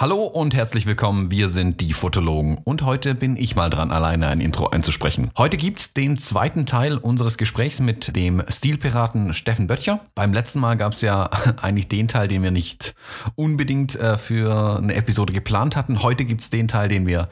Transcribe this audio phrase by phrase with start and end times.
[0.00, 4.28] Hallo und herzlich willkommen, wir sind die Fotologen und heute bin ich mal dran, alleine
[4.28, 5.30] ein Intro einzusprechen.
[5.36, 10.00] Heute gibt's den zweiten Teil unseres Gesprächs mit dem Stilpiraten Steffen Böttcher.
[10.14, 11.28] Beim letzten Mal gab's ja
[11.60, 12.94] eigentlich den Teil, den wir nicht
[13.34, 16.02] unbedingt äh, für eine Episode geplant hatten.
[16.02, 17.28] Heute gibt's den Teil, den wir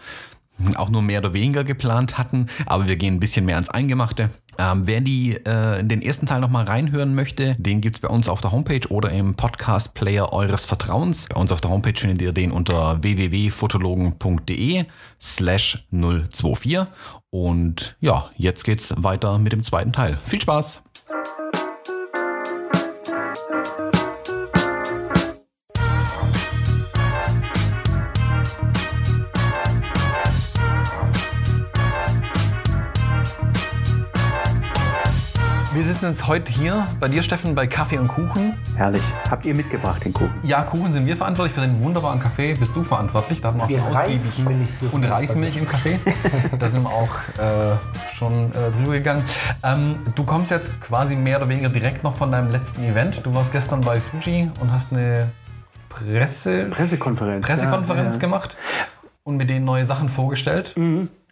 [0.76, 4.28] auch nur mehr oder weniger geplant hatten, aber wir gehen ein bisschen mehr ans Eingemachte.
[4.58, 8.40] Ähm, wer die, äh, den ersten Teil nochmal reinhören möchte, den gibt's bei uns auf
[8.40, 11.28] der Homepage oder im Podcast-Player eures Vertrauens.
[11.28, 14.84] Bei uns auf der Homepage findet ihr den unter www.fotologen.de
[15.20, 16.80] slash 024.
[17.30, 20.18] Und ja, jetzt geht's weiter mit dem zweiten Teil.
[20.24, 20.82] Viel Spaß!
[35.98, 38.54] Sitzen jetzt heute hier bei dir, Steffen, bei Kaffee und Kuchen.
[38.76, 39.02] Herrlich.
[39.28, 40.32] Habt ihr mitgebracht den Kuchen?
[40.44, 41.54] Ja, Kuchen sind wir verantwortlich.
[41.54, 43.40] Für den wunderbaren Kaffee bist du verantwortlich.
[43.40, 45.98] Da haben wir auch Wir schon ausgiebig- Und Reismilch im Kaffee.
[46.56, 47.74] da sind wir auch äh,
[48.14, 49.24] schon äh, drüber gegangen.
[49.64, 53.26] Ähm, du kommst jetzt quasi mehr oder weniger direkt noch von deinem letzten Event.
[53.26, 55.30] Du warst gestern bei Fuji und hast eine
[55.88, 57.44] Presse, Pressekonferenz.
[57.44, 58.20] Pressekonferenz ja, ja.
[58.20, 58.56] gemacht
[59.24, 60.76] und mit denen neue Sachen vorgestellt.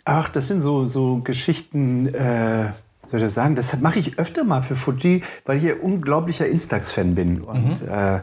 [0.05, 2.73] Ach, das sind so, so Geschichten, äh,
[3.11, 3.55] soll ich das sagen?
[3.55, 7.41] Das mache ich öfter mal für Fuji, weil ich ja unglaublicher Instax-Fan bin.
[7.41, 8.21] Und äh,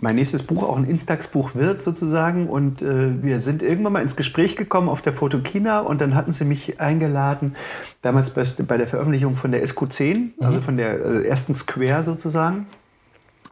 [0.00, 2.48] mein nächstes Buch auch ein Instax-Buch wird sozusagen.
[2.48, 6.32] Und äh, wir sind irgendwann mal ins Gespräch gekommen auf der Fotokina und dann hatten
[6.32, 7.56] sie mich eingeladen,
[8.02, 12.66] damals bei, bei der Veröffentlichung von der SQ10, also von der äh, ersten Square sozusagen.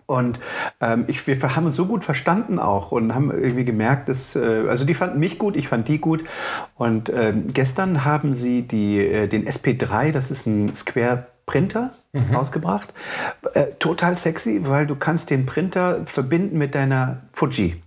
[0.08, 0.40] Und
[0.80, 4.64] ähm, ich, wir haben uns so gut verstanden auch und haben irgendwie gemerkt, dass, äh,
[4.66, 6.24] also die fanden mich gut, ich fand die gut.
[6.76, 11.92] Und ähm, gestern haben sie die, äh, den SP3, das ist ein Square Printer,
[12.34, 12.92] rausgebracht.
[13.54, 17.82] Äh, total sexy, weil du kannst den Printer verbinden mit deiner Fuji.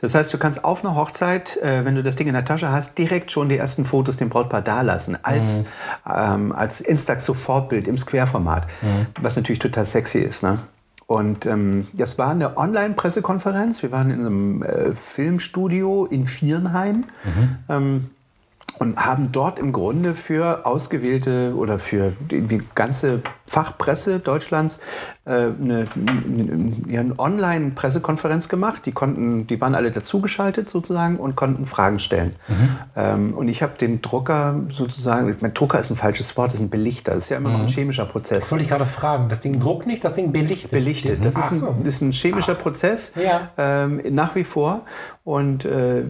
[0.00, 2.70] Das heißt, du kannst auf einer Hochzeit, äh, wenn du das Ding in der Tasche
[2.70, 5.66] hast, direkt schon die ersten Fotos dem Brautpaar dalassen, als,
[6.12, 8.66] ähm, als Instax-Sofortbild im Square-Format,
[9.20, 10.42] was natürlich total sexy ist.
[10.42, 10.58] Ne?
[11.06, 13.82] Und ähm, das war eine Online-Pressekonferenz.
[13.82, 17.04] Wir waren in einem äh, Filmstudio in Viernheim.
[17.68, 18.10] Ähm,
[18.78, 24.80] und haben dort im Grunde für ausgewählte oder für die, die ganze Fachpresse Deutschlands
[25.24, 28.86] äh, eine, eine, Online-Pressekonferenz gemacht.
[28.86, 32.36] Die konnten, die waren alle dazugeschaltet sozusagen und konnten Fragen stellen.
[32.94, 36.66] Ähm, und ich habe den Drucker sozusagen, mein Drucker ist ein falsches Wort, das ist
[36.66, 37.12] ein Belichter.
[37.14, 38.40] Das ist ja immer noch ein chemischer Prozess.
[38.40, 39.28] Das wollte ich gerade fragen.
[39.28, 40.70] Das Ding druckt nicht, das Ding belichtet.
[40.70, 41.24] Belichtet.
[41.24, 41.68] Das ist Ach so.
[41.80, 43.50] ein, ist ein chemischer Prozess, Ja.
[43.58, 44.82] ähm, nach wie vor.
[45.24, 46.02] Und äh,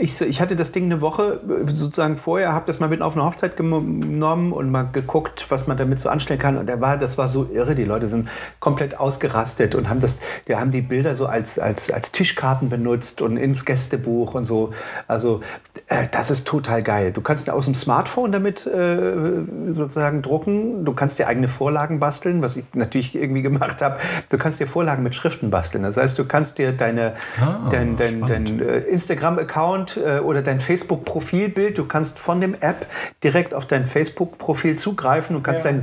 [0.00, 3.14] ich, ich hatte das Ding eine Woche äh, sozusagen vorher, habe das mal mit auf
[3.16, 6.61] eine Hochzeit genommen und mal geguckt, was man damit so anstellen kann.
[6.62, 7.74] Und da war, das war so irre.
[7.74, 8.28] Die Leute sind
[8.60, 13.20] komplett ausgerastet und haben das, die haben die Bilder so als, als, als Tischkarten benutzt
[13.20, 14.70] und ins Gästebuch und so.
[15.08, 15.40] Also
[15.88, 17.10] äh, das ist total geil.
[17.10, 19.42] Du kannst aus dem Smartphone damit äh,
[19.72, 20.84] sozusagen drucken.
[20.84, 23.96] Du kannst dir eigene Vorlagen basteln, was ich natürlich irgendwie gemacht habe.
[24.30, 25.82] Du kannst dir Vorlagen mit Schriften basteln.
[25.82, 27.14] Das heißt, du kannst dir deine,
[27.72, 32.86] dein, dein, dein äh, Instagram-Account äh, oder dein Facebook-Profilbild, du kannst von dem App
[33.24, 35.34] direkt auf dein Facebook-Profil zugreifen.
[35.34, 35.72] Du kannst Ja.
[35.72, 35.80] dein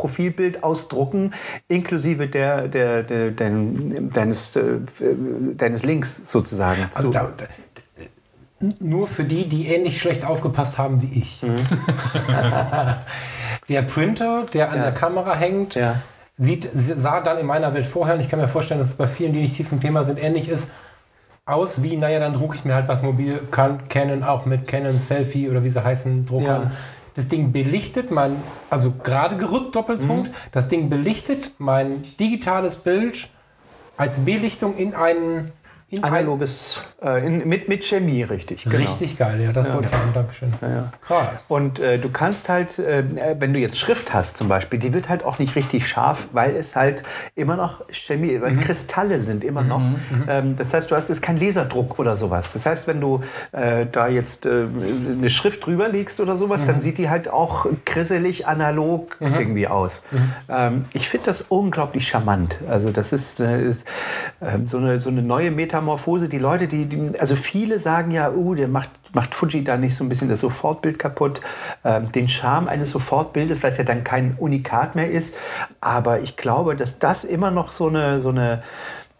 [0.00, 1.34] Facebook-Profilbild ausdrucken,
[1.68, 4.62] inklusive der, der, der, dein, deines, äh,
[5.56, 6.88] deines Links sozusagen.
[6.94, 7.44] Also da, da,
[8.78, 11.42] nur für die, die ähnlich schlecht aufgepasst haben wie ich.
[11.42, 11.56] Mhm.
[13.68, 14.82] der Printer, der an Ja.
[14.84, 15.96] der Kamera hängt, Ja.
[16.38, 19.06] sieht, sah dann in meiner Welt vorher, und ich kann mir vorstellen, dass es bei
[19.06, 20.68] vielen, die nicht tief im Thema sind, ähnlich ist,
[21.46, 24.98] aus wie, naja, dann drucke ich mir halt was mobil, kann Canon auch mit Canon
[24.98, 26.62] Selfie oder wie sie heißen, Druckern.
[26.64, 26.70] Ja.
[27.20, 28.36] Das Ding belichtet mein,
[28.70, 30.34] also gerade gerückt Doppelpunkt, Mhm.
[30.52, 33.28] das Ding belichtet mein digitales Bild
[33.98, 35.52] als Belichtung in einen
[35.90, 38.64] in Analoges, äh, in, mit, mit Chemie, richtig.
[38.64, 38.76] Genau.
[38.76, 40.52] Richtig geil, ja, das wollte ich haben, Dankeschön.
[40.62, 40.92] ja.
[41.04, 41.44] Krass.
[41.48, 43.02] Und äh, du kannst halt, äh,
[43.38, 46.54] wenn du jetzt Schrift hast zum Beispiel, die wird halt auch nicht richtig scharf, weil
[46.54, 47.02] es halt
[47.34, 49.82] immer noch Chemie, weil es Kristalle sind immer noch.
[50.28, 52.52] Ähm, das heißt, du hast jetzt keinen Laserdruck oder sowas.
[52.52, 53.22] Das heißt, wenn du
[53.52, 54.66] äh, da jetzt äh,
[55.18, 60.02] eine Schrift drüber legst oder sowas, dann sieht die halt auch krisselig analog irgendwie aus.
[60.48, 62.58] Ähm, ich finde das unglaublich charmant.
[62.68, 63.84] Also das ist, äh, ist
[64.66, 66.28] so, eine, so eine neue Metamorphose.
[66.28, 69.96] Die Leute, die, die also viele sagen ja, uh, der macht, macht Fuji da nicht
[69.96, 71.40] so ein bisschen das Sofortbild kaputt,
[71.84, 75.36] ähm, den Charme eines Sofortbildes, weil es ja dann kein Unikat mehr ist.
[75.80, 78.62] Aber ich glaube, dass das immer noch so eine, so eine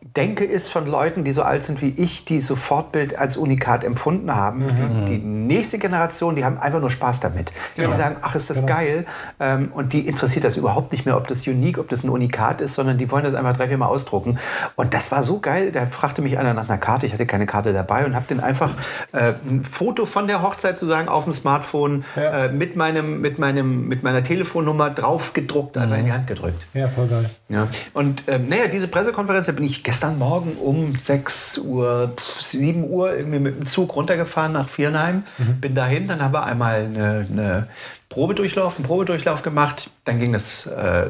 [0.03, 3.85] denke, ist von Leuten, die so alt sind wie ich, die so Fortbild als Unikat
[3.85, 4.67] empfunden haben.
[4.67, 5.07] Mhm.
[5.07, 7.53] Die, die nächste Generation, die haben einfach nur Spaß damit.
[7.77, 7.91] Genau.
[7.91, 9.05] Die sagen, ach, ist das geil.
[9.39, 12.63] Ähm, und die interessiert das überhaupt nicht mehr, ob das Unique, ob das ein Unikat
[12.63, 14.39] ist, sondern die wollen das einfach drei, vier Mal ausdrucken.
[14.75, 15.71] Und das war so geil.
[15.71, 17.05] Da fragte mich einer nach einer Karte.
[17.05, 18.71] Ich hatte keine Karte dabei und habe den einfach
[19.13, 22.47] äh, ein Foto von der Hochzeit sozusagen auf dem Smartphone Ja.
[22.47, 26.67] äh, mit, meinem, mit, meinem, mit meiner Telefonnummer drauf gedruckt, einfach in die Hand gedrückt.
[26.73, 27.31] Ja, voll geil.
[27.51, 27.69] Ja.
[27.93, 32.89] Und ähm, naja, diese Pressekonferenz, da bin ich gestern Morgen um 6 Uhr, pf, 7
[32.89, 35.25] Uhr irgendwie mit dem Zug runtergefahren nach Viernheim.
[35.61, 37.67] Bin dahin, dann haben wir einmal eine, eine
[38.09, 39.91] Probedurchlauf, einen Probedurchlauf gemacht.
[40.05, 41.07] Dann ging das äh,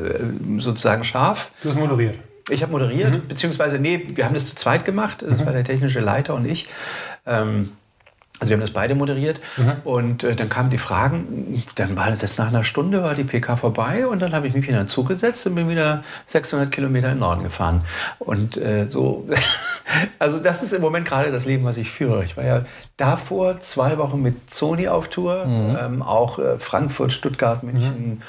[0.56, 1.50] sozusagen scharf.
[1.62, 2.15] Du hast moderiert.
[2.49, 5.23] Ich habe moderiert, beziehungsweise, nee, wir haben das zu zweit gemacht.
[5.29, 6.67] Das war der technische Leiter und ich.
[7.27, 7.73] Ähm,
[8.41, 9.41] also wir haben das beide moderiert
[9.85, 13.57] und äh, dann kamen die Fragen, dann war das nach einer Stunde, war die PK
[13.57, 16.73] vorbei und dann habe ich mich wieder in den Zug gesetzt und bin wieder 600
[16.73, 17.83] Kilometer in den Norden gefahren.
[18.19, 19.29] Und äh, so,
[20.19, 22.25] also das ist im Moment gerade das Leben, was ich führe.
[22.25, 22.65] Ich war ja
[22.97, 28.23] davor zwei Wochen mit Sony auf Tour, ähm, auch äh, Frankfurt, Stuttgart, München,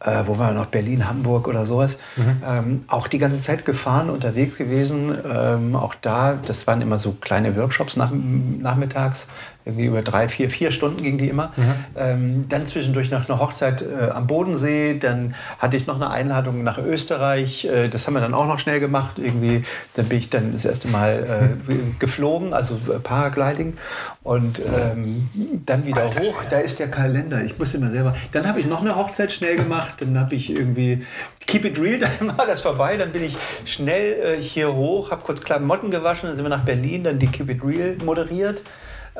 [0.00, 1.98] äh, wo war noch Berlin, Hamburg oder sowas.
[2.44, 5.16] Ähm, auch die ganze Zeit gefahren, unterwegs gewesen.
[5.30, 9.28] Ähm, auch da, das waren immer so kleine Workshops nach, nachmittags.
[9.68, 11.52] Irgendwie über drei, vier, vier Stunden ging die immer.
[11.94, 14.98] Ähm, dann zwischendurch noch eine Hochzeit äh, am Bodensee.
[14.98, 17.66] Dann hatte ich noch eine Einladung nach Österreich.
[17.66, 19.18] Äh, das haben wir dann auch noch schnell gemacht.
[19.18, 23.74] Irgendwie, dann bin ich dann das erste Mal äh, geflogen, also äh, Paragliding.
[24.22, 25.28] Und ähm,
[25.66, 26.42] dann wieder hoch.
[26.48, 27.44] Da ist der Kalender.
[27.44, 28.16] Ich musste immer selber.
[28.32, 29.96] Dann habe ich noch eine Hochzeit schnell gemacht.
[29.98, 31.04] Dann habe ich irgendwie
[31.46, 31.98] Keep It Real.
[32.18, 32.96] Dann war das vorbei.
[32.96, 33.36] Dann bin ich
[33.66, 36.28] schnell äh, hier hoch, habe kurz Klamotten gewaschen.
[36.28, 37.04] Dann sind wir nach Berlin.
[37.04, 38.62] Dann die Keep It Real moderiert.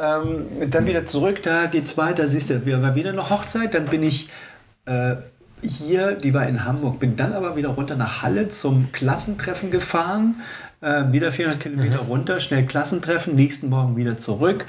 [0.01, 2.29] Ähm, dann wieder zurück, da geht's weiter.
[2.29, 3.75] Siehst du, wir war wieder eine Hochzeit.
[3.75, 4.31] Dann bin ich
[4.87, 5.17] äh,
[5.61, 10.37] hier, die war in Hamburg, bin dann aber wieder runter nach Halle zum Klassentreffen gefahren.
[10.81, 14.67] Äh, wieder 400 Kilometer runter, schnell Klassentreffen, nächsten Morgen wieder zurück.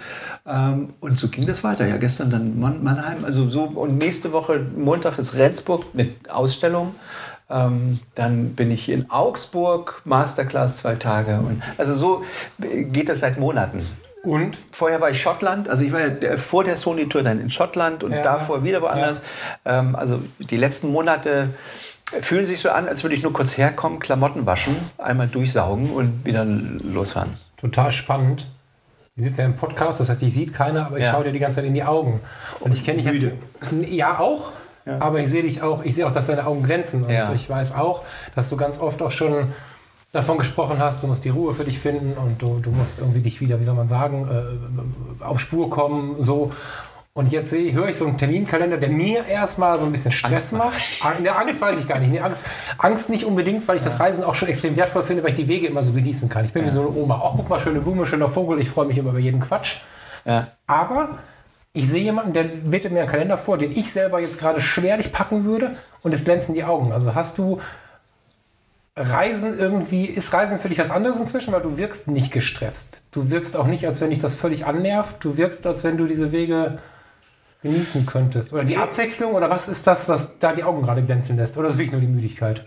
[0.48, 1.86] Ähm, und so ging das weiter.
[1.86, 3.66] Ja, gestern dann Mann, Mannheim, also so.
[3.66, 6.96] Und nächste Woche, Montag ist Rendsburg mit Ausstellung.
[7.52, 11.40] Ähm, dann bin ich in Augsburg, Masterclass zwei Tage.
[11.40, 12.24] Und also so
[12.60, 13.86] geht das seit Monaten.
[14.24, 14.57] Und?
[14.71, 18.12] Vorher war ich Schottland, also ich war ja vor der Sony-Tour dann in Schottland und
[18.12, 18.21] Ja.
[18.21, 19.21] davor wieder woanders.
[19.66, 21.50] Ähm, also die letzten Monate
[22.21, 26.25] fühlen sich so an, als würde ich nur kurz herkommen, Klamotten waschen, einmal durchsaugen und
[26.25, 27.38] wieder losfahren.
[27.57, 28.48] Total spannend.
[29.16, 31.12] Wir sitzen ja im Podcast, das heißt, ich sieht keiner, aber ich Ja.
[31.12, 32.19] schaue dir die ganze Zeit in die Augen.
[32.62, 33.33] Und ich kenne dich jetzt.
[33.89, 34.51] Ja, auch.
[35.00, 37.04] Aber ich sehe dich auch, ich sehe auch, dass deine Augen glänzen.
[37.04, 37.31] Und Ja.
[37.33, 38.04] ich weiß auch,
[38.36, 39.54] dass du ganz oft auch schon
[40.11, 43.21] davon gesprochen hast, du musst die Ruhe für dich finden und du, du musst irgendwie
[43.21, 46.51] dich wieder, wie soll man sagen, äh, auf Spur kommen, so.
[47.13, 50.51] Und jetzt sehe, höre ich so einen Terminkalender, der mir erstmal so ein bisschen Stress
[50.51, 50.79] macht.
[51.01, 52.13] Angst, ne, Angst weiß ich gar nicht.
[52.13, 52.44] Ne, Angst,
[52.77, 55.47] Angst nicht unbedingt, weil ich das Reisen auch schon extrem wertvoll finde, weil ich die
[55.47, 56.45] Wege immer so genießen kann.
[56.45, 57.19] Ich bin wie so eine Oma.
[57.19, 58.61] Auch guck mal, schöne Blume, schöner Vogel.
[58.61, 59.77] Ich freue mich immer über jeden Quatsch.
[60.23, 60.47] Ja.
[60.65, 61.17] Aber
[61.73, 65.11] ich sehe jemanden, der bittet mir einen Kalender vor, den ich selber jetzt gerade schwerlich
[65.11, 66.94] packen würde und es glänzen die Augen.
[66.94, 67.59] Also hast du
[69.00, 73.01] Reisen irgendwie, ist Reisen für dich was anderes inzwischen, weil du wirkst nicht gestresst.
[73.12, 75.24] Du wirkst auch nicht, als wenn dich das völlig annervt.
[75.24, 76.80] Du wirkst, als wenn du diese Wege
[77.61, 78.53] genießen könntest.
[78.53, 81.57] Oder die Abwechslung, oder was ist das, was da die Augen gerade glänzen lässt?
[81.57, 82.63] Oder ist es wirklich nur die Müdigkeit?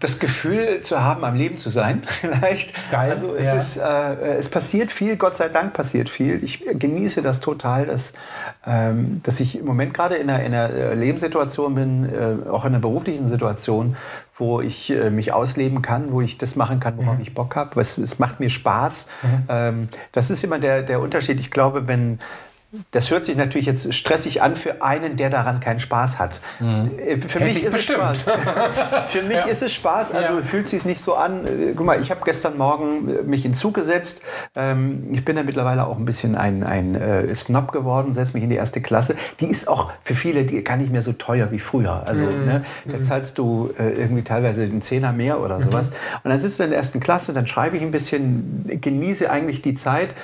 [0.00, 2.74] das Gefühl zu haben, am Leben zu sein, vielleicht.
[2.90, 3.56] Geil, Also es, ja.
[3.56, 6.42] ist, äh, es passiert viel, Gott sei Dank passiert viel.
[6.42, 8.14] Ich genieße das total, dass,
[8.66, 12.64] ähm, dass ich im Moment gerade in einer, in einer äh, Lebenssituation bin, äh, auch
[12.64, 13.96] in einer beruflichen Situation,
[14.36, 17.80] wo ich äh, mich ausleben kann, wo ich das machen kann, worauf ich Bock habe.
[17.80, 19.08] Es, es macht mir Spaß.
[19.48, 21.40] Ähm, das ist immer der, der Unterschied.
[21.40, 22.20] Ich glaube, wenn
[22.90, 26.38] das hört sich natürlich jetzt stressig an für einen, der daran keinen Spaß hat.
[26.60, 28.00] Äh, Für mich ich ist bestimmt.
[28.12, 29.06] es Spaß.
[29.08, 30.42] Für mich ist es Spaß, also Ja.
[30.42, 31.46] fühlt sich nicht so an.
[31.46, 34.20] Äh, Guck mal, ich habe gestern Morgen äh, mich in Zug gesetzt.
[34.54, 38.50] Ähm, ich bin ja mittlerweile auch ein bisschen ein, ein Snob geworden, setze mich in
[38.50, 39.16] die erste Klasse.
[39.40, 42.02] Die ist auch für viele die gar nicht mehr so teuer wie früher.
[42.06, 45.90] Also ne, da zahlst du irgendwie teilweise einen Zehner mehr oder sowas.
[46.22, 49.62] Und dann sitzt du in der ersten Klasse, dann schreibe ich ein bisschen, genieße eigentlich
[49.62, 50.14] die Zeit.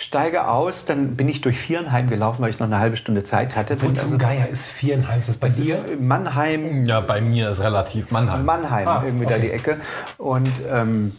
[0.00, 3.56] Steige aus, dann bin ich durch Vierenheim gelaufen, weil ich noch eine halbe Stunde Zeit
[3.56, 3.82] hatte.
[3.82, 5.18] Wo zum also- Geier ist Vierenheim?
[5.20, 5.78] Ist das bei das dir?
[6.00, 8.44] Mannheim, Ja, bei mir ist relativ Mannheim.
[8.44, 9.42] Mannheim, Ah, irgendwie da okay.
[9.46, 9.76] die Ecke.
[10.16, 11.16] Und ähm,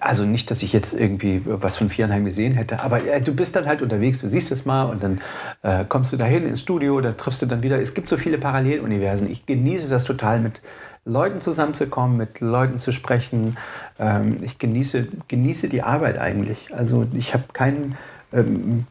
[0.00, 3.54] also nicht, dass ich jetzt irgendwie was von Vierenheim gesehen hätte, aber äh, du bist
[3.54, 5.20] dann halt unterwegs, du siehst es mal und dann
[5.62, 7.80] äh, kommst du dahin ins Studio, da triffst du dann wieder.
[7.80, 9.30] Es gibt so viele Paralleluniversen.
[9.30, 10.60] Ich genieße das total mit
[11.04, 13.56] Leuten zusammenzukommen, mit Leuten zu sprechen.
[13.98, 16.74] Ähm, ich genieße, genieße die Arbeit eigentlich.
[16.74, 17.96] Also ich habe keinen
[18.32, 18.86] ähm,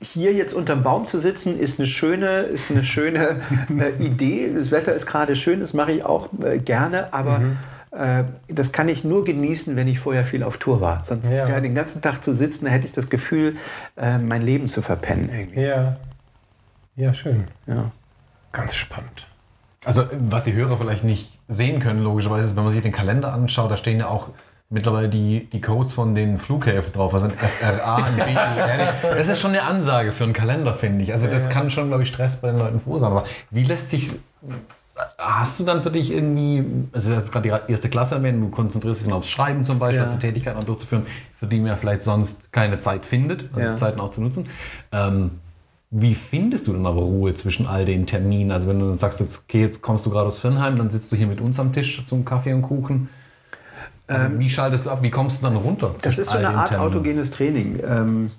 [0.00, 3.40] hier jetzt unterm Baum zu sitzen, ist eine schöne, ist eine schöne
[3.78, 4.52] äh, Idee.
[4.54, 7.40] Das Wetter ist gerade schön, das mache ich auch äh, gerne, aber
[7.92, 11.04] äh, das kann ich nur genießen, wenn ich vorher viel auf Tour war.
[11.04, 11.48] Sonst Ja.
[11.48, 11.60] ja.
[11.60, 13.56] den ganzen Tag zu sitzen, da hätte ich das Gefühl,
[13.96, 15.28] äh, mein Leben zu verpennen.
[15.30, 15.60] Irgendwie.
[15.60, 15.96] Ja.
[16.96, 17.44] Ja, schön.
[17.66, 17.90] Ja.
[18.52, 19.26] Ganz spannend.
[19.84, 23.70] Also, was die Hörer vielleicht nicht sehen können, logischerweise, wenn man sich den Kalender anschaut,
[23.70, 24.30] da stehen ja auch
[24.70, 29.14] mittlerweile die, die Codes von den Flughäfen drauf, also FRA und BIR.
[29.14, 31.12] Das ist schon eine Ansage für einen Kalender, finde ich.
[31.12, 33.16] Also, das kann schon, glaube ich, Stress bei den Leuten verursachen.
[33.16, 34.12] Aber wie lässt sich.
[35.18, 38.50] Hast du dann für dich irgendwie, also das ist gerade die erste Klasse erwähnt, du
[38.50, 40.04] konzentrierst dich dann aufs Schreiben zum Beispiel, Ja.
[40.04, 41.06] also Tätigkeiten auch durchzuführen,
[41.38, 43.76] für die man vielleicht sonst keine Zeit findet, also Ja.
[43.78, 44.46] Zeiten auch zu nutzen.
[44.92, 45.32] Ähm,
[45.94, 48.50] wie findest du denn aber Ruhe zwischen all den Terminen?
[48.50, 51.12] Also wenn du dann sagst, jetzt, okay, jetzt kommst du gerade aus Firnheim, dann sitzt
[51.12, 53.08] du hier mit uns am Tisch zum Kaffee und Kuchen.
[54.06, 54.98] Also wie schaltest du ab?
[55.02, 55.94] Wie kommst du dann runter?
[56.02, 56.90] Das ist so eine Art Terminen?
[56.92, 57.78] autogenes Training.
[57.86, 58.30] Ähm,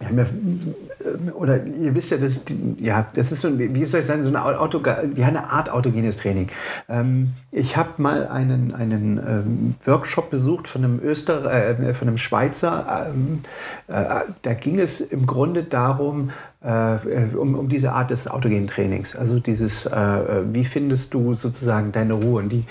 [0.00, 2.42] ja, äh, oder ihr wisst ja, das,
[2.78, 4.80] ja, das ist so, ein- wie soll ich sagen, so eine, Auto,
[5.14, 6.48] ja, eine Art autogenes Training.
[6.88, 12.18] Ähm, ich habe mal einen, einen ähm, Workshop besucht von einem Öster, äh, von einem
[12.18, 13.06] Schweizer.
[13.14, 13.40] Ähm,
[13.88, 16.30] äh, da ging es im Grunde darum,
[16.66, 19.14] um, um diese Art des autogenen Trainings.
[19.14, 22.42] Also dieses, äh, äh, wie findest du sozusagen deine Ruhe?
[22.42, 22.64] Und die,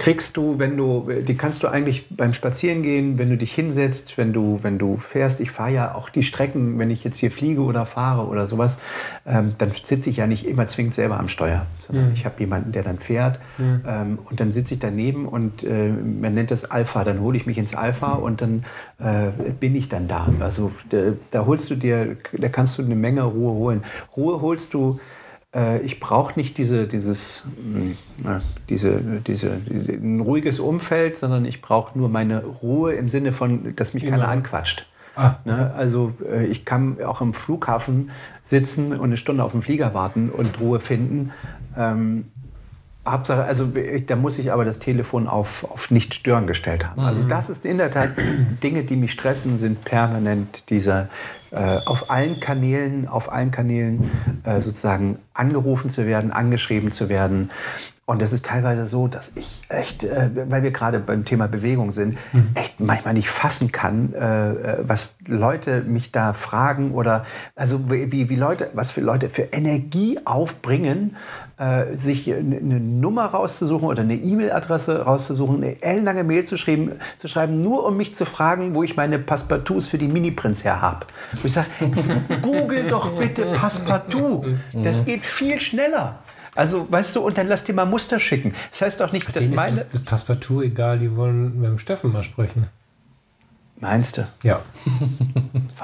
[0.00, 4.32] kriegst du, wenn du, die kannst du eigentlich beim Spazierengehen, wenn du dich hinsetzt, wenn
[4.32, 7.60] du, wenn du fährst, ich fahre ja auch die Strecken, wenn ich jetzt hier fliege
[7.60, 8.78] oder fahre oder sowas,
[9.26, 12.72] ähm, dann sitze ich ja nicht immer zwingend selber am Steuer, sondern ich habe jemanden,
[12.72, 13.40] der dann fährt
[13.86, 17.44] ähm, und dann sitze ich daneben und äh, man nennt das Alpha, dann hole ich
[17.44, 18.64] mich ins Alpha und dann
[19.00, 20.28] äh, bin ich dann da.
[20.40, 23.84] Also da, da holst du dir, da kannst du eine Menge Ruhe holen.
[24.16, 24.98] Ruhe holst du
[25.82, 27.44] ich brauche nicht diese, dieses,
[28.24, 28.38] äh,
[28.68, 33.92] diese, diese, ein ruhiges Umfeld, sondern ich brauche nur meine Ruhe im Sinne von, dass
[33.92, 34.28] mich keiner Genau.
[34.28, 34.86] anquatscht.
[35.16, 35.74] Ah, Ne?
[35.74, 38.10] Also äh, ich kann auch im Flughafen
[38.44, 41.32] sitzen und eine Stunde auf den Flieger warten und Ruhe finden.
[43.08, 43.68] Hauptsache, also
[44.06, 47.00] da muss ich aber das Telefon auf, auf nicht stören gestellt haben.
[47.00, 48.10] Also das ist in der Tat
[48.62, 51.08] Dinge, die mich stressen, sind permanent dieser
[51.50, 54.10] äh, auf allen Kanälen, auf allen Kanälen
[54.44, 57.50] äh, sozusagen angerufen zu werden, angeschrieben zu werden.
[58.06, 61.92] Und das ist teilweise so, dass ich echt, äh, weil wir gerade beim Thema Bewegung
[61.92, 62.18] sind,
[62.54, 68.28] echt manchmal nicht fassen kann, äh, äh, was Leute mich da fragen oder also wie-
[68.28, 71.16] wie Leute, was für Leute für Energie aufbringen,
[71.60, 76.92] äh, sich eine, eine Nummer rauszusuchen oder eine E-Mail-Adresse rauszusuchen, eine ellenlange Mail zu schreiben,
[77.18, 80.80] zu schreiben, nur um mich zu fragen, wo ich meine Passepartouts für die Mini-Prinz her
[80.80, 81.04] habe.
[81.34, 81.68] Wo ich sage,
[82.40, 84.46] google doch bitte Passepartout.
[84.72, 86.20] Das geht viel schneller.
[86.54, 88.54] Also, weißt du, und dann lass dir mal Muster schicken.
[88.70, 89.82] Das heißt doch nicht, dass Denen meine...
[89.82, 92.68] ist das Passepartout egal, die wollen mit dem Steffen mal sprechen.
[93.78, 94.26] Meinst du?
[94.42, 94.60] Ja.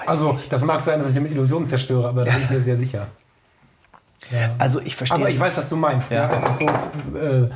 [0.07, 2.77] Also, das mag sein, dass ich mit Illusionen zerstöre, aber da bin ich mir sehr
[2.77, 3.09] sicher.
[4.31, 4.55] Ja.
[4.59, 5.19] Also ich verstehe.
[5.19, 6.11] Aber ich weiß, was du meinst.
[6.11, 6.31] Ja.
[6.31, 6.31] Ja.
[6.31, 6.67] Einfach so,
[7.19, 7.51] äh,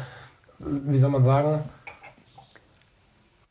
[0.58, 1.60] wie soll man sagen,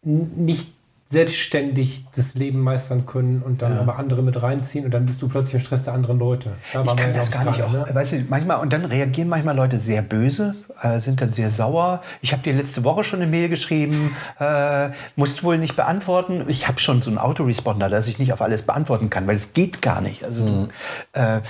[0.04, 0.74] nicht
[1.12, 5.28] selbstständig das Leben meistern können und dann aber andere mit reinziehen und dann bist du
[5.28, 6.52] plötzlich im Stress der anderen Leute.
[6.72, 7.72] Da ich kann das gar nicht auch.
[7.72, 7.84] ne?
[7.92, 12.02] Weißt du, manchmal, und dann reagieren manchmal Leute sehr böse, äh, sind dann sehr sauer.
[12.22, 16.46] Ich habe dir letzte Woche schon eine Mail geschrieben, äh, musst wohl nicht beantworten.
[16.48, 19.54] Ich habe schon so einen Autoresponder, dass ich nicht auf alles beantworten kann, weil es
[19.54, 20.24] geht gar nicht.
[20.24, 20.70] Also du,
[21.14, 21.42] äh,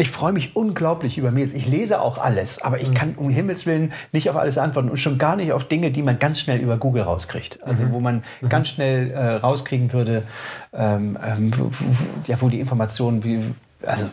[0.00, 1.54] ich freue mich unglaublich über Mails.
[1.54, 4.96] Ich lese auch alles, aber ich kann um Himmels Willen nicht auf alles antworten und
[4.96, 7.58] schon gar nicht auf Dinge, die man ganz schnell über Google rauskriegt.
[7.64, 10.22] Also wo man ganz schnell äh, rauskriegen würde,
[10.72, 13.42] ähm, ähm, wo, wo, ja, wo die Informationen, wie,
[13.84, 14.08] also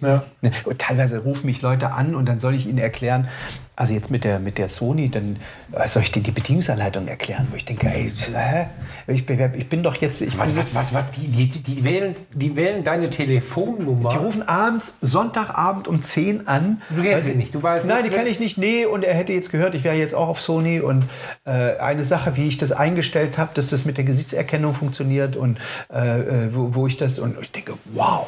[0.00, 0.22] Ja.
[0.42, 3.28] Ne, Und teilweise rufen mich Leute an und dann soll ich ihnen erklären,
[3.74, 5.36] also jetzt mit der, mit der Sony, dann
[5.72, 8.66] äh, soll ich denen die Bedienungsanleitung erklären, wo ich denke, ey, hä?
[9.06, 12.56] Ich, ich bin doch jetzt, ich Warte, jetzt warte, warte, die, die, die, wählen, die
[12.56, 14.10] wählen deine Telefonnummer.
[14.10, 16.82] die rufen abends, Sonntagabend um 10 an.
[16.90, 18.58] Du kennst sie nicht, du weißt Nein, nicht, die kenne wer- ich nicht.
[18.58, 21.04] Nee, und er hätte jetzt gehört, ich wäre jetzt auch auf Sony und
[21.44, 25.58] äh, eine Sache, wie ich das eingestellt habe, dass das mit der Gesichtserkennung funktioniert und
[25.92, 28.26] äh, äh, wo, wo ich das und ich denke, wow,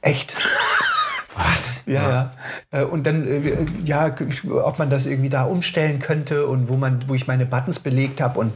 [0.00, 0.34] echt.
[1.44, 1.82] Was?
[1.86, 2.30] Ja, ja.
[2.70, 4.14] Äh, Und dann, äh, ja,
[4.62, 8.20] ob man das irgendwie da umstellen könnte und wo man, wo ich meine Buttons belegt
[8.20, 8.52] habe und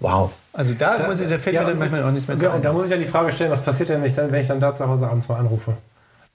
[0.00, 0.30] wow.
[0.52, 2.56] Also da, muss ich, da fällt mir dann manchmal auch nichts mehr ja, ein.
[2.56, 4.40] und da muss ich dann die Frage stellen, was passiert denn, wenn ich dann, wenn
[4.40, 5.74] ich dann da zu Hause abends mal anrufe?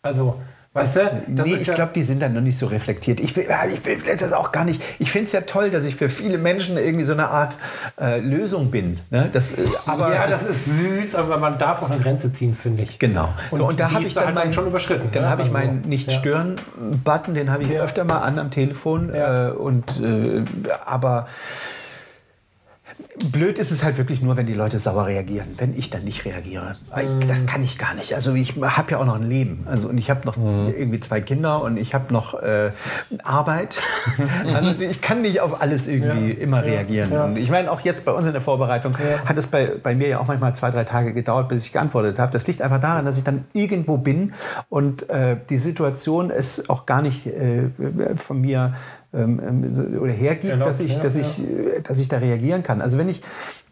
[0.01, 0.39] Also,
[0.73, 3.19] weißt du, nee, ich ja, glaube, die sind dann noch nicht so reflektiert.
[3.19, 4.81] Ich will, ah, ich will das auch gar nicht.
[4.97, 7.55] Ich finde es ja toll, dass ich für viele Menschen irgendwie so eine Art
[8.01, 8.99] äh, Lösung bin.
[9.11, 9.29] Ne?
[9.31, 12.83] Das, äh, aber ja, das ist süß, aber man darf auch eine Grenze ziehen, finde
[12.83, 12.97] ich.
[12.97, 13.33] Genau.
[13.51, 15.09] Und, so, und da habe ich dann, halt dann mein, schon überschritten.
[15.11, 15.29] Dann ne?
[15.29, 15.89] habe ich Also, meinen ja.
[15.89, 19.13] Nicht-Stören-Button, den habe ich öfter mal an am Telefon.
[19.13, 19.49] Ja.
[19.49, 20.43] Äh, und, äh,
[20.85, 21.27] aber
[23.31, 26.25] Blöd ist es halt wirklich nur, wenn die Leute sauer reagieren, wenn ich dann nicht
[26.25, 26.77] reagiere.
[26.89, 27.21] Weil Mhm.
[27.21, 28.15] Ich, das kann ich gar nicht.
[28.15, 29.65] Also ich habe ja auch noch ein Leben.
[29.69, 30.73] Also und ich habe noch Mhm.
[30.77, 32.71] irgendwie zwei Kinder und ich habe noch äh,
[33.23, 33.75] Arbeit.
[34.53, 36.37] also ich kann nicht auf alles irgendwie Ja.
[36.39, 36.71] immer Ja.
[36.73, 37.11] reagieren.
[37.13, 37.25] Ja.
[37.25, 40.07] Und ich meine, auch jetzt bei uns in der Vorbereitung hat es bei, bei mir
[40.07, 42.31] ja auch manchmal zwei, drei Tage gedauert, bis ich geantwortet habe.
[42.31, 44.33] Das liegt einfach daran, dass ich dann irgendwo bin
[44.69, 47.69] und äh, die Situation es auch gar nicht äh,
[48.15, 48.73] von mir
[49.13, 51.21] ähm, ähm, oder hergibt, Erlaubt, dass ich, ja, dass ja.
[51.21, 52.81] ich äh, dass ich da reagieren kann.
[52.81, 53.21] Also wenn ich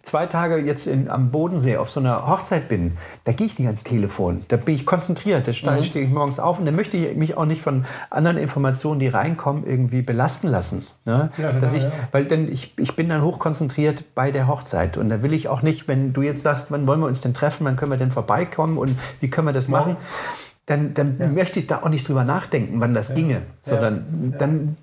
[0.04, 3.68] zwei Tage jetzt in, am Bodensee auf so einer Hochzeit bin, da gehe ich nicht
[3.68, 4.42] ans Telefon.
[4.48, 5.48] Da bin ich konzentriert.
[5.48, 5.56] Da Mhm.
[5.56, 9.00] stehe stehe ich morgens auf und da möchte ich mich auch nicht von anderen Informationen,
[9.00, 10.88] die reinkommen, irgendwie belasten lassen.
[11.06, 11.32] Ne?
[11.38, 11.92] Ja, total, Dass ich, ja.
[12.12, 14.98] Weil dann ich, ich bin dann hochkonzentriert bei der Hochzeit.
[14.98, 17.34] Und da will ich auch nicht, wenn du jetzt sagst, wann wollen wir uns denn
[17.34, 19.98] treffen, wann können wir denn vorbeikommen und wie können wir das machen,
[20.66, 23.42] dann, dann möchte ich da auch nicht drüber nachdenken, wann das ginge.
[23.62, 24.78] Sondern dann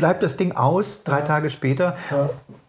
[0.00, 1.94] bleibt das Ding aus, drei Tage später.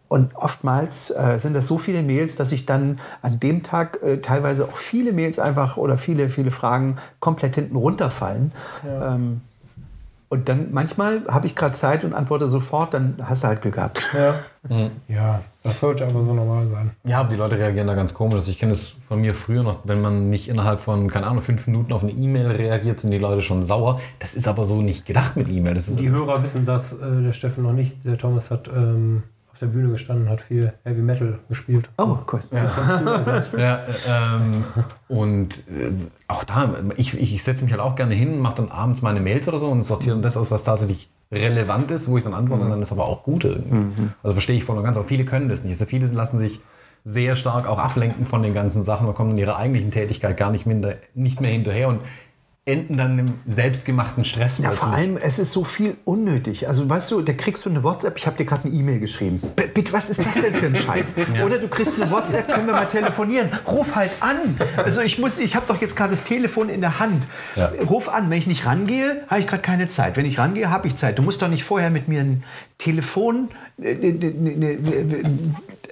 [0.09, 4.17] Und oftmals äh, sind das so viele Mails, dass ich dann an dem Tag äh,
[4.17, 8.51] teilweise auch viele Mails einfach oder viele, viele Fragen komplett hinten runterfallen.
[8.85, 9.39] Ähm,
[10.31, 13.75] und dann manchmal habe ich gerade Zeit und antworte sofort, dann hast du halt Glück
[13.75, 14.09] gehabt.
[14.13, 14.89] Ja.
[15.09, 16.91] ja, das sollte aber so normal sein.
[17.03, 18.47] Ja, aber die Leute reagieren da ganz komisch.
[18.47, 21.67] Ich kenne das von mir früher noch, wenn man nicht innerhalb von, keine Ahnung, fünf
[21.67, 23.99] Minuten auf eine E-Mail reagiert, sind die Leute schon sauer.
[24.19, 25.73] Das ist aber so nicht gedacht mit E-Mail.
[25.73, 27.97] Die Hörer wissen das, äh, der Steffen noch nicht.
[28.05, 29.23] Der Thomas hat ähm,
[29.61, 31.89] der Bühne gestanden, hat viel Heavy Metal gespielt.
[31.97, 32.41] Oh, cool.
[32.51, 33.77] Ja, äh,
[34.07, 34.65] ähm,
[35.07, 35.91] und äh,
[36.27, 39.21] auch da, ich, ich, ich setze mich halt auch gerne hin, mache dann abends meine
[39.21, 42.63] Mails oder so und sortiere das aus, was tatsächlich relevant ist, wo ich dann antworte
[42.63, 44.09] und dann ist aber auch gut irgendwie.
[44.21, 45.73] Also verstehe ich voll und ganz, aber viele können das nicht.
[45.73, 46.59] Also viele lassen sich
[47.05, 50.51] sehr stark auch ablenken von den ganzen Sachen und kommen in ihrer eigentlichen Tätigkeit gar
[50.51, 51.99] nicht, minder, nicht mehr hinterher und
[52.65, 54.59] enden dann im selbstgemachten Stress.
[54.59, 56.67] Ja, vor allem, es ist so viel unnötig.
[56.67, 59.41] Also, weißt du, da kriegst du eine WhatsApp, ich habe dir gerade eine E-Mail geschrieben.
[59.55, 61.15] B bitte, was ist das denn für ein Scheiß?
[61.43, 63.49] Oder du kriegst eine WhatsApp, können wir mal telefonieren.
[63.65, 64.59] Ruf halt an.
[64.77, 67.25] Also, ich muss, ich habe doch jetzt gerade das Telefon in der Hand.
[67.55, 67.71] Ja.
[67.89, 68.29] Ruf an.
[68.29, 70.15] Wenn ich nicht rangehe, habe ich gerade keine Zeit.
[70.15, 71.17] Wenn ich rangehe, habe ich Zeit.
[71.17, 72.43] Du musst doch nicht vorher mit mir ein
[72.77, 73.49] Telefon,
[73.81, 75.23] äh, äh, äh,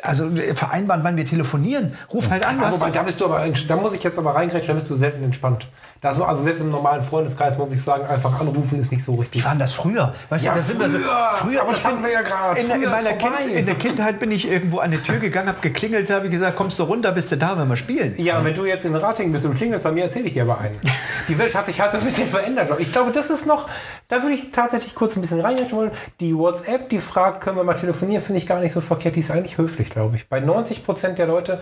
[0.04, 1.94] also vereinbaren, wann wir telefonieren.
[2.14, 2.58] Ruf halt an.
[2.62, 4.96] wobei, doch- da bist du aber, da muss ich jetzt aber reingreifen, da bist du
[4.96, 5.68] selten entspannt.
[6.02, 9.16] Da so, also selbst im normalen Freundeskreis muss ich sagen, einfach anrufen ist nicht so
[9.16, 9.42] richtig.
[9.42, 10.14] Wie war das früher?
[10.30, 10.98] Weißt Ja, du, da sind wir so,
[11.36, 11.62] früher.
[11.62, 12.60] Aber das hatten wir ja gerade.
[12.60, 16.10] In, in, kind, in der Kindheit bin ich irgendwo an die Tür gegangen, habe geklingelt,
[16.10, 18.14] habe gesagt, kommst du runter, bist du da, wenn wir spielen.
[18.18, 20.60] Ja, wenn du jetzt in Ratingen bist und klingelst, bei mir erzähle ich dir aber
[20.60, 20.80] einen.
[21.28, 22.72] Die Welt hat sich halt so ein bisschen verändert.
[22.80, 23.68] Ich glaube, das ist noch,
[24.08, 25.92] da würde ich tatsächlich kurz ein bisschen reingehen wollen.
[26.22, 29.16] Die WhatsApp, die fragt, können wir mal telefonieren, finde ich gar nicht so verkehrt.
[29.18, 30.30] Die ist eigentlich höflich, glaube ich.
[30.30, 31.60] Bei 90 Prozent der Leute,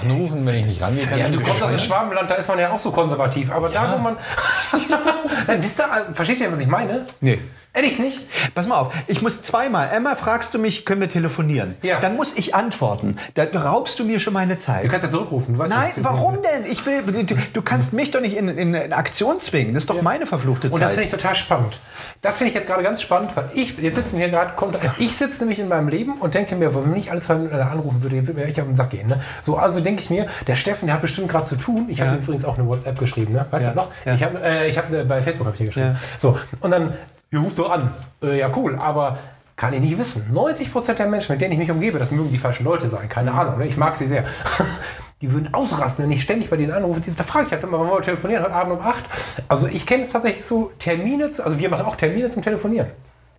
[0.00, 1.78] Anrufen, wenn ich nicht rangehe, kann ja, du kommst aus dem.
[1.78, 3.50] Schwabenland, da ist man ja auch so konservativ.
[3.50, 4.16] Aber da, wo man.
[5.46, 7.06] Nein, wisst ihr, versteht ihr, was ich meine?
[7.20, 7.40] Nee.
[7.78, 8.20] Ehrlich nicht?
[8.56, 11.76] Pass mal auf, ich muss zweimal, einmal fragst du mich, können wir telefonieren?
[11.82, 12.00] Ja.
[12.00, 13.18] Dann muss ich antworten.
[13.34, 14.88] Da raubst du mir schon meine Du Zeit.
[14.90, 15.54] kannst ja zurückrufen.
[15.54, 16.70] Du weißt, Nein, was du- warum denn?
[16.70, 19.74] Ich will, du, du kannst mich doch nicht in, in, in Aktion zwingen.
[19.74, 20.98] Das ist doch meine verfluchte Und das Zeit.
[20.98, 21.78] finde ich total spannend.
[22.20, 24.76] Das finde ich jetzt gerade ganz spannend, weil ich, jetzt sitzen wir hier gerade, kommt,
[24.98, 28.02] ich sitze nämlich in meinem Leben und denke mir, wenn mich alle zwei Minuten anrufen
[28.02, 29.06] würde, würde echt auf den Sack gehen.
[29.06, 29.20] Ne?
[29.40, 31.86] So, also denke ich mir, der Steffen, der hat bestimmt gerade zu tun.
[31.88, 33.46] Ich habe übrigens auch eine WhatsApp geschrieben, ne?
[33.52, 33.88] Weißt Ja, du noch?
[34.04, 34.14] ja.
[34.14, 35.90] Ich habe, äh, ich habe äh, bei Facebook habe ich dir geschrieben.
[35.92, 35.96] Ja.
[36.18, 36.94] So, und dann,
[37.30, 37.92] ihr ruft doch an.
[38.22, 39.18] Äh, ja, cool, aber
[39.56, 40.30] kann ich nicht wissen.
[40.32, 43.32] 90% der Menschen, mit denen ich mich umgebe, das mögen die falschen Leute sein, keine
[43.32, 43.66] Ahnung, ne?
[43.66, 44.24] ich mag sie sehr.
[45.20, 47.00] Die würden ausrasten, wenn ich ständig bei denen anrufe.
[47.16, 48.44] Da frage ich halt immer, wann wollen wir telefonieren?
[48.44, 49.02] Heute Abend um 8.
[49.48, 52.86] Also ich kenne es tatsächlich so, Termine, also wir machen auch Termine zum Telefonieren.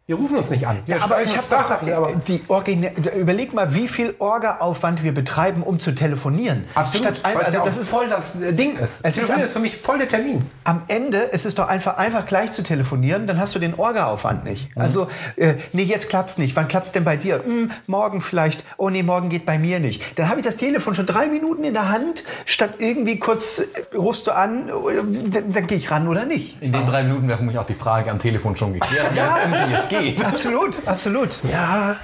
[0.10, 0.78] Wir rufen uns nicht an.
[0.88, 5.14] Ja, Wir aber schreiben ich habe aber die Origina überleg mal, wie viel Orga-Aufwand wir
[5.14, 6.66] betreiben, um zu telefonieren.
[6.74, 9.02] absolut, Statt ein, also ja das ist voll das äh, Ding ist.
[9.04, 10.50] Es ist Telefonieren am- ist für mich voll der Termin.
[10.64, 14.46] am Ende ist es doch einfach, einfach gleich zu telefonieren, dann hast du den Orga-Aufwand
[14.46, 14.72] nicht.
[14.76, 16.56] Also, äh, nee, jetzt klappt's nicht.
[16.56, 17.44] Wann klappt's denn bei dir?
[17.46, 18.64] Hm, morgen vielleicht.
[18.78, 20.18] Oh nee, morgen geht bei mir nicht.
[20.18, 23.96] Dann habe ich das Telefon schon drei Minuten in der Hand, statt irgendwie kurz äh,
[23.96, 24.72] rufst du an, äh,
[25.30, 26.60] dann, dann gehe ich ran oder nicht.
[26.64, 29.38] In den drei Minuten wäre für mich auch die Frage am Telefon schon geklärt, ja.
[29.68, 29.99] die es geht.
[30.24, 31.30] Absolut, absolut.
[31.50, 31.96] Ja.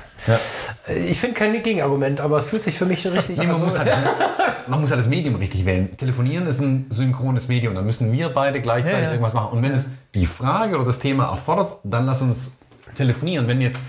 [0.88, 3.66] Äh, Ich finde kein Gegenargument, aber es fühlt sich für mich richtig Nee, man, also-
[3.66, 3.92] muss halt,
[4.68, 5.96] man muss halt das Medium richtig wählen.
[5.98, 7.76] Telefonieren ist ein synchrones Medium.
[7.76, 9.12] Da müssen wir beide gleichzeitig Ja, ja.
[9.12, 9.58] irgendwas machen.
[9.58, 12.58] Und wenn es die Frage oder das Thema erfordert, dann lass uns
[12.96, 13.48] telefonieren.
[13.48, 13.84] Wenn jetzt,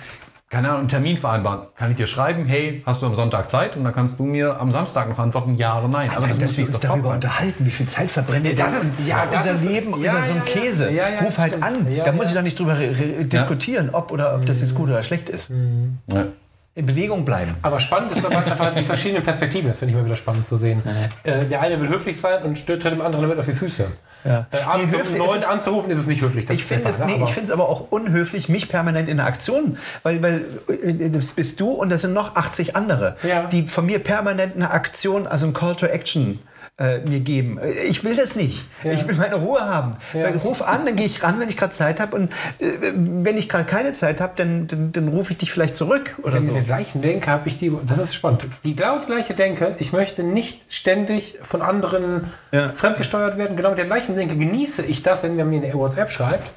[0.48, 3.76] keine Ahnung, einen Termin vereinbaren, kann ich dir schreiben, hey, hast du am Sonntag Zeit?
[3.76, 6.09] Und dann kannst du mir am Samstag noch antworten, ja oder nein.
[6.14, 7.14] Aber das muss dass wir nicht uns darüber sein.
[7.16, 10.12] unterhalten, wie viel Zeit verbrennen wir das denn ist- ja, das unser ist- Leben ja,
[10.12, 10.52] über so einen ja.
[10.52, 10.90] Käse.
[10.92, 11.64] Ja, ja, Ruf halt stimmt.
[11.64, 11.92] an.
[11.92, 14.74] Ja, da muss ich doch nicht drüber re- re- diskutieren, ob oder ob das jetzt
[14.76, 15.50] gut oder schlecht ist.
[16.06, 16.24] Ja.
[16.76, 17.54] In Bewegung bleiben.
[17.62, 19.68] Aber spannend ist aber die verschiedenen Perspektiven.
[19.68, 20.82] Das finde ich mal wieder spannend zu sehen.
[21.24, 23.87] Äh, der eine will höflich sein und tritt dem anderen damit auf die Füße.
[24.26, 24.46] Ja.
[24.50, 26.46] Äh, abends um neun anzurufen ist es nicht höflich.
[26.46, 27.06] das Ich finde es, ne?
[27.06, 30.44] nee, Aber- ich finde es aber auch unhöflich, mich permanent in der Aktion, weil, weil
[30.68, 33.44] äh, das bist du und das sind noch 80 andere, Ja.
[33.46, 36.40] die von mir permanent eine Aktion, also ein Call to Action
[36.78, 37.58] äh, mir geben.
[37.58, 38.66] Äh, Ich will das nicht.
[38.84, 38.92] Ja.
[38.92, 39.96] Ich will meine Ruhe haben.
[40.12, 40.28] Ja.
[40.28, 43.48] Ruf an, dann gehe ich ran, wenn ich gerade Zeit habe und äh, wenn ich
[43.48, 46.48] gerade keine Zeit habe, dann, dann, dann rufe ich dich vielleicht zurück oder so.
[46.50, 47.72] ich den gleichen denke, habe ich die.
[47.86, 48.46] Das ist spannend.
[48.64, 49.74] Die genau die gleiche Denke.
[49.78, 52.70] Ich möchte nicht ständig von anderen Ja.
[52.74, 53.56] fremdgesteuert werden.
[53.56, 56.50] Genau mit der gleichen Denke genieße ich das, wenn mir eine WhatsApp schreibt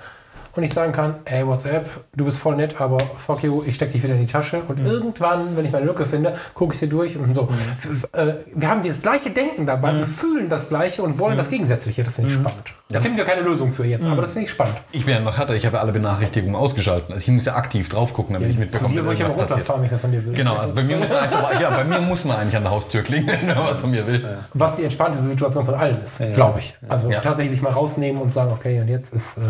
[0.56, 3.94] und ich sagen kann: Hey, WhatsApp, du bist voll nett, aber fuck you, ich stecke
[3.94, 4.62] dich wieder in die Tasche.
[4.68, 7.50] Und irgendwann, wenn ich meine Lücke finde, gucke ich sie durch und so.
[7.78, 11.50] F- äh, Wir haben das gleiche Denken dabei und fühlen das Gleiche und wollen das
[11.50, 12.04] Gegensätzliche.
[12.04, 12.74] Das finde ich spannend.
[12.92, 14.78] Da finden wir keine Lösung für jetzt, aber das finde ich spannend.
[14.92, 17.14] Ich bin ja noch härter, ich habe ja alle Benachrichtigungen ausgeschalten.
[17.14, 19.70] Also ich muss ja aktiv drauf gucken, damit ich mitbekomme, ich immer irgendwas passiert.
[19.70, 20.34] was von dir will.
[20.34, 22.72] Genau, also bei mir, muss man einfach, ja, bei mir muss man eigentlich an der
[22.72, 24.38] Haustür klingeln, wenn man was von mir will.
[24.56, 26.76] Was die entspannteste Situation von allen ist, glaube ich.
[26.88, 27.22] Also Ja.
[27.22, 29.42] tatsächlich sich mal rausnehmen und sagen, okay, und jetzt ist äh,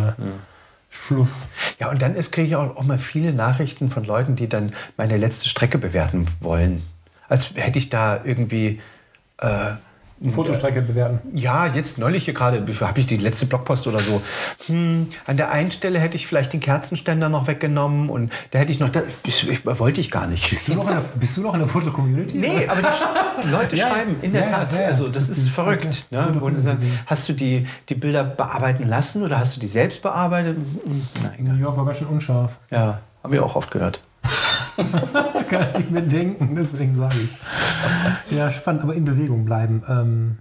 [0.89, 1.47] Schluss.
[1.79, 5.17] Ja, und dann kriege ich auch, auch mal viele Nachrichten von Leuten, die dann meine
[5.17, 6.83] letzte Strecke bewerten wollen.
[7.27, 8.81] Als hätte ich da irgendwie.
[9.37, 9.73] Äh,
[10.31, 11.19] Fotostrecke bewerten.
[11.33, 14.21] ja, jetzt neulich hier gerade, habe ich die letzte Blogpost oder so.
[14.67, 18.71] Hm, an der einen Stelle hätte ich vielleicht den Kerzenständer noch weggenommen und da hätte
[18.71, 18.89] ich noch.
[18.89, 20.49] Da, ich, ich, wollte ich gar nicht.
[20.49, 22.37] Bist du noch in der, bist du noch in der Foto-Community?
[22.37, 24.73] Nee, aber die, Leute Ja, schreiben, in der ja, Tat.
[24.73, 24.87] ja, ja.
[24.87, 26.07] Also das Das ist verrückt.
[26.11, 26.77] Ne?
[27.05, 30.57] Hast du die, die Bilder bearbeiten lassen oder hast du die selbst bearbeitet?
[30.57, 31.55] Hm, egal.
[31.55, 32.57] New York war ganz schön unscharf.
[32.71, 34.01] Ja, haben wir auch oft gehört.
[35.49, 39.83] Kann ich mir denken, deswegen sage ich Ja, spannend, aber in Bewegung bleiben.
[39.87, 40.37] Ähm,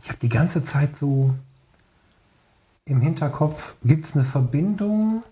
[0.00, 1.34] ich habe die ganze Zeit so
[2.84, 5.22] im Hinterkopf, gibt es eine Verbindung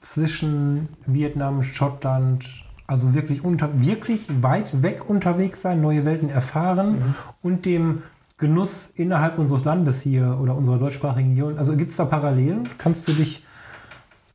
[0.00, 2.44] zwischen Vietnam, Schottland,
[2.86, 8.02] also wirklich, unter, wirklich weit weg unterwegs sein, neue Welten erfahren und dem
[8.36, 11.58] Genuss innerhalb unseres Landes hier oder unserer deutschsprachigen Region.
[11.58, 12.68] Also gibt es da Parallelen?
[12.78, 13.42] Kannst du dich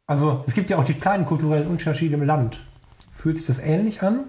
[0.05, 2.61] also es gibt ja auch die kleinen kulturellen Unterschiede im Land.
[3.23, 4.25] Fühlt sich das ähnlich an?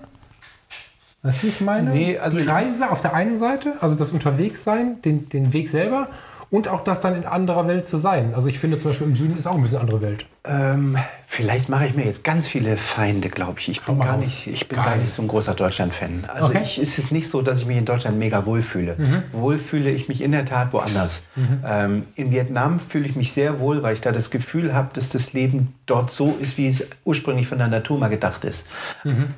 [1.23, 1.91] Weißt du, ich meine?
[1.91, 6.11] Nee, also die Reise auf der einen Seite, also das Unterwegssein, den, den Weg selber
[6.55, 8.33] und auch das dann in anderer Welt zu sein.
[8.37, 10.25] Also ich finde zum Beispiel im Süden ist auch ein bisschen andere Welt.
[10.45, 13.69] Ähm, vielleicht mache ich mir jetzt ganz viele Feinde, glaube ich.
[13.71, 16.27] Ich bin, gar nicht, ich bin Gar gar nicht so ein großer Deutschland-Fan.
[16.33, 16.61] Also Okay.
[16.63, 19.25] ich, es ist nicht so, dass ich mich in Deutschland mega wohlfühle.
[19.33, 21.27] Wohlfühle ich mich in der Tat woanders.
[21.67, 25.09] Ähm, in Vietnam fühle ich mich sehr wohl, weil ich da das Gefühl habe, dass
[25.09, 28.69] das Leben dort so ist, wie es ursprünglich von der Natur mal gedacht ist.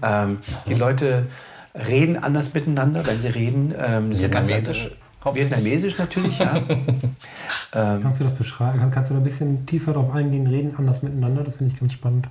[0.03, 1.29] Ähm, die Leute
[1.75, 3.75] reden anders miteinander, wenn sie reden.
[3.83, 4.91] Ähm, sie sind ganz anders-?
[5.35, 6.61] Vietnamesisch natürlich, ja.
[7.73, 8.79] Kannst du das beschreiben?
[8.79, 11.45] Kann, kannst du da ein bisschen tiefer drauf eingehen, reden anders miteinander?
[11.45, 12.29] Das finde ich ganz spannend.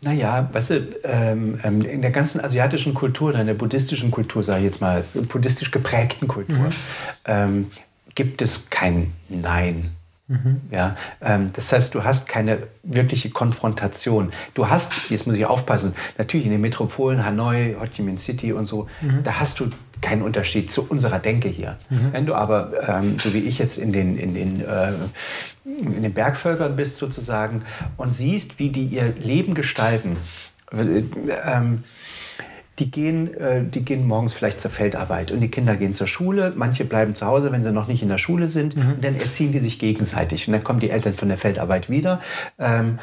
[0.00, 4.60] Naja, weißt du, ähm, ähm, in der ganzen asiatischen Kultur, in der buddhistischen Kultur, sage
[4.60, 6.68] ich jetzt mal, buddhistisch geprägten Kultur,
[7.24, 7.70] ähm,
[8.14, 9.90] gibt es kein Nein.
[10.70, 14.32] Ja, ähm, das heißt, du hast keine wirkliche Konfrontation.
[14.54, 18.54] Du hast, jetzt muss ich aufpassen, natürlich in den Metropolen Hanoi, Ho Chi Minh City
[18.54, 18.88] und so,
[19.22, 19.70] da hast du
[20.04, 21.78] keinen Unterschied zu unserer Denke hier.
[22.12, 24.92] Wenn du aber, ähm, so wie ich jetzt in den, in den, äh,
[25.64, 27.62] in den Bergvölkern bist sozusagen
[27.96, 30.16] und siehst, wie die ihr Leben gestalten,
[30.72, 31.02] äh,
[31.46, 31.84] ähm,
[32.78, 36.52] die gehen, äh, die gehen morgens vielleicht zur Feldarbeit und die Kinder gehen zur Schule.
[36.56, 38.76] Manche bleiben zu Hause, wenn sie noch nicht in der Schule sind.
[38.76, 40.48] Und dann erziehen die sich gegenseitig.
[40.48, 42.20] Und dann kommen die Eltern von der Feldarbeit wieder.
[42.58, 42.98] Ähm,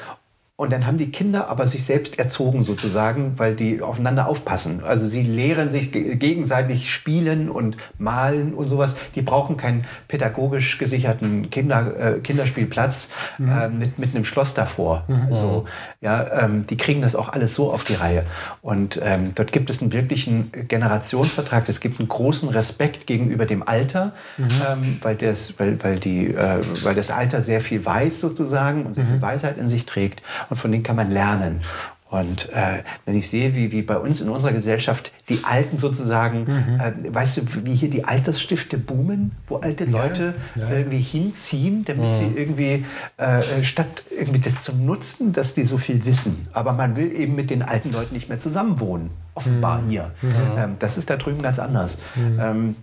[0.62, 4.84] und dann haben die Kinder aber sich selbst erzogen sozusagen, weil die aufeinander aufpassen.
[4.86, 8.96] Also sie lehren sich ge- gegenseitig spielen und malen und sowas.
[9.16, 15.06] Die brauchen keinen pädagogisch gesicherten Kinder, äh, Kinderspielplatz äh, mit, mit einem Schloss davor.
[15.36, 15.66] So,
[16.00, 18.24] ja, ähm, die kriegen das auch alles so auf die Reihe.
[18.62, 21.68] Und ähm, dort gibt es einen wirklichen Generationsvertrag.
[21.70, 26.60] Es gibt einen großen Respekt gegenüber dem Alter, ähm, weil, das, weil, weil, die, äh,
[26.84, 30.22] weil das Alter sehr viel weiß sozusagen und sehr viel Weisheit in sich trägt.
[30.52, 31.62] Und von denen kann man lernen.
[32.10, 36.46] Und äh, wenn ich sehe, wie, wie bei uns in unserer Gesellschaft die Alten sozusagen,
[36.78, 40.70] äh, weißt du, wie hier die Altersstifte boomen, wo alte Leute ja.
[40.70, 42.86] irgendwie hinziehen, damit sie irgendwie
[43.16, 46.50] äh, statt irgendwie das zum Nutzen, dass die so viel wissen.
[46.52, 49.12] Aber man will eben mit den alten Leuten nicht mehr zusammenwohnen.
[49.34, 50.12] Offenbar hier.
[50.22, 51.98] Ähm, das ist da drüben ganz anders.
[52.18, 52.76] Ähm,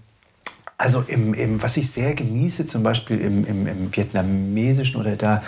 [0.78, 5.42] also im, im, was ich sehr genieße, zum Beispiel im, im, im vietnamesischen oder da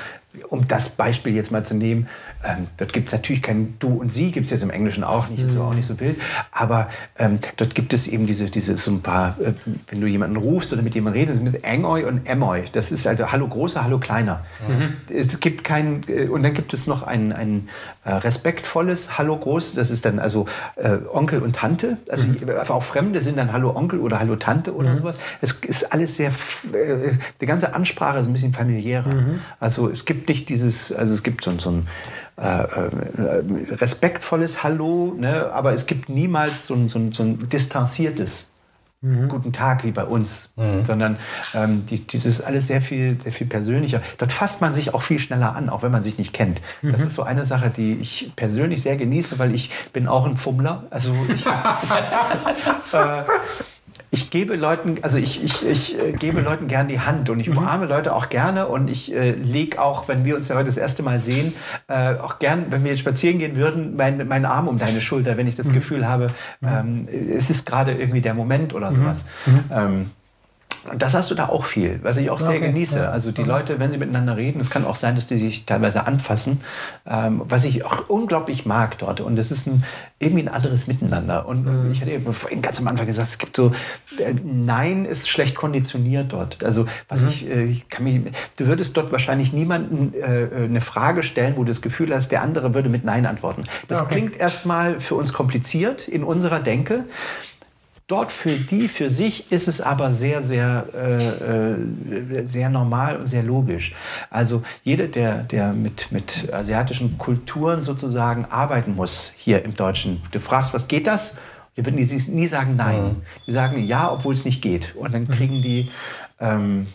[0.48, 2.08] um das Beispiel jetzt mal zu nehmen,
[2.42, 5.28] ähm, dort gibt es natürlich kein Du und Sie, gibt es jetzt im Englischen auch
[5.28, 6.20] nicht, ist auch nicht so wild,
[6.52, 9.52] aber ähm, dort gibt es eben diese, diese so ein paar, äh,
[9.88, 13.30] wenn du jemanden rufst oder mit jemandem redest, mit Engoi und Emoi, das ist also
[13.30, 14.44] Hallo großer, Hallo kleiner.
[14.66, 14.96] Mhm.
[15.14, 17.68] Es gibt kein, äh, und dann gibt es noch ein, ein
[18.04, 22.48] äh, respektvolles Hallo groß, das ist dann also äh, Onkel und Tante, also mhm.
[22.68, 24.98] auch Fremde sind dann Hallo Onkel oder Hallo Tante oder mhm.
[24.98, 25.20] sowas.
[25.42, 29.14] Es ist alles sehr, äh, die ganze Ansprache ist ein bisschen familiärer.
[29.14, 29.40] Mhm.
[29.58, 31.88] Also es gibt nicht dieses, also es gibt so, so ein
[32.40, 35.50] äh, äh, respektvolles Hallo, ne?
[35.52, 38.54] aber es gibt niemals so ein, so ein, so ein distanziertes
[39.02, 39.28] mhm.
[39.28, 40.84] Guten Tag wie bei uns, mhm.
[40.84, 41.16] sondern
[41.54, 44.02] ähm, die, dieses alles sehr viel, sehr viel persönlicher.
[44.18, 46.60] Dort fasst man sich auch viel schneller an, auch wenn man sich nicht kennt.
[46.82, 46.92] Mhm.
[46.92, 50.36] Das ist so eine Sache, die ich persönlich sehr genieße, weil ich bin auch ein
[50.36, 50.84] Fummler.
[50.90, 51.44] Also ich,
[52.92, 53.22] äh,
[54.12, 57.48] ich gebe Leuten, also ich, ich, ich äh, gebe Leuten gern die Hand und ich
[57.48, 57.58] mhm.
[57.58, 60.76] umarme Leute auch gerne und ich äh, lege auch, wenn wir uns ja heute das
[60.76, 61.54] erste Mal sehen,
[61.86, 65.36] äh, auch gern, wenn wir jetzt spazieren gehen würden, meinen mein Arm um deine Schulter,
[65.36, 65.74] wenn ich das mhm.
[65.74, 66.68] Gefühl habe, mhm.
[67.08, 68.96] ähm, es ist gerade irgendwie der Moment oder mhm.
[68.96, 69.26] sowas.
[69.46, 69.64] Mhm.
[69.70, 70.10] Ähm,
[70.90, 72.98] und das hast du da auch viel, was ich auch sehr okay, genieße.
[72.98, 73.10] Ja.
[73.10, 76.06] Also die Leute, wenn sie miteinander reden, es kann auch sein, dass die sich teilweise
[76.06, 76.62] anfassen,
[77.06, 79.20] ähm, was ich auch unglaublich mag dort.
[79.20, 79.84] Und es ist ein,
[80.18, 81.46] irgendwie ein anderes Miteinander.
[81.46, 81.92] Und mhm.
[81.92, 83.72] ich hatte eben vorhin ganz am Anfang gesagt, es gibt so,
[84.18, 86.64] äh, Nein ist schlecht konditioniert dort.
[86.64, 87.28] Also was mhm.
[87.28, 88.20] ich, äh, ich kann mich,
[88.56, 92.42] du würdest dort wahrscheinlich niemanden äh, eine Frage stellen, wo du das Gefühl hast, der
[92.42, 93.64] andere würde mit Nein antworten.
[93.88, 94.12] Das okay.
[94.12, 97.04] klingt erstmal für uns kompliziert in unserer Denke.
[98.10, 103.28] Dort für die, für sich ist es aber sehr, sehr, äh, äh, sehr normal und
[103.28, 103.94] sehr logisch.
[104.30, 110.40] Also jeder, der, der mit, mit asiatischen Kulturen sozusagen arbeiten muss, hier im Deutschen, du
[110.40, 111.38] fragst, was geht das?
[111.76, 113.02] Die würden die nie sagen Nein.
[113.02, 113.16] Mhm.
[113.46, 114.96] Die sagen Ja, obwohl es nicht geht.
[114.96, 115.88] Und dann kriegen die
[116.40, 116.88] ähm,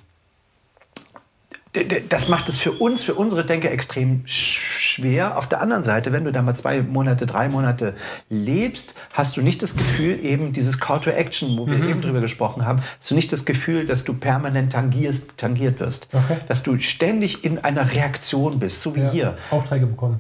[2.10, 5.38] das macht es für uns, für unsere Denker extrem schwer.
[5.38, 7.94] Auf der anderen Seite, wenn du da mal zwei Monate, drei Monate
[8.30, 11.90] lebst, hast du nicht das Gefühl, eben dieses Call to Action, wo wir mhm.
[11.90, 16.08] eben drüber gesprochen haben, hast du nicht das Gefühl, dass du permanent tangierst, tangiert wirst.
[16.14, 16.38] Okay.
[16.48, 19.12] Dass du ständig in einer Reaktion bist, so wie ja.
[19.12, 19.38] hier.
[19.52, 20.20] Aufträge bekommen.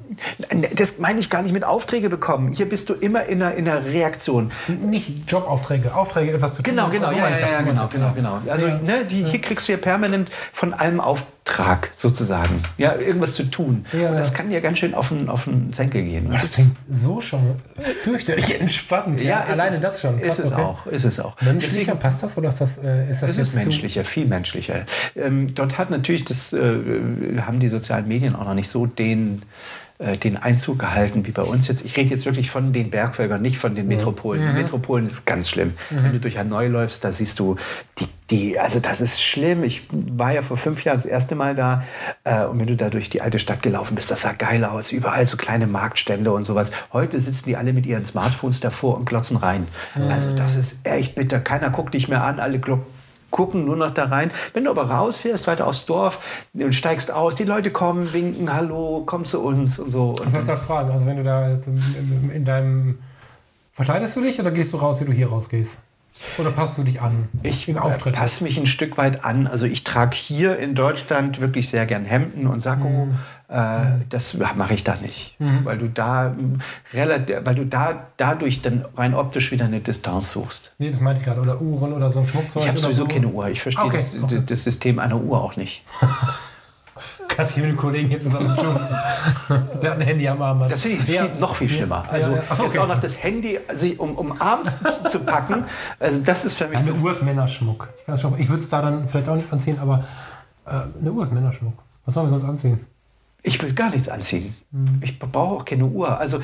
[0.73, 2.51] Das meine ich gar nicht mit Aufträge bekommen.
[2.51, 4.51] Hier bist du immer in einer, in einer Reaktion.
[4.67, 6.75] Nicht Jobaufträge, Aufträge etwas zu tun.
[6.75, 8.41] Genau, genau, ja, ja, ja, genau, genau, genau.
[8.47, 11.35] Also ne, die, hier kriegst du ja permanent von allem Aufträge.
[11.45, 13.85] Auftrag sozusagen, ja, irgendwas zu tun.
[13.93, 16.29] Ja, und das kann ja ganz schön auf den, auf den Senkel gehen.
[16.31, 17.55] Das, das klingt so schon
[18.03, 19.21] fürchterlich entspannt.
[19.21, 20.19] Ja, ja alleine das schon.
[20.19, 20.61] Krass, ist es okay.
[20.61, 21.39] auch, ist es auch.
[21.41, 24.85] Menschlicher Deswegen, passt das oder ist das, äh, ist das Es ist menschlicher, viel menschlicher.
[25.15, 29.43] Ähm, dort hat natürlich das, äh, haben die sozialen Medien auch noch nicht so den
[29.97, 31.85] den Einzug gehalten wie bei uns jetzt.
[31.85, 34.45] Ich rede jetzt wirklich von den Bergvölkern, nicht von den Metropolen.
[34.45, 34.53] Mhm.
[34.53, 35.73] Metropolen ist ganz schlimm.
[35.89, 36.03] Mhm.
[36.03, 37.55] Wenn du durch Hanoi läufst, da siehst du
[37.99, 39.63] die, die, also das ist schlimm.
[39.63, 41.85] Ich war ja vor fünf Jahren das erste Mal da
[42.25, 44.91] äh, und wenn du da durch die alte Stadt gelaufen bist, das sah geil aus.
[44.91, 46.71] Überall so kleine Marktstände und sowas.
[46.91, 49.65] Heute sitzen die alle mit ihren Smartphones davor und glotzen rein.
[49.95, 50.09] Mhm.
[50.09, 51.39] Also das ist echt bitter.
[51.39, 52.59] Keiner guckt dich mehr an, alle
[53.31, 54.31] gucken nur noch da rein.
[54.53, 56.19] Wenn du aber rausfährst, weiter aufs Dorf
[56.53, 60.15] und steigst aus, die Leute kommen, winken, hallo, komm zu uns und so.
[60.25, 61.57] Ich wollte gerade fragen, also wenn du da
[62.33, 62.99] in deinem...
[63.73, 65.77] Verkleidest du dich oder gehst du raus, wie du hier rausgehst?
[66.37, 67.27] Oder passt du dich an?
[67.43, 69.47] Ich passe mich ein Stück weit an.
[69.47, 72.87] Also ich trage hier in Deutschland wirklich sehr gern Hemden und Sakko.
[72.87, 73.15] Mhm.
[73.47, 75.65] Äh, das mache ich da nicht, mhm.
[75.65, 76.35] weil du da
[76.91, 80.73] weil du da dadurch dann rein optisch wieder eine Distanz suchst.
[80.79, 81.41] Nee, das meinte ich gerade.
[81.41, 82.63] Oder Uhren oder so ein Schmuckzeug.
[82.63, 83.07] Ich habe sowieso so.
[83.07, 83.47] keine Uhr.
[83.49, 83.97] Ich verstehe okay.
[83.97, 84.41] das, okay.
[84.43, 85.83] das, System einer Uhr auch nicht.
[87.27, 88.79] Kannst du mit dem Kollegen hier zusammen tun.
[89.81, 90.65] Der hat ein Handy am Arm.
[90.67, 92.05] Das finde ich viel, noch viel schlimmer.
[92.09, 92.43] Also ja, ja.
[92.49, 94.79] Ach, jetzt auch noch das Handy sich um, um abends
[95.09, 95.65] zu packen.
[95.99, 96.77] Also das ist für mich.
[96.77, 97.89] Eine so Uhr ist Männerschmuck.
[98.07, 100.05] Ich, ich würde es da dann vielleicht auch nicht anziehen, aber
[100.65, 101.75] äh, eine Uhr ist Männerschmuck.
[102.05, 102.85] Was sollen wir sonst anziehen?
[103.47, 104.55] Ich will gar nichts anziehen.
[104.71, 105.01] Mhm.
[105.01, 106.19] Ich brauche auch keine Uhr.
[106.19, 106.39] Also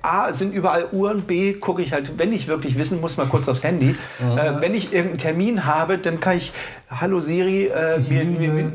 [0.00, 3.48] A sind überall Uhren, B gucke ich halt, wenn ich wirklich wissen muss, mal kurz
[3.48, 3.96] aufs Handy.
[4.20, 4.38] Mhm.
[4.38, 6.52] Äh, wenn ich irgendeinen Termin habe, dann kann ich,
[6.88, 8.72] hallo Siri, äh, mir, mir,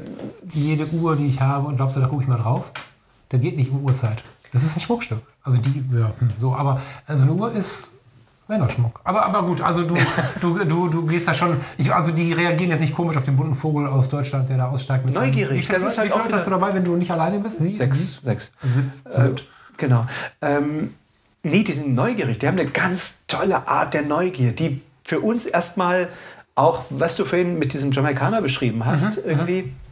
[0.52, 2.72] jede Uhr, die ich habe, und glaubst du, da gucke ich mal drauf,
[3.30, 4.22] da geht nicht um Uhrzeit.
[4.52, 5.22] Das ist ein Schmuckstück.
[5.42, 7.88] Also die, ja, hm, so, aber also eine Uhr ist
[8.48, 9.00] Männerschmuck.
[9.04, 9.96] Aber, aber gut, also du,
[10.42, 11.58] du, du, du gehst da schon.
[11.78, 14.70] Ich, also die reagieren jetzt nicht komisch auf den bunten Vogel aus Deutschland, der da
[14.70, 15.06] aussteigt.
[15.06, 15.68] Mit Neugierig.
[15.68, 17.58] Wie das ist halt wie hast du dabei, wenn du nicht alleine bist?
[17.58, 17.76] Sie?
[17.76, 18.20] Sechs.
[18.24, 18.52] Sechs.
[19.10, 19.42] Sieb, äh,
[19.78, 20.06] genau.
[20.42, 20.94] Ähm,
[21.44, 22.40] nee, die sind neugierig.
[22.40, 26.10] Die haben eine ganz tolle Art der Neugier, die für uns erstmal
[26.56, 29.30] auch, was du vorhin mit diesem Jamaikaner beschrieben hast, mhm, mhm.
[29.30, 29.85] irgendwie Äh,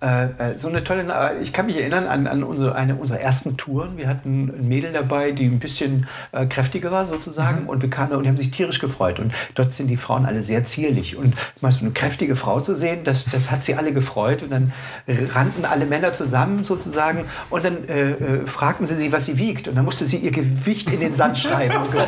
[0.00, 3.56] äh, so eine tolle, äh, ich kann mich erinnern an, an unsere, eine unserer ersten
[3.56, 3.96] Touren.
[3.96, 7.68] Wir hatten ein Mädel dabei, die ein bisschen äh, kräftiger war sozusagen mhm.
[7.68, 9.18] und wir kamen und die haben sich tierisch gefreut.
[9.18, 11.16] Und dort sind die Frauen alle sehr zierlich.
[11.16, 14.42] Und mal so eine kräftige Frau zu sehen, das, das hat sie alle gefreut.
[14.42, 14.72] Und dann
[15.06, 19.68] rannten alle Männer zusammen sozusagen und dann äh, äh, fragten sie sie, was sie wiegt.
[19.68, 21.76] Und dann musste sie ihr Gewicht in den Sand schreiben.
[21.80, 21.98] Und so.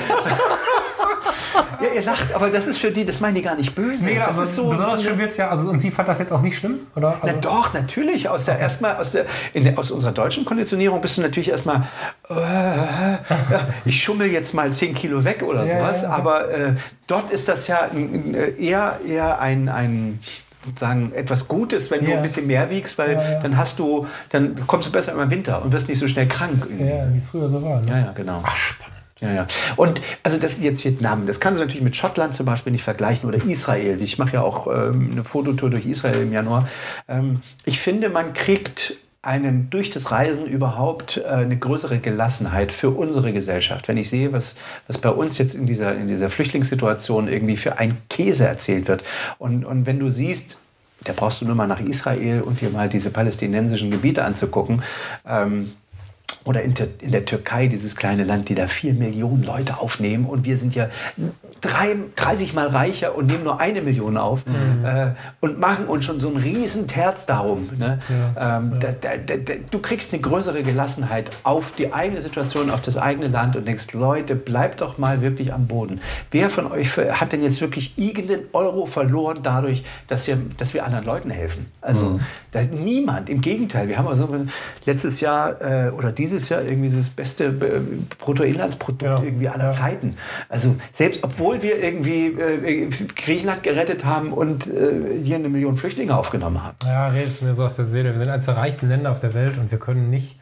[1.81, 4.05] Ja, ihr lacht, aber das ist für die, das meinen die gar nicht böse.
[4.05, 5.49] Nee, das also ist so, besonders so schlimm wird ja.
[5.49, 7.15] Also, und sie fand das jetzt auch nicht schlimm, oder?
[7.21, 8.29] Also, Na doch, natürlich.
[8.29, 11.83] Aus der, erstmal aus, der, der, aus unserer deutschen Konditionierung bist du natürlich erstmal,
[12.31, 12.35] äh,
[13.85, 16.03] ich schummel jetzt mal 10 Kilo weg oder Ja, sowas.
[16.03, 16.15] ja, ja.
[16.15, 16.73] Aber äh,
[17.07, 20.21] dort ist das ja äh, eher, eher ein, ein
[20.65, 22.17] sozusagen etwas Gutes, wenn du Ja.
[22.19, 23.41] ein bisschen mehr wiegst, weil Ja, ja.
[23.41, 26.67] dann hast du, dann kommst du besser im Winter und wirst nicht so schnell krank.
[26.79, 27.81] ja, wie es früher so war.
[27.81, 27.87] Ne?
[27.91, 28.41] Ja, ja, genau.
[28.45, 28.75] Ach.
[29.23, 29.47] Ja, ja.
[29.77, 31.27] Und also das ist jetzt Vietnam.
[31.27, 34.03] Das kannst du natürlich mit Schottland zum Beispiel nicht vergleichen oder Israel.
[34.03, 36.69] Ich mache ja auch ähm, eine Fototour durch Israel im Januar.
[37.09, 42.91] Ähm, ich finde, man kriegt einen durch das Reisen überhaupt äh, eine größere Gelassenheit für
[42.91, 43.87] unsere Gesellschaft.
[43.87, 44.57] Wenn ich sehe, was,
[44.89, 49.05] was bei uns jetzt in dieser, in dieser Flüchtlingssituation irgendwie für ein Käse erzählt wird.
[49.39, 50.59] Und, und wenn du siehst,
[51.05, 54.83] da brauchst du nur mal nach Israel und dir mal diese palästinensischen Gebiete anzugucken.
[55.25, 55.73] Ähm,
[56.45, 60.27] oder in, der Türkei, dieses kleine Land, die da vier Millionen Leute aufnehmen.
[60.27, 60.91] Und wir sind ja
[61.63, 64.43] drei, 30 Mal reicher und nehmen nur eine Million auf
[64.85, 67.71] äh, und machen uns schon so ein riesen Terz darum.
[67.79, 68.01] Ne?
[68.39, 72.83] ähm, Da, da, da, da, du kriegst eine größere Gelassenheit auf die eigene Situation, auf
[72.83, 76.01] das eigene Land und denkst, Leute, bleibt doch mal wirklich am Boden.
[76.31, 80.85] Wer von euch hat denn jetzt wirklich irgendeinen Euro verloren dadurch, dass wir, dass wir
[80.85, 81.67] anderen Leuten helfen?
[81.81, 82.21] Also
[82.51, 83.89] da, niemand, im Gegenteil.
[83.89, 84.29] Wir haben also
[84.85, 87.81] letztes Jahr äh, oder dieses Jahr irgendwie das beste äh,
[88.19, 89.23] Bruttoinlandsprodukt Ja.
[89.23, 89.73] irgendwie aller Ja.
[89.73, 90.17] Zeiten.
[90.49, 96.17] Also selbst obwohl wir irgendwie äh, Griechenland gerettet haben und äh, hier eine Million Flüchtlinge
[96.17, 96.77] aufgenommen haben.
[96.85, 98.13] Ja, redest mir so aus der Seele.
[98.13, 100.39] Wir sind eines der reichsten Länder auf der Welt und wir können nicht,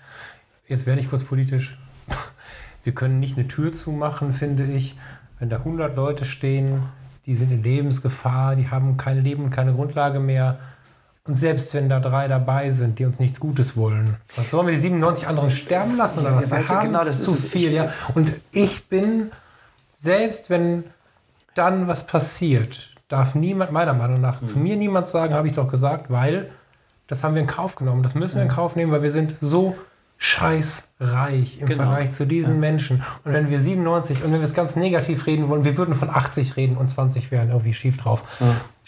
[0.68, 1.78] jetzt werde ich kurz politisch,
[2.84, 4.96] wir können nicht eine Tür zumachen, finde ich,
[5.38, 6.82] wenn da 100 Leute stehen,
[7.26, 10.58] die sind in Lebensgefahr, die haben kein Leben keine Grundlage mehr.
[11.24, 14.74] Und selbst wenn da drei dabei sind, die uns nichts Gutes wollen, was sollen wir
[14.74, 16.50] die 97 anderen sterben lassen oder Ja, was?
[16.50, 17.92] Wir du, haben genau, das zu viel, Ich- ja.
[18.14, 19.30] Und ich bin,
[20.00, 20.84] selbst wenn
[21.54, 25.68] dann was passiert, darf niemand, meiner Meinung nach, zu mir niemand sagen, habe ich doch
[25.68, 26.50] gesagt, weil
[27.08, 28.02] das haben wir in Kauf genommen.
[28.04, 29.76] Das müssen wir in Kauf nehmen, weil wir sind so
[30.18, 31.84] scheißreich im Genau.
[31.84, 33.02] Vergleich zu diesen Menschen.
[33.24, 36.10] Und wenn wir 97 und wenn wir es ganz negativ reden wollen, wir würden von
[36.10, 38.22] 80 reden und 20 wären irgendwie schief drauf.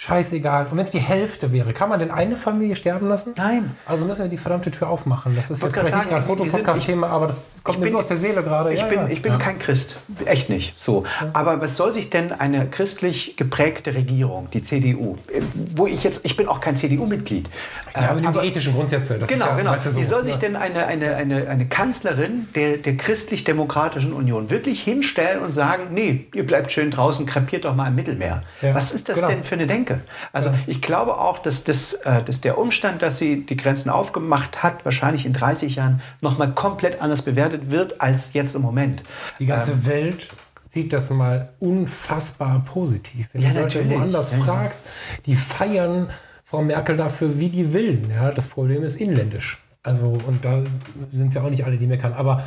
[0.06, 0.66] Scheißegal.
[0.68, 3.34] Und wenn es die Hälfte wäre, kann man denn eine Familie sterben lassen?
[3.36, 3.76] Nein.
[3.86, 5.36] Also müssen wir die verdammte Tür aufmachen.
[5.36, 7.84] Das ist jetzt gerade vielleicht nicht gerade sagen, wir sind- Fotopodcast-Thema, aber das kommt mir
[7.84, 8.72] bin- so aus der Seele gerade.
[8.74, 9.06] Ich Ja, bin, ja.
[9.08, 10.74] ich bin kein Christ, echt nicht.
[10.76, 11.04] So.
[11.34, 15.40] Aber was soll sich denn eine christlich geprägte Regierung, die CDU, äh,
[15.76, 17.48] wo ich jetzt, ich bin auch kein CDU-Mitglied.
[17.94, 19.18] Ja, aber, äh, die ethischen Grundsätze.
[19.18, 19.70] Das Genau, ist ja, genau.
[19.72, 24.12] weißt du, so, Wie soll sich denn eine, eine, eine, eine Kanzlerin der, der christlich-demokratischen
[24.12, 28.42] Union wirklich hinstellen und sagen, nee, ihr bleibt schön draußen, krepiert doch mal im Mittelmeer.
[28.62, 29.28] Ja, Was ist das genau.
[29.28, 30.00] denn für eine Denke?
[30.32, 34.62] Also ich glaube auch, dass, das, äh, dass der Umstand, dass sie die Grenzen aufgemacht
[34.62, 39.04] hat, wahrscheinlich in 30 Jahren nochmal komplett anders bewertet wird als jetzt im Moment.
[39.38, 40.28] Die ganze Welt
[40.68, 43.26] sieht das mal unfassbar positiv.
[43.32, 43.98] Wenn Ja, du Leute natürlich.
[43.98, 44.44] woanders Ja, ja.
[44.44, 44.80] fragst,
[45.26, 46.08] die feiern
[46.52, 48.10] Frau Merkel dafür, wie die willen.
[48.10, 49.58] Ja, das Problem ist inländisch.
[49.82, 50.62] Also, und da
[51.10, 52.12] sind es ja auch nicht alle, die meckern.
[52.12, 52.44] Aber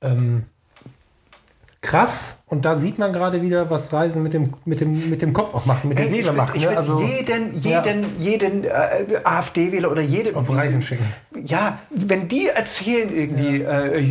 [0.00, 0.46] ähm,
[1.80, 2.38] krass.
[2.46, 5.54] Und da sieht man gerade wieder, was Reisen mit dem, mit dem, mit dem Kopf
[5.54, 6.56] auch macht, mit der Seele macht.
[6.56, 6.70] Ich ne?
[6.70, 7.84] würde Also, jeden, ja.
[7.84, 11.04] jeden, jeden äh, AfD-Wähler oder jede Auf Reisen schicken.
[11.44, 14.02] Ja, wenn die erzählen irgendwie, äh,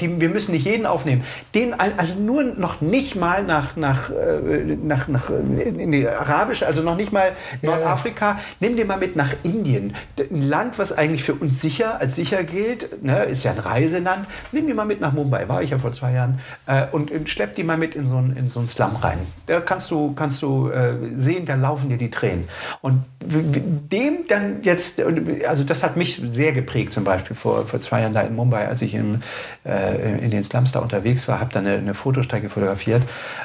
[0.00, 4.76] die, wir müssen nicht jeden aufnehmen, den also nur noch nicht mal nach nach äh,
[4.82, 9.16] nach, nach in die arabische, also noch nicht mal Ja, Nordafrika, nimm den mal mit
[9.16, 13.52] nach Indien, ein Land, was eigentlich für uns sicher als sicher gilt, ne, ist ja
[13.52, 14.26] ein Reiseland.
[14.50, 17.28] Nimm die mal mit nach Mumbai, war ich ja vor zwei Jahren, äh, und, und
[17.28, 19.18] schlepp die mal mit in so ein in so Slum rein.
[19.46, 22.48] Da kannst du kannst du äh, sehen, da laufen dir die Tränen.
[22.80, 25.02] Und dem dann jetzt,
[25.46, 28.68] also das hat mich sehr geprägt, zum Beispiel vor, vor zwei Jahren da in Mumbai,
[28.68, 29.22] als ich im,
[29.64, 33.02] äh, in den Slums da unterwegs war, habe da eine, eine Fotostrecke fotografiert.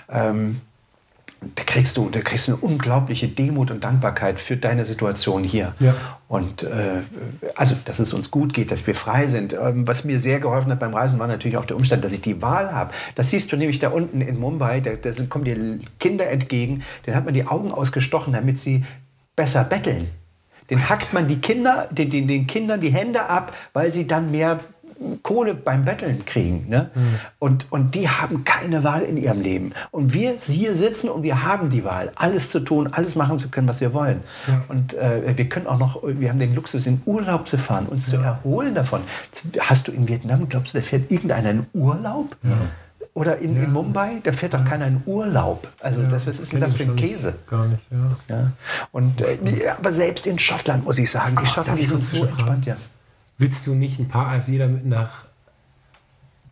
[0.10, 0.62] Ähm,
[1.54, 5.76] da kriegst du, da kriegst du eine unglaubliche Demut und Dankbarkeit für deine Situation hier.
[5.80, 5.94] Ja.
[6.28, 7.04] Und äh,
[7.56, 9.54] also, dass es uns gut geht, dass wir frei sind.
[9.54, 12.22] Ähm, was mir sehr geholfen hat beim Reisen, war natürlich auch der Umstand, dass ich
[12.22, 12.92] die Wahl habe.
[13.14, 15.58] Das siehst du nämlich da unten in Mumbai, da, da sind, kommen dir
[16.00, 18.84] Kinder entgegen, denen hat man die Augen ausgestochen, damit sie
[19.36, 20.08] besser betteln.
[20.70, 24.32] Den hackt man die Kinder, den, den, den Kindern die Hände ab, weil sie dann
[24.32, 24.60] mehr
[25.22, 26.66] Kohle beim Betteln kriegen.
[26.70, 26.90] Ne?
[26.94, 27.20] Mhm.
[27.40, 29.74] Und, und die haben keine Wahl in ihrem Leben.
[29.92, 33.50] Und wir hier sitzen und wir haben die Wahl, alles zu tun, alles machen zu
[33.50, 34.22] können, was wir wollen.
[34.70, 38.10] Und äh, wir können auch noch, wir haben den Luxus, in Urlaub zu fahren, uns
[38.10, 39.02] zu erholen davon.
[39.60, 42.36] Hast du in Vietnam, glaubst du, da fährt irgendeiner in Urlaub?
[43.18, 45.68] Oder in, in Mumbai, da fährt doch keiner in Urlaub.
[45.80, 47.34] Also das, was ist denn das für ein Käse?
[47.50, 48.36] Gar nicht, ja.
[48.36, 48.52] Ja.
[48.92, 49.40] Und, äh,
[49.76, 52.78] aber selbst in Schottland muss ich sagen, die Schottland die ich sind so entspannt, ja.
[53.40, 55.26] Willst du nicht ein paar AfDler mit nach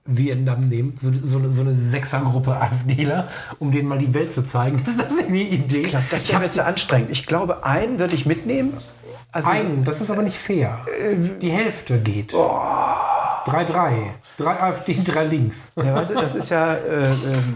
[0.06, 0.98] Vietnam nehmen?
[1.00, 3.28] So, so, eine- so eine Sechsergruppe AfDler,
[3.60, 4.84] um denen mal die Welt zu zeigen?
[4.88, 5.82] Ist das eine Idee?
[5.82, 7.12] Ich glaube, das wäre mir zu anstrengend.
[7.12, 8.74] Ich glaube, einen würde ich mitnehmen.
[9.32, 10.80] Also Einen, das ist aber nicht fair.
[11.42, 12.34] Die Hälfte geht.
[13.46, 13.94] 3-3.
[14.38, 15.72] Drei AfD, drei links.
[15.76, 16.74] Ja, weißt du, das ist ja.
[16.74, 17.56] Äh, ähm,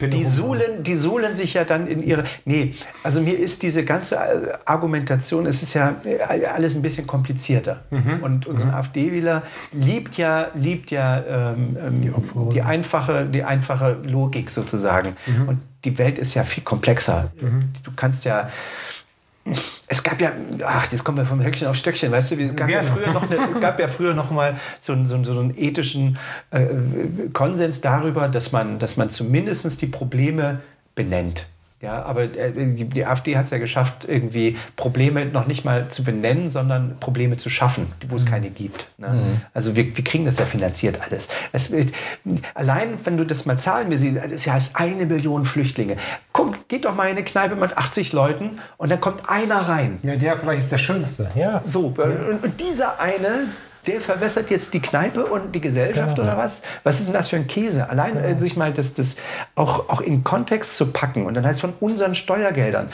[0.00, 2.24] die, suhlen, die suhlen sich ja dann in ihre.
[2.44, 7.06] Nee, also mir ist diese ganze äh, Argumentation, es ist ja äh, alles ein bisschen
[7.06, 7.82] komplizierter.
[8.22, 9.42] Und unser AfD-Wähler
[9.72, 15.16] liebt ja, liebt ja ähm, ähm, die, einfache, die einfache Logik sozusagen.
[15.46, 17.30] Und die Welt ist ja viel komplexer.
[17.40, 18.50] Du kannst ja.
[19.88, 20.32] Es gab ja,
[20.64, 23.30] ach, jetzt kommen wir vom Höckchen auf Stöckchen, weißt du, es gab ja früher noch,
[23.30, 26.18] eine, gab ja früher noch mal so, einen- so, einen- so einen ethischen
[26.50, 26.64] äh,
[27.32, 30.60] Konsens darüber, dass man, dass man zumindest die Probleme
[30.94, 31.46] benennt.
[31.84, 35.90] Ja, aber äh, die, die AfD hat es ja geschafft, irgendwie Probleme noch nicht mal
[35.90, 38.86] zu benennen, sondern Probleme zu schaffen, wo es keine gibt.
[38.96, 39.40] Ne?
[39.52, 41.28] Also wir, wir kriegen das ja finanziert alles.
[41.52, 41.74] Es,
[42.54, 45.96] allein, wenn du das mal zahlen wir ist ja als eine Million Flüchtlinge.
[46.32, 49.98] Guck, geht doch mal in eine Kneipe mit 80 Leuten und dann kommt einer rein.
[50.02, 51.30] Ja, der vielleicht ist der Schönste.
[51.34, 51.62] Ja.
[51.66, 53.46] So, und, und dieser eine,
[53.86, 56.28] der verwässert jetzt die Kneipe und die Gesellschaft Genau.
[56.28, 56.62] oder was?
[56.82, 57.88] Was ist denn das für ein Käse?
[57.88, 59.16] Allein äh, sich mal das, das
[59.54, 62.90] auch, auch in Kontext zu packen und dann heißt von unseren Steuergeldern.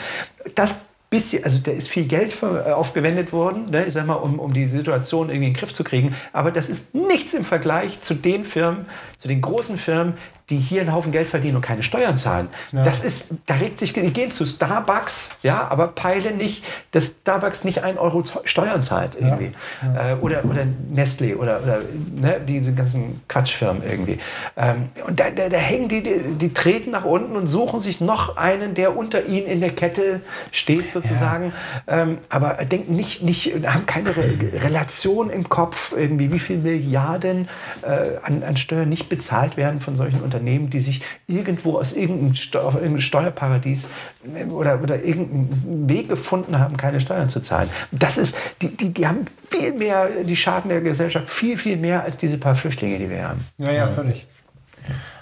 [0.55, 0.81] Das
[1.11, 4.39] bisschen, also da ist viel Geld für, äh, aufgewendet worden, ne, ich sag mal, um,
[4.39, 6.15] um die Situation irgendwie in den Griff zu kriegen.
[6.31, 8.85] Aber das ist nichts im Vergleich zu den Firmen,
[9.17, 10.13] zu den großen Firmen,
[10.51, 12.49] die hier einen Haufen Geld verdienen und keine Steuern zahlen.
[12.71, 17.63] Das ist, da regt sich, die gehen zu Starbucks, ja, aber peile nicht, dass Starbucks
[17.63, 19.51] nicht ein Euro Steuern zahlt irgendwie.
[19.81, 21.79] Äh, oder, oder Nestle oder, oder
[22.13, 24.19] ne, diese ganzen Quatschfirmen irgendwie.
[24.57, 28.01] Ähm, und da, da, da hängen die, die, die treten nach unten und suchen sich
[28.01, 30.21] noch einen, der unter ihnen in der Kette
[30.51, 31.53] steht sozusagen.
[31.87, 37.47] Ähm, aber denken nicht, nicht, haben keine Re Relation im Kopf, irgendwie, wie viel Milliarden
[37.83, 43.01] äh, an, an Steuern nicht bezahlt werden von solchen Unternehmen, die sich irgendwo aus irgendeinem,
[43.01, 43.87] Steuerparadies
[44.35, 47.69] äh, oder, oder irgendeinen Weg gefunden haben, keine Steuern zu zahlen.
[47.91, 52.03] Das ist, die, die, die haben viel mehr, die schaden der Gesellschaft viel, viel mehr
[52.03, 53.45] als diese paar Flüchtlinge, die wir haben.
[53.57, 54.25] Ja, ja, völlig.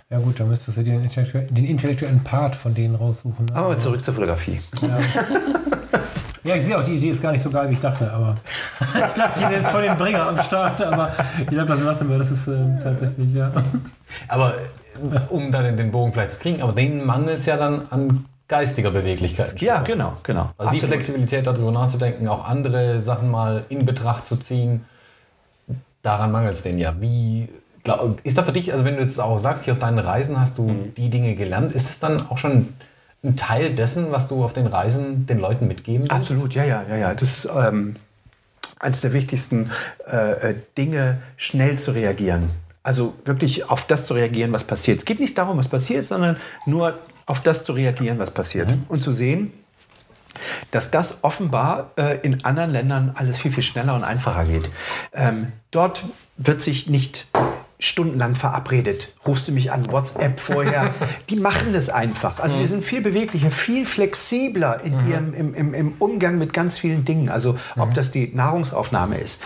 [0.10, 3.46] Ja gut, da müsstest du dir den, intellektu den intellektuellen Part von denen raussuchen.
[3.46, 3.56] ne?
[3.56, 4.60] Aber zurück zur Fotografie.
[6.44, 8.36] Ja, ich sehe auch, die Idee ist gar nicht so geil, wie ich dachte, aber
[8.82, 12.10] ich dachte, ich bin jetzt voll den Bringer am Start, aber ich glaube, das lassen
[12.10, 13.52] wir, das ist ähm, tatsächlich, ja.
[14.28, 14.89] Aber äh,
[15.30, 18.92] um dann den Bogen vielleicht zu kriegen, aber denen mangelt es ja dann an geistiger
[18.92, 19.62] Beweglichkeit.
[19.62, 20.50] Ja, genau, genau.
[20.58, 20.96] Also die Absolut.
[20.96, 24.86] Flexibilität darüber nachzudenken, auch andere Sachen mal in Betracht zu ziehen,
[26.02, 26.96] daran mangelt es denen ja.
[27.00, 27.48] Wie
[27.84, 30.40] glaub, ist da für dich, also wenn du jetzt auch sagst, hier auf deinen Reisen
[30.40, 30.96] hast du Mhm.
[30.96, 32.74] die Dinge gelernt, ist es dann auch schon
[33.24, 36.14] ein Teil dessen, was du auf den Reisen den Leuten mitgeben willst?
[36.14, 37.14] Absolut, ja, ja, ja, ja.
[37.14, 37.96] Das ist ähm,
[38.80, 39.72] eines der wichtigsten
[40.10, 42.50] äh, äh, Dinge, schnell zu reagieren.
[42.90, 44.98] Also wirklich auf das zu reagieren, was passiert.
[44.98, 48.74] Es geht nicht darum, was passiert, sondern nur auf das zu reagieren, was passiert.
[48.88, 49.54] Und zu sehen,
[50.72, 54.72] dass das offenbar äh, in anderen Ländern alles viel, viel schneller und einfacher geht.
[55.14, 56.04] Ähm, dort
[56.38, 57.28] wird sich nicht
[57.78, 59.16] stundenlang verabredet.
[59.26, 60.94] Rufst du mich an, WhatsApp vorher.
[61.30, 62.40] Die machen das einfach.
[62.40, 66.78] Also die sind viel beweglicher, viel flexibler in ihrem, im, im, im Umgang mit ganz
[66.78, 67.30] vielen Dingen.
[67.30, 69.42] Also ob das die Nahrungsaufnahme ist.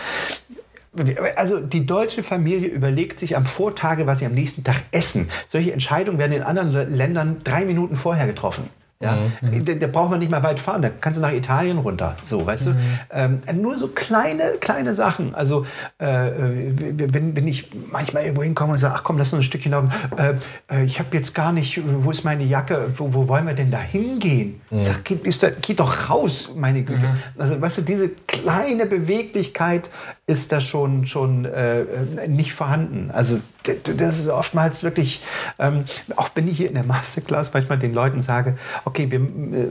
[1.36, 5.28] Also die deutsche Familie überlegt sich am Vortage, was sie am nächsten Tag essen.
[5.48, 8.68] Solche Entscheidungen werden in anderen Ländern drei Minuten vorher getroffen.
[9.04, 12.16] Ja, da, da braucht man nicht mal weit fahren, da kannst du nach Italien runter.
[12.24, 12.76] So, weißt du?
[13.10, 15.34] Ähm, nur so kleine, kleine Sachen.
[15.34, 15.66] Also,
[15.98, 19.72] äh, wenn, wenn ich manchmal irgendwo hinkomme und sage, ach komm, lass uns ein Stückchen
[19.72, 19.92] laufen.
[20.16, 20.34] Äh,
[20.72, 22.86] äh, ich habe jetzt gar nicht, wo ist meine Jacke?
[22.94, 24.60] Wo, wo wollen wir denn da hingehen?
[24.70, 25.18] Ich sag, geh,
[25.60, 27.16] geh doch raus, meine Güte.
[27.36, 29.90] Also, weißt du, diese kleine Beweglichkeit
[30.26, 31.84] ist da schon, schon äh,
[32.26, 33.10] nicht vorhanden.
[33.12, 35.22] Also das ist oftmals wirklich,
[35.58, 35.84] ähm,
[36.16, 38.56] auch wenn ich hier in der Masterclass manchmal den Leuten sage,
[38.86, 39.68] okay, wir, äh,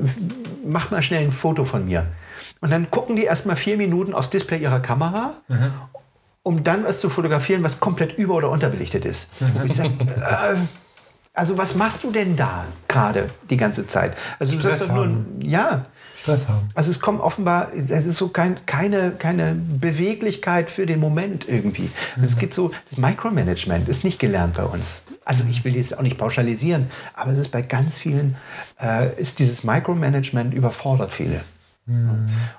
[0.65, 2.05] mach mal schnell ein Foto von mir.
[2.61, 5.33] Und dann gucken die erst mal vier Minuten aufs Display ihrer Kamera,
[6.43, 9.31] um dann was zu fotografieren, was komplett über- oder unterbelichtet ist.
[9.65, 10.55] Ich sage, äh,
[11.35, 14.15] Also was machst du denn da gerade die ganze Zeit?
[14.37, 15.81] Also du sagst doch nur, ja.
[16.23, 16.69] Stress haben.
[16.73, 21.89] Also es kommt offenbar, es ist so kein, keine, keine Beweglichkeit für den Moment irgendwie.
[22.15, 25.03] Und es gibt so, das Micromanagement ist nicht gelernt bei uns.
[25.25, 28.35] Also ich will jetzt auch nicht pauschalisieren, aber es ist bei ganz vielen,
[28.81, 31.41] äh, ist dieses Micromanagement überfordert viele.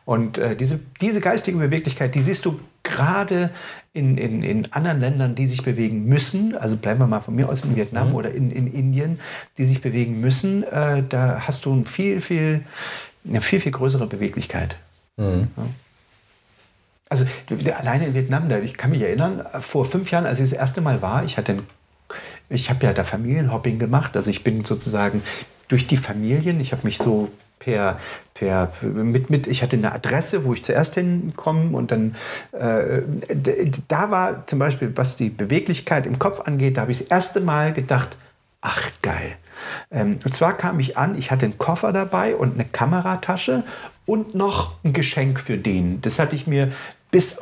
[0.04, 3.48] Und äh, diese, diese geistige Beweglichkeit, die siehst du gerade
[3.94, 7.48] in, in, in anderen Ländern, die sich bewegen müssen, also bleiben wir mal von mir
[7.48, 9.18] aus in Vietnam oder in, in Indien,
[9.56, 12.66] die sich bewegen müssen, äh, da hast du ein viel, viel,
[13.28, 14.76] eine viel, viel größere Beweglichkeit.
[15.16, 15.46] Ja.
[17.08, 17.26] Also
[17.76, 20.80] alleine in Vietnam, da, ich kann mich erinnern, vor fünf Jahren, als ich das erste
[20.80, 21.62] Mal war, ich hatte
[22.48, 24.16] ich habe ja da Familienhopping gemacht.
[24.16, 25.22] Also ich bin sozusagen
[25.68, 27.98] durch die Familien, ich habe mich so per,
[28.34, 32.16] per mit, mit, ich hatte eine Adresse, wo ich zuerst hinkomme und dann
[32.52, 33.02] äh,
[33.88, 37.40] da war zum Beispiel, was die Beweglichkeit im Kopf angeht, da habe ich das erste
[37.40, 38.18] Mal gedacht,
[38.60, 39.36] ach geil.
[39.90, 43.62] Ähm, und zwar kam ich an, ich hatte einen Koffer dabei und eine Kameratasche
[44.06, 46.00] und noch ein Geschenk für den.
[46.02, 46.72] Das hatte ich mir
[47.10, 47.36] bis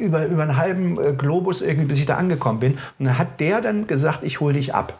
[0.00, 2.78] über, über einen halben äh, Globus irgendwie, bis ich da angekommen bin.
[2.98, 4.98] Und dann hat der dann gesagt, ich hole dich ab.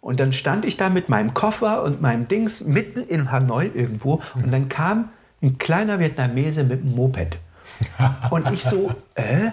[0.00, 4.20] Und dann stand ich da mit meinem Koffer und meinem Dings mitten in Hanoi irgendwo
[4.34, 7.38] und dann kam ein kleiner Vietnamese mit einem Moped.
[8.30, 9.50] Und ich so, äh,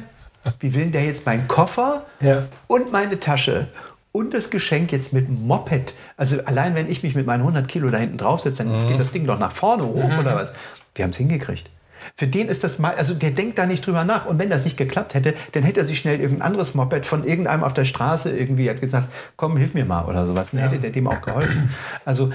[0.60, 2.44] wie will denn der jetzt meinen Koffer Ja.
[2.66, 3.68] und meine Tasche
[4.16, 5.94] und das Geschenk jetzt mit Moped?
[6.16, 9.12] Also allein wenn ich mich mit meinen 100 Kilo da hinten draufsetze, dann geht das
[9.12, 10.54] Ding doch nach vorne hoch oder was?
[10.96, 11.70] Wir haben es hingekriegt.
[12.16, 14.26] Für den ist das mal, also der denkt da nicht drüber nach.
[14.26, 17.26] Und wenn das nicht geklappt hätte, dann hätte er sich schnell irgendein anderes Moped von
[17.26, 20.50] irgendeinem auf der Straße irgendwie hat gesagt, komm, hilf mir mal oder sowas.
[20.52, 21.72] Dann hätte der dem auch geholfen.
[22.06, 22.32] Also,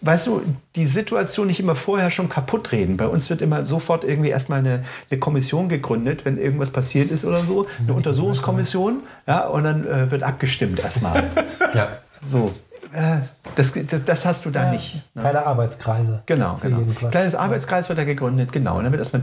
[0.00, 0.42] weißt du,
[0.76, 2.96] die Situation nicht immer vorher schon kaputt reden.
[2.96, 7.24] Bei uns wird immer sofort irgendwie erstmal eine, eine Kommission gegründet, wenn irgendwas passiert ist
[7.24, 7.66] oder so.
[7.78, 11.30] Eine Untersuchungskommission, ja, und dann äh, wird abgestimmt erstmal.
[11.74, 11.88] Ja.
[12.26, 12.54] So.
[12.92, 13.20] Äh,
[13.56, 15.02] das, das, das hast du da nicht.
[15.14, 15.22] Ne?
[15.22, 16.22] Keine Arbeitskreise.
[16.26, 16.80] Genau, genau.
[17.10, 18.78] Kleines Arbeitskreis wird da gegründet, genau.
[18.78, 19.22] Und dann wird erstmal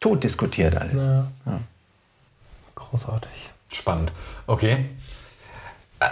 [0.00, 1.02] tot diskutiert alles.
[1.04, 1.26] Ja.
[2.74, 3.50] Großartig.
[3.72, 4.12] Spannend.
[4.46, 4.86] Okay.
[6.00, 6.06] Äh,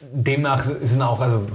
[0.00, 1.46] Demnach sind auch, also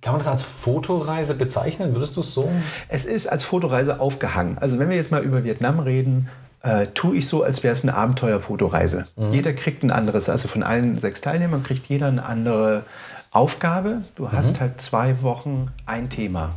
[0.00, 1.94] kann man das als Fotoreise bezeichnen?
[1.94, 2.50] Würdest du es so?
[2.88, 4.56] Es ist als Fotoreise aufgehangen.
[4.58, 6.28] Also wenn wir jetzt mal über Vietnam reden,
[6.62, 9.06] äh, tue ich so, als wäre es eine Abenteuerfotoreise.
[9.32, 12.84] Jeder kriegt ein anderes, also von allen sechs Teilnehmern kriegt jeder eine andere
[13.30, 14.02] Aufgabe.
[14.14, 16.56] Du hast halt zwei Wochen ein Thema.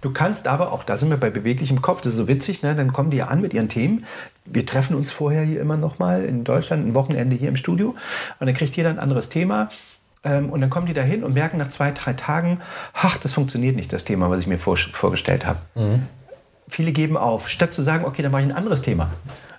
[0.00, 2.74] Du kannst aber, auch da sind wir bei beweglichem Kopf, das ist so witzig, ne?
[2.74, 4.04] dann kommen die an mit ihren Themen.
[4.44, 7.94] Wir treffen uns vorher hier immer noch mal in Deutschland, ein Wochenende hier im Studio
[8.38, 9.70] und dann kriegt jeder ein anderes Thema.
[10.24, 12.60] Ähm, und dann kommen die da hin und merken nach zwei, drei Tagen,
[12.92, 15.58] ach, das funktioniert nicht, das Thema, was ich mir vor, vorgestellt habe
[16.68, 19.10] viele geben auf, statt zu sagen, okay, dann mache ich ein anderes Thema.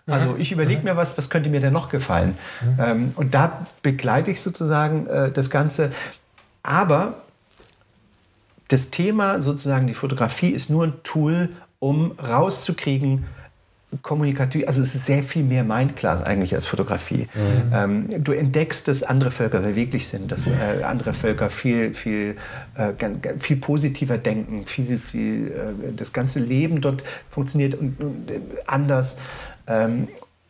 [0.10, 2.38] Also ich überlege mir was, was könnte mir denn noch gefallen?
[2.80, 5.92] Ähm, und da begleite ich sozusagen äh, das Ganze.
[6.64, 7.16] Aber
[8.70, 11.50] das Thema, sozusagen die Fotografie, ist nur ein Tool,
[11.80, 13.26] um rauszukriegen,
[14.02, 17.28] kommunikativ, also es ist sehr viel mehr Mindclass eigentlich als Fotografie.
[17.74, 22.36] Ähm, du entdeckst, dass andere Völker beweglich sind, dass äh, andere Völker viel, viel,
[22.76, 22.94] äh,
[23.40, 29.20] viel positiver denken, viel, viel, äh, das ganze Leben dort funktioniert und, und äh, anders.
[29.68, 30.10] Ähm,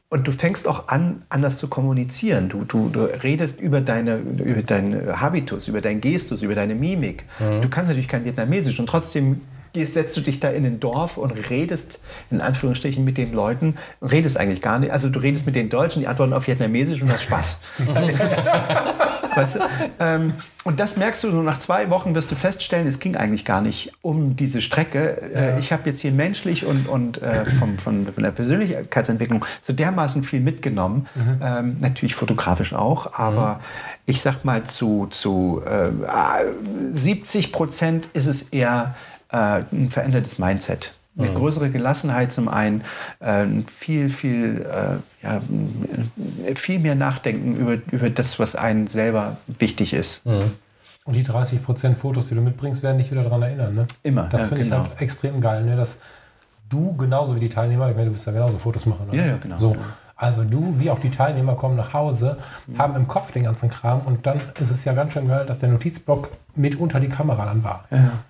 [0.10, 2.50] und du fängst auch an, anders zu kommunizieren.
[2.50, 7.26] Du, du, du redest über, deine, über deinen Habitus, über deinen Gestus, über deine Mimik.
[7.40, 9.42] Du kannst natürlich kein Vietnamesisch und trotzdem
[9.78, 12.02] gehst, setzt du dich da in ein Dorf und redest
[12.32, 13.78] in Anführungsstrichen mit den Leuten.
[14.02, 14.92] Redest eigentlich gar nicht.
[14.92, 17.62] Also du redest mit den Deutschen, die antworten auf Vietnamesisch und hast Spaß.
[19.36, 19.60] weißt du?
[20.00, 23.46] ähm, und das merkst du, so nach zwei Wochen wirst du feststellen, es ging eigentlich
[23.46, 25.22] gar nicht um diese Strecke.
[25.34, 29.74] Äh, ich habe jetzt hier menschlich und, und äh, vom, von, von der Persönlichkeitsentwicklung so
[29.74, 31.08] dermaßen viel mitgenommen.
[31.42, 33.62] Ähm, natürlich fotografisch auch, aber
[34.06, 35.90] ich sag mal, zu, zu äh,
[36.92, 38.96] 70 Prozent ist es eher
[39.32, 40.94] äh, ein verändertes Mindset.
[41.20, 42.84] Eine größere Gelassenheit zum einen,
[43.22, 45.42] äh, viel, viel, äh, ja,
[46.54, 50.22] viel mehr Nachdenken über, über das, was einem selber wichtig ist.
[51.06, 53.74] Und die 30% Fotos, die du mitbringst, werden dich wieder daran erinnern.
[53.74, 53.88] Ne?
[54.04, 54.82] Immer, Das ja, finde genau.
[54.84, 55.76] ich halt extrem geil, ne?
[55.76, 56.00] dass
[56.70, 59.08] du genauso wie die Teilnehmer, ich meine, du bist ja genauso Fotos machen.
[59.10, 59.18] Oder?
[59.18, 59.58] Ja, ja, genau.
[59.58, 59.76] So.
[60.18, 62.38] Also du, wie auch die Teilnehmer, kommen nach Hause,
[62.78, 65.60] haben im Kopf den ganzen Kram und dann ist es ja ganz schön geil, dass
[65.60, 67.86] der Notizblock mit unter die Kamera dann war.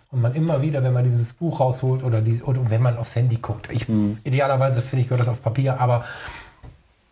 [0.10, 3.16] Und man immer wieder, wenn man dieses Buch rausholt oder, die, oder wenn man aufs
[3.16, 4.18] Handy guckt, ich, Mhm.
[4.24, 6.06] idealerweise finde ich, gehört das auf Papier, aber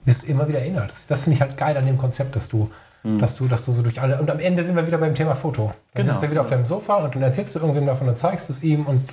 [0.06, 0.91] wirst du immer wieder erinnert.
[1.10, 2.70] Das, finde ich halt geil an dem Konzept, dass du,
[3.20, 4.20] dass du, dass du so durch alle.
[4.20, 5.74] Und am Ende sind wir wieder beim Thema Foto.
[5.93, 6.14] Dann Genau.
[6.14, 8.54] sitzt du wieder auf deinem Sofa und dann erzählst du irgendwem davon, dann zeigst du
[8.54, 9.08] es ihm und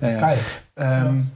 [0.00, 0.20] Ja, ja.
[0.20, 0.38] geil.
[0.76, 1.30] Ähm,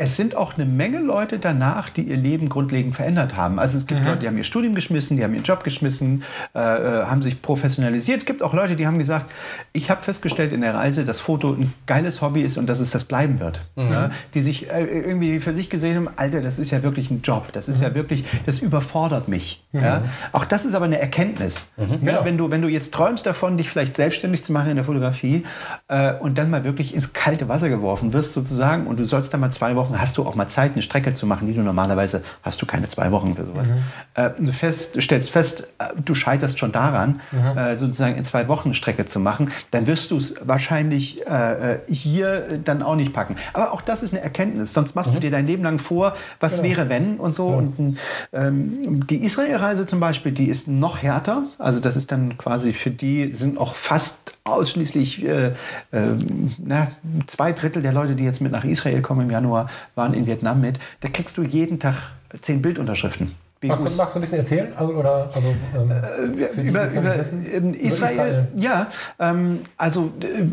[0.00, 3.58] es sind auch eine Menge Leute danach, die ihr Leben grundlegend verändert haben.
[3.58, 4.06] Also es gibt mhm.
[4.06, 6.22] Leute, die haben ihr Studium geschmissen, die haben ihren Job geschmissen,
[6.54, 8.18] äh, äh, haben sich professionalisiert.
[8.18, 9.26] Es gibt auch Leute, die haben gesagt,
[9.72, 12.92] ich habe festgestellt in der Reise, dass Foto ein geiles Hobby ist und dass es
[12.92, 13.60] das bleiben wird.
[13.74, 13.90] Mhm.
[13.90, 14.10] Ja?
[14.34, 17.48] Die sich äh, irgendwie für sich gesehen haben, Alter, das ist ja wirklich ein Job,
[17.52, 17.84] das ist mhm.
[17.84, 19.64] ja wirklich, das überfordert mich.
[19.72, 20.04] Ja?
[20.30, 21.72] Auch das ist aber eine Erkenntnis.
[21.76, 21.96] Mhm.
[22.02, 22.24] Wenn, ja.
[22.24, 25.44] wenn, du, wenn du jetzt träumst davon, dich vielleicht selbstständig zu machen in der Fotografie
[25.88, 29.40] äh, und dann mal wirklich ins kalte Wasser geworfen wirst sozusagen und du sollst dann
[29.40, 31.62] mal zwei Wochen Wochen hast du auch mal Zeit, eine Strecke zu machen, die du
[31.62, 33.70] normalerweise hast du keine zwei Wochen für sowas.
[33.70, 33.76] Mhm.
[34.14, 37.58] Äh, du, fest, stellst fest, äh, du scheiterst schon daran, mhm.
[37.58, 41.78] äh, sozusagen in zwei Wochen eine Strecke zu machen, dann wirst du es wahrscheinlich äh,
[41.88, 43.36] hier dann auch nicht packen.
[43.52, 44.72] Aber auch das ist eine Erkenntnis.
[44.72, 45.16] Sonst machst mhm.
[45.16, 46.68] du dir dein Leben lang vor, was genau.
[46.68, 47.48] wäre wenn und so.
[47.48, 47.98] Und
[48.32, 51.44] ähm, die Israel-Reise zum Beispiel, die ist noch härter.
[51.58, 55.52] Also das ist dann quasi für die sind auch fast ausschließlich äh, äh,
[56.58, 56.88] na,
[57.26, 60.60] zwei Drittel der Leute, die jetzt mit nach Israel kommen im Januar, waren in Vietnam
[60.60, 60.78] mit.
[61.00, 61.96] Da kriegst du jeden Tag
[62.40, 63.34] zehn Bildunterschriften.
[63.60, 64.72] Magst du, magst du ein bisschen erzählen?
[64.76, 68.86] Also, oder, also, ähm, äh, über, die, über, Israel, Israel, Ja,
[69.18, 70.44] ähm, also äh,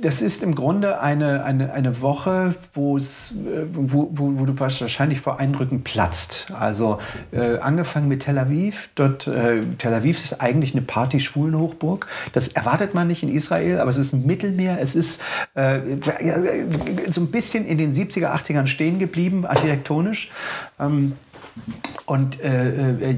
[0.00, 3.02] das ist im Grunde eine, eine, eine Woche, wo, äh,
[3.72, 6.52] wo, wo, wo du wahrscheinlich vor Eindrücken platzt.
[6.56, 7.00] Also
[7.32, 8.90] äh, angefangen mit Tel Aviv.
[8.94, 12.06] Dort, äh, Tel Aviv ist eigentlich eine Party-Schwulen-Hochburg.
[12.32, 14.78] Das erwartet man nicht in Israel, aber es ist ein Mittelmeer.
[14.80, 15.20] Es ist
[15.54, 15.80] äh,
[17.10, 20.30] so ein bisschen in den 70er, 80ern stehen geblieben, architektonisch.
[20.78, 21.14] Ähm,
[22.06, 23.16] und äh, äh,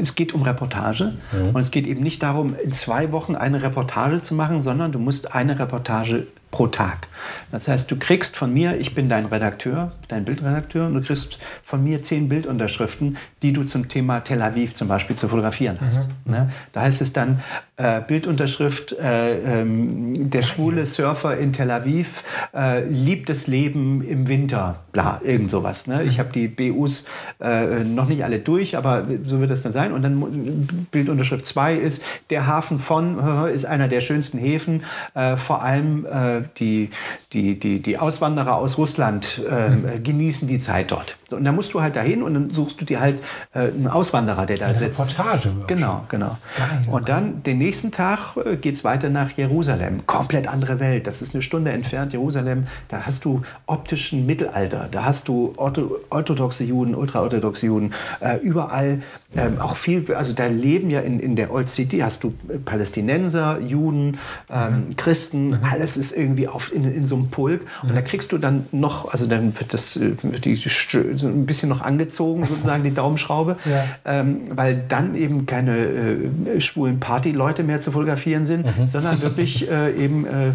[0.00, 1.14] es geht um Reportage.
[1.32, 1.54] Mhm.
[1.54, 4.98] Und es geht eben nicht darum, in zwei Wochen eine Reportage zu machen, sondern du
[4.98, 7.08] musst eine Reportage pro Tag.
[7.50, 11.38] Das heißt, du kriegst von mir, ich bin dein Redakteur, dein Bildredakteur, und du kriegst
[11.62, 16.08] von mir zehn Bildunterschriften, die du zum Thema Tel Aviv zum Beispiel zu fotografieren hast.
[16.24, 16.32] Mhm.
[16.32, 16.50] Ne?
[16.72, 17.40] Da heißt es dann,
[17.76, 22.24] äh, Bildunterschrift, äh, ähm, der schwule Surfer in Tel Aviv
[22.54, 25.86] äh, liebt das Leben im Winter, bla, irgend sowas.
[25.86, 26.04] Ne?
[26.04, 26.20] Ich mhm.
[26.20, 27.06] habe die BUs
[27.40, 29.92] äh, noch nicht alle durch, aber so wird das dann sein.
[29.92, 34.84] Und dann Bildunterschrift 2 ist, der Hafen von ist einer der schönsten Häfen,
[35.14, 36.90] äh, vor allem äh, die,
[37.32, 40.02] die, die, die Auswanderer aus Russland mhm.
[40.02, 41.16] genießen die Zeit dort.
[41.30, 43.22] Und dann musst du halt dahin und dann suchst du dir halt
[43.52, 45.00] einen Auswanderer, der da Eine sitzt.
[45.00, 45.50] Reportage.
[45.66, 46.36] Genau, genau.
[46.56, 50.06] Geil, und dann den nächsten Tag äh, geht es weiter nach Jerusalem.
[50.06, 51.06] Komplett andere Welt.
[51.06, 52.66] Das ist eine Stunde entfernt, Jerusalem.
[52.88, 54.88] Da hast du optischen Mittelalter.
[54.90, 57.92] Da hast du orthodoxe Juden, ultraorthodoxe Juden.
[58.20, 59.02] Äh, überall
[59.34, 62.58] ähm, auch viel, also da leben ja in, in der Old City, hast du äh,
[62.58, 64.18] Palästinenser, Juden,
[64.50, 64.96] ähm, mhm.
[64.96, 65.48] Christen.
[65.48, 65.58] Mhm.
[65.70, 67.62] Alles ist irgendwie auf, in, in so einem Pulk.
[67.82, 67.90] Mhm.
[67.90, 71.68] Und da kriegst du dann noch, also dann wird das wird die, so ein bisschen
[71.68, 73.56] noch angezogen, sozusagen die Daumenschraube.
[73.64, 73.84] Ja.
[74.04, 78.86] Ähm, weil dann eben keine äh, schwulen Partyleute Leute mehr zu fotografieren sind, mhm.
[78.86, 80.52] sondern wirklich äh, eben äh,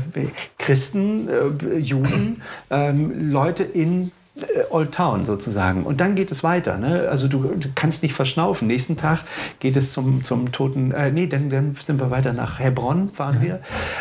[0.57, 2.41] Christen, äh, Juden,
[2.71, 4.09] ähm, Leute in äh,
[4.69, 5.83] Old Town sozusagen.
[5.83, 6.77] Und dann geht es weiter.
[6.77, 7.07] Ne?
[7.09, 8.67] Also du, du, kannst nicht verschnaufen.
[8.67, 9.21] Nächsten Tag
[9.59, 13.39] geht es zum, zum toten, äh, nee, dann, dann sind wir weiter nach Hebron, fahren
[13.39, 13.41] mhm.
[13.41, 13.59] wir.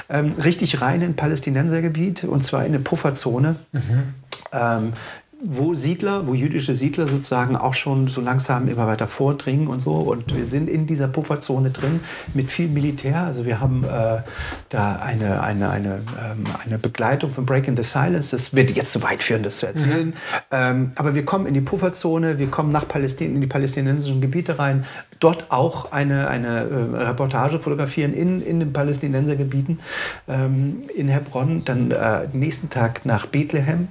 [0.09, 3.57] Ähm, richtig rein in Palästinensergebiet und zwar in eine Pufferzone.
[3.73, 4.15] Mhm.
[4.53, 4.93] Ähm,
[5.39, 9.93] wo Siedler, wo jüdische Siedler sozusagen auch schon so langsam immer weiter vordringen und so.
[9.93, 12.01] Und wir sind in dieser Pufferzone drin
[12.33, 13.21] mit viel Militär.
[13.21, 14.23] Also wir haben äh,
[14.71, 18.35] da eine, eine, eine, ähm, eine Begleitung von Breaking the Silence.
[18.35, 20.09] Das wird jetzt zu weit führen, das zu erzählen.
[20.09, 20.15] Mhm.
[20.51, 24.59] Ähm, aber wir kommen in die Pufferzone, wir kommen nach Palästin in die palästinensischen Gebiete
[24.59, 24.87] rein.
[25.21, 29.81] Dort auch eine, eine äh, Reportage fotografieren in, in den Palästinensergebieten
[30.29, 31.65] ähm, in Hebron.
[31.67, 33.89] Dann äh, nächsten Tag nach Bethlehem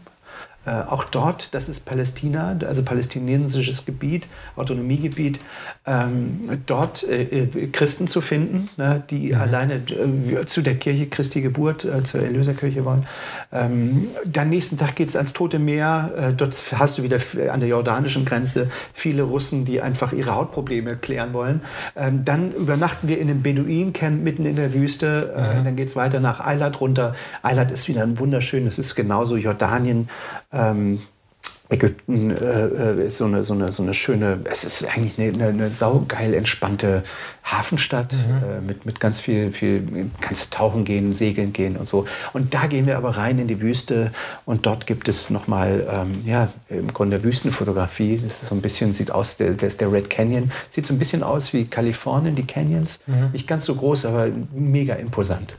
[0.66, 5.39] äh, auch dort, das ist Palästina, also palästinensisches Gebiet, Autonomiegebiet,
[5.86, 9.39] ähm, dort äh, äh, Christen zu finden, ne, die mhm.
[9.39, 13.05] alleine äh, zu der Kirche Christi Geburt, äh, zur Erlöserkirche wollen.
[13.53, 16.11] Ähm, dann nächsten Tag geht es ans Tote Meer.
[16.18, 17.20] Äh, dort hast du wieder
[17.51, 21.61] an der jordanischen Grenze viele Russen, die einfach ihre Hautprobleme klären wollen.
[21.95, 25.34] Ähm, dann übernachten wir in einem Beduinencamp mitten in der Wüste.
[25.36, 25.66] Mhm.
[25.66, 27.16] dann geht es weiter nach Eilat runter.
[27.43, 30.09] Eilat ist wieder ein wunderschön, es ist genauso Jordanien
[30.56, 30.99] ähm,
[31.68, 35.70] Ägypten äh, ist so eine, so, eine, so eine schöne, es ist eigentlich eine, eine,
[35.72, 37.03] saugeil entspannte
[37.43, 38.20] Hafenstadt mhm.
[38.20, 42.06] äh, mit, mit ganz viel, viel, kannst du tauchen gehen, segeln gehen und so.
[42.34, 44.12] Und da gehen wir aber rein in die Wüste
[44.45, 48.22] und dort gibt es nochmal, ähm, ja, im Grunde Wüstenfotografie.
[48.24, 50.99] Das ist so ein bisschen, sieht aus, der, der, der Red Canyon, sieht so ein
[50.99, 52.99] bisschen aus wie Kalifornien, die Canyons.
[53.08, 53.32] Mhm.
[53.32, 55.56] Nicht ganz so groß, aber mega imposant.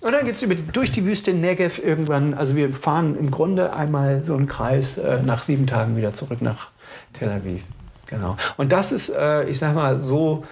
[0.00, 2.34] Und dann geht es durch die Wüste Negev irgendwann.
[2.34, 6.42] Also wir fahren im Grunde einmal so einen Kreis äh, nach sieben Tagen wieder zurück
[6.42, 6.68] nach
[7.12, 7.62] Tel Aviv.
[8.06, 8.36] Genau.
[8.56, 10.44] Und das ist, äh, ich sag mal, so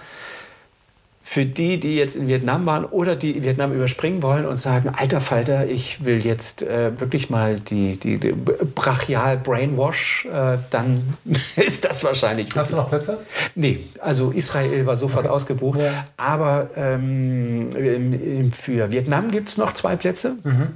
[1.31, 5.21] für die, die jetzt in Vietnam waren oder die Vietnam überspringen wollen und sagen, alter
[5.21, 11.01] Falter, ich will jetzt äh, wirklich mal die, die, die brachial Brainwash, äh, dann
[11.55, 12.53] ist das wahrscheinlich.
[12.53, 13.19] Hast du noch Plätze?
[13.55, 15.33] Nee, also Israel war sofort okay.
[15.33, 15.79] ausgebucht.
[15.79, 16.05] Ja.
[16.17, 20.35] Aber ähm, für Vietnam gibt es noch zwei Plätze.
[20.43, 20.67] Mhm.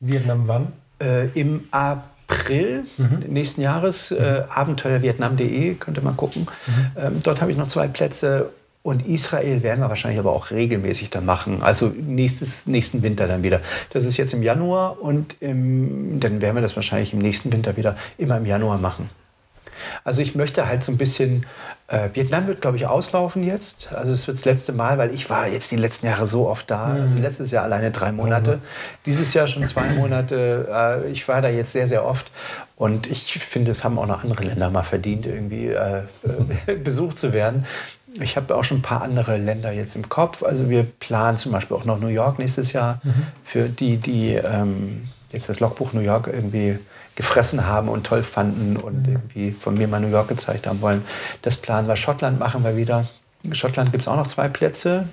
[0.00, 0.72] Vietnam wann?
[1.02, 3.24] Äh, Im April mhm.
[3.28, 4.10] nächsten Jahres.
[4.10, 6.46] Äh, Abenteuervietnam.de könnte man gucken.
[6.66, 6.86] Mhm.
[6.96, 8.48] Ähm, dort habe ich noch zwei Plätze.
[8.88, 11.62] Und Israel werden wir wahrscheinlich aber auch regelmäßig dann machen.
[11.62, 13.60] Also nächstes, nächsten Winter dann wieder.
[13.92, 17.76] Das ist jetzt im Januar und im, dann werden wir das wahrscheinlich im nächsten Winter
[17.76, 19.10] wieder immer im Januar machen.
[20.04, 21.44] Also ich möchte halt so ein bisschen,
[21.88, 23.92] äh, Vietnam wird glaube ich auslaufen jetzt.
[23.92, 26.70] Also es wird das letzte Mal, weil ich war jetzt die letzten Jahre so oft
[26.70, 26.86] da.
[26.86, 27.02] Mhm.
[27.02, 28.62] Also letztes Jahr alleine drei Monate, also.
[29.04, 30.66] dieses Jahr schon zwei Monate.
[31.06, 32.30] Äh, ich war da jetzt sehr, sehr oft.
[32.74, 36.04] Und ich finde, es haben auch noch andere Länder mal verdient, irgendwie äh,
[36.82, 37.66] besucht zu werden.
[38.14, 40.42] Ich habe auch schon ein paar andere Länder jetzt im Kopf.
[40.42, 43.26] Also wir planen zum Beispiel auch noch New York nächstes Jahr mhm.
[43.44, 46.78] für die, die ähm, jetzt das Logbuch New York irgendwie
[47.16, 49.12] gefressen haben und toll fanden und mhm.
[49.14, 51.04] irgendwie von mir mal New York gezeigt haben wollen.
[51.42, 51.96] Das planen wir.
[51.96, 53.06] Schottland machen wir wieder.
[53.42, 55.08] In Schottland gibt es auch noch zwei Plätze.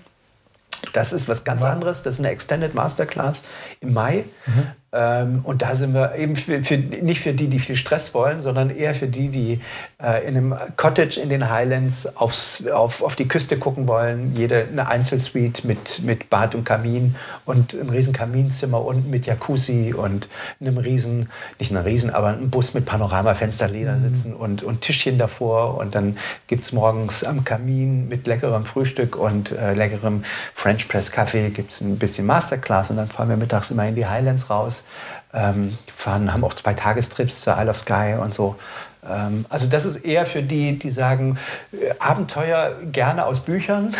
[0.93, 2.03] Das ist was ganz anderes.
[2.03, 3.43] Das ist eine Extended Masterclass
[3.81, 4.25] im Mai.
[4.45, 4.67] Mhm.
[4.95, 8.41] Ähm, und da sind wir eben für, für, nicht für die, die viel Stress wollen,
[8.41, 9.59] sondern eher für die, die
[10.01, 14.33] äh, in einem Cottage in den Highlands aufs, auf, auf die Küste gucken wollen.
[14.37, 17.15] Jede eine Einzelsuite mit, mit Bad und Kamin
[17.45, 20.29] und ein riesen Kaminzimmer unten mit Jacuzzi und
[20.61, 21.29] einem riesen,
[21.59, 24.07] nicht einem riesen, aber ein Bus mit Panoramafenster, Leder mhm.
[24.07, 25.77] sitzen und, und Tischchen davor.
[25.77, 26.17] Und dann
[26.47, 30.23] gibt es morgens am Kamin mit leckerem Frühstück und äh, leckerem
[30.53, 33.95] French Press Kaffee gibt es ein bisschen Masterclass und dann fahren wir mittags immer in
[33.95, 34.84] die Highlands raus
[35.33, 38.55] ähm, fahren, haben auch zwei Tagestrips zur Isle of Skye und so.
[39.07, 41.37] Ähm, also das ist eher für die, die sagen,
[41.71, 43.95] äh, Abenteuer gerne aus Büchern.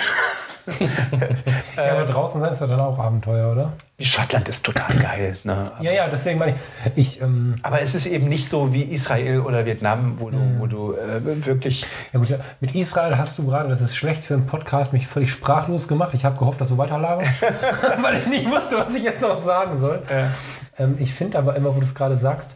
[1.77, 3.73] ja, aber draußen sein ist ja dann auch Abenteuer, oder?
[4.01, 5.37] Schottland ist total geil.
[5.43, 5.71] Ne?
[5.79, 6.55] ja, ja, deswegen meine
[6.95, 7.15] ich.
[7.15, 10.59] ich ähm aber es ist eben nicht so wie Israel oder Vietnam, wo du, mhm.
[10.59, 11.85] wo du äh, wirklich.
[12.11, 12.27] Ja, gut,
[12.59, 16.13] mit Israel hast du gerade, das ist schlecht für einen Podcast, mich völlig sprachlos gemacht.
[16.13, 17.41] Ich habe gehofft, dass du weiterlagerst,
[18.01, 20.01] weil ich nicht wusste, was ich jetzt noch sagen soll.
[20.09, 20.29] Ja.
[20.77, 22.55] Ähm, ich finde aber immer, wo du es gerade sagst,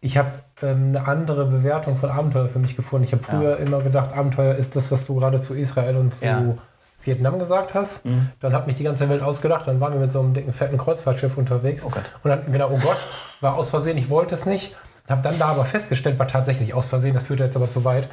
[0.00, 0.30] ich habe
[0.62, 3.04] ähm, eine andere Bewertung von Abenteuer für mich gefunden.
[3.04, 3.64] Ich habe früher ja.
[3.64, 6.58] immer gedacht, Abenteuer ist das, was du gerade zu Israel und zu.
[7.06, 8.04] Vietnam gesagt hast.
[8.04, 8.30] Mhm.
[8.40, 9.66] Dann hat mich die ganze Welt ausgedacht.
[9.66, 11.84] Dann waren wir mit so einem dicken, fetten Kreuzfahrtschiff unterwegs.
[11.84, 11.92] Oh
[12.22, 12.98] und dann, genau, oh Gott,
[13.40, 14.74] war aus Versehen, ich wollte es nicht.
[15.08, 18.08] Habe dann da aber festgestellt, war tatsächlich aus Versehen, das führt jetzt aber zu weit.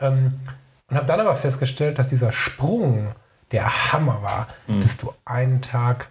[0.00, 0.34] Ähm,
[0.88, 3.08] und habe dann aber festgestellt, dass dieser Sprung
[3.52, 4.80] der Hammer war, mhm.
[4.80, 6.08] dass du einen Tag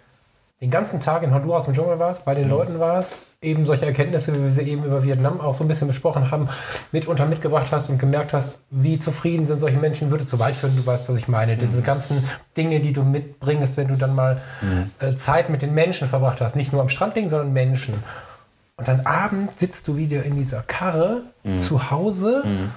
[0.62, 2.50] den ganzen Tag in Honduras im Dschungel warst, bei den mhm.
[2.50, 5.88] Leuten warst, eben solche Erkenntnisse, wie wir sie eben über Vietnam auch so ein bisschen
[5.88, 6.48] besprochen haben,
[6.92, 10.76] mitunter mitgebracht hast und gemerkt hast, wie zufrieden sind solche Menschen, würde zu weit führen,
[10.76, 11.56] du weißt, was ich meine.
[11.56, 11.58] Mhm.
[11.58, 12.24] Diese ganzen
[12.56, 14.92] Dinge, die du mitbringst, wenn du dann mal mhm.
[15.00, 17.94] äh, Zeit mit den Menschen verbracht hast, nicht nur am Strand liegen, sondern Menschen.
[18.76, 21.58] Und dann abends sitzt du wieder in dieser Karre mhm.
[21.58, 22.70] zu Hause mhm.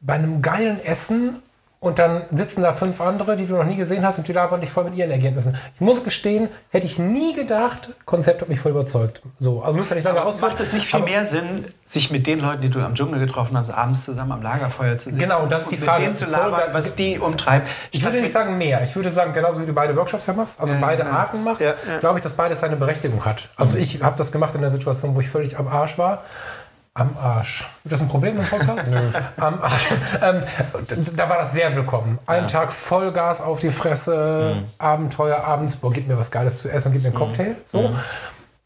[0.00, 1.42] bei einem geilen Essen
[1.84, 4.60] und dann sitzen da fünf andere, die du noch nie gesehen hast und die labern
[4.60, 5.56] dich voll mit ihren Ergebnissen.
[5.74, 9.20] Ich muss gestehen, hätte ich nie gedacht, Konzept hat mich voll überzeugt.
[9.38, 10.50] So, also müssen wir nicht lange ausführen.
[10.50, 13.58] Macht es nicht viel mehr Sinn, sich mit den Leuten, die du am Dschungel getroffen
[13.58, 15.18] hast, abends zusammen am Lagerfeuer zu sitzen?
[15.18, 16.00] Genau, das ist die Frage.
[16.00, 17.68] Mit denen zu labern, was die umtreibt.
[17.90, 18.82] Ich würde nicht sagen mehr.
[18.84, 21.10] Ich würde sagen, genauso wie du beide Workshops machst, also ja, beide ja.
[21.10, 23.50] Arten machst, ja, glaube ich, dass beides seine Berechtigung hat.
[23.56, 26.24] Also ich habe das gemacht in der Situation, wo ich völlig am Arsch war
[26.94, 27.64] am Arsch.
[27.82, 28.86] Ist das ein Problem im Podcast?
[28.90, 29.10] Nö.
[29.36, 29.88] Am Arsch.
[30.22, 30.42] Ähm,
[31.16, 32.20] da war das sehr willkommen.
[32.26, 32.48] Ein ja.
[32.48, 34.66] Tag Vollgas auf die Fresse, mhm.
[34.78, 37.18] Abenteuer abends, boah, gib mir was Geiles zu essen und gib mir einen mhm.
[37.18, 37.56] Cocktail.
[37.66, 37.88] So.
[37.88, 37.96] Mhm.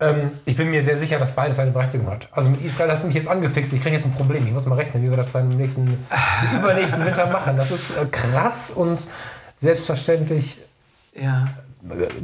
[0.01, 2.29] Ähm, ich bin mir sehr sicher, dass beides seine Berechtigung hat.
[2.31, 3.73] Also mit Israel hast du mich jetzt angefixt.
[3.73, 4.47] Ich kriege jetzt ein Problem.
[4.47, 6.07] Ich muss mal rechnen, wie wir das dann im nächsten,
[6.55, 7.57] übernächsten Winter machen.
[7.57, 9.07] Das ist äh, krass und
[9.61, 10.59] selbstverständlich.
[11.19, 11.49] Ja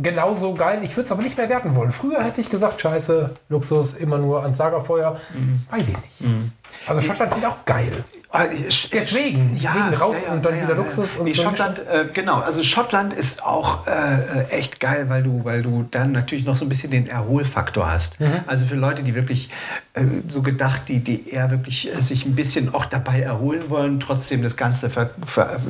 [0.02, 0.80] genauso geil.
[0.82, 1.92] Ich würde es aber nicht mehr werten wollen.
[1.92, 5.20] Früher hätte ich gesagt, scheiße, Luxus, immer nur ans Lagerfeuer.
[5.32, 5.62] Mhm.
[5.70, 6.20] Weiß ich nicht.
[6.20, 6.52] Mhm.
[6.86, 8.04] Also Schottland klingt auch geil.
[8.36, 8.46] Ah,
[8.92, 11.14] Deswegen, ja, wegen raus ja, ja, und dann wieder Luxus.
[11.14, 12.40] Und nee, so Schottland, äh, genau.
[12.40, 16.64] Also Schottland ist auch äh, echt geil, weil du, weil du dann natürlich noch so
[16.64, 18.18] ein bisschen den Erholfaktor hast.
[18.18, 18.40] Mhm.
[18.48, 19.50] Also für Leute, die wirklich
[19.92, 24.00] äh, so gedacht, die, die eher wirklich äh, sich ein bisschen auch dabei erholen wollen,
[24.00, 25.60] trotzdem das Ganze ver, ver,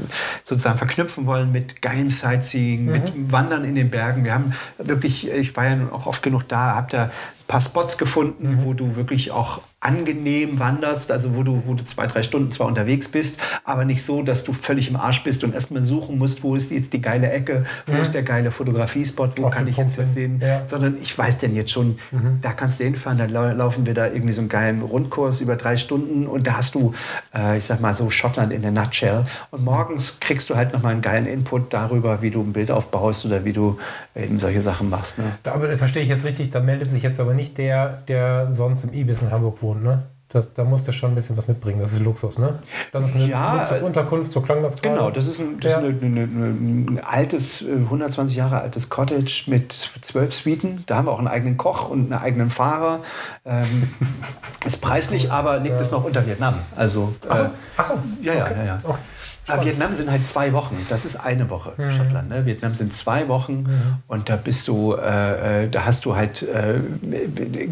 [0.42, 2.92] sozusagen verknüpfen wollen mit geilem Sightseeing, mhm.
[2.92, 4.24] mit Wandern in den Bergen.
[4.24, 7.10] Wir haben wirklich, ich war ja auch oft genug da, habt da ein
[7.46, 8.64] paar Spots gefunden, mhm.
[8.64, 12.66] wo du wirklich auch angenehm wanderst, also wo du, wo du zwei, drei Stunden zwar
[12.66, 16.42] unterwegs bist, aber nicht so, dass du völlig im Arsch bist und erstmal suchen musst,
[16.42, 18.00] wo ist jetzt die geile Ecke, wo Mhm.
[18.00, 20.62] ist der geile Fotografiespot, wo Auf kann ich Punkt jetzt was sehen, Ja.
[20.66, 21.98] sondern ich weiß denn jetzt schon,
[22.40, 25.56] da kannst du hinfahren, dann lau- laufen wir da irgendwie so einen geilen Rundkurs über
[25.56, 26.94] drei Stunden und da hast du,
[27.36, 30.92] äh, ich sag mal so Schottland in der Nutshell und morgens kriegst du halt nochmal
[30.92, 33.78] einen geilen Input darüber, wie du ein Bild aufbaust oder wie du
[34.16, 35.18] eben solche Sachen machst.
[35.18, 35.24] Ne?
[35.42, 38.84] Da, aber verstehe ich jetzt richtig, da meldet sich jetzt aber nicht der, der sonst
[38.84, 40.04] im Ibis in Hamburg wohnt, ne?
[40.30, 41.78] Das, da musst du schon ein bisschen was mitbringen.
[41.80, 42.58] Das ist Luxus, ne?
[42.90, 44.96] Das ist eine Ja, Luxusunterkunft, so klang das gerade.
[44.96, 45.78] Genau, das ist ein, das Ja.
[45.78, 50.82] ist eine, eine, eine, ein altes, äh, 120 Jahre altes Cottage mit zwölf Suiten.
[50.86, 52.98] Da haben wir auch einen eigenen Koch und einen eigenen Fahrer.
[53.44, 53.90] Ähm,
[54.64, 56.54] ist preislich, aber liegt es noch unter Vietnam.
[56.74, 57.94] Also, Achso, äh, achso.
[58.20, 58.54] ja, ja, okay.
[58.58, 58.80] ja, ja.
[58.82, 58.98] Okay.
[59.46, 60.86] Aber Vietnam sind halt zwei Wochen.
[60.88, 62.28] Das ist eine Woche, Schottland.
[62.28, 62.46] Ne?
[62.46, 63.66] Vietnam sind zwei Wochen
[64.06, 66.80] und da bist du, äh, äh, da hast du halt äh,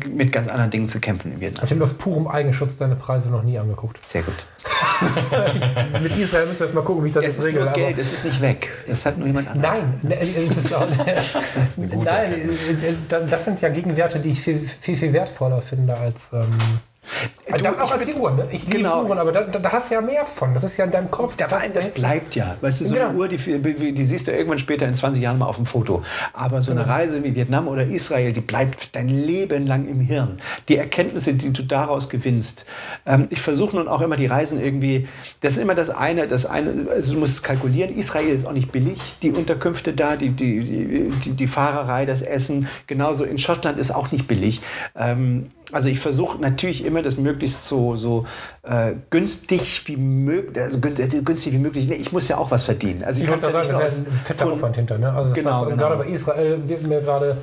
[0.09, 1.65] mit ganz anderen Dingen zu kämpfen in Vietnam.
[1.65, 3.99] Ich habe aus purem Eigenschutz deine Preise noch nie angeguckt.
[4.07, 4.35] Sehr gut.
[6.03, 7.63] Mit Israel müssen wir jetzt mal gucken, wie ich das jetzt ist regel.
[7.63, 8.71] nur aber- Geld, es ist nicht weg.
[8.87, 9.79] Es hat nur jemand anderes.
[9.79, 10.87] Nein, ne, es ist auch,
[12.05, 16.31] nein, äh, das sind ja Gegenwerte, die ich viel, viel, viel wertvoller finde als.
[16.33, 16.47] Ähm,
[17.59, 18.37] Du, auch als die Uhren.
[18.37, 18.49] Ne?
[18.51, 19.05] Ich liebe Genau.
[19.05, 20.55] Uhren, aber da, da, hast du ja mehr von.
[20.55, 21.37] Das ist ja in deinem Kopf.
[21.37, 22.57] Der Wein, das bleibt ja.
[22.61, 23.09] Weißt du, so Genau.
[23.09, 23.37] eine Uhr, die,
[23.93, 26.03] die, siehst du irgendwann später in 20 Jahren mal auf dem Foto.
[26.33, 30.41] Aber so eine Reise wie Vietnam oder Israel, die bleibt dein Leben lang im Hirn.
[30.69, 32.65] Die Erkenntnisse, die du daraus gewinnst.
[33.05, 35.09] Ähm, ich versuche nun auch immer die Reisen irgendwie,
[35.41, 37.95] das ist immer das eine, das eine, also du musst es kalkulieren.
[37.97, 42.69] Israel ist auch nicht billig, die Unterkünfte da, die, die, die, die Fahrerei, das Essen.
[42.87, 44.63] Genauso in Schottland ist auch nicht billig.
[44.97, 48.27] Ähm, also ich versuche natürlich immer das möglichst so, so
[48.63, 51.89] äh, günstig wie möglich, also äh, günstig wie möglich.
[51.89, 53.03] Nee, ich muss ja auch was verdienen.
[53.05, 54.99] Also Ich kann's wollte ja sagen, nicht das ist ja ein fetter Aufwand hinter.
[54.99, 55.13] Ne?
[55.13, 55.89] Also, Genau, heißt, also genau.
[55.89, 57.37] gerade bei Israel wird mir gerade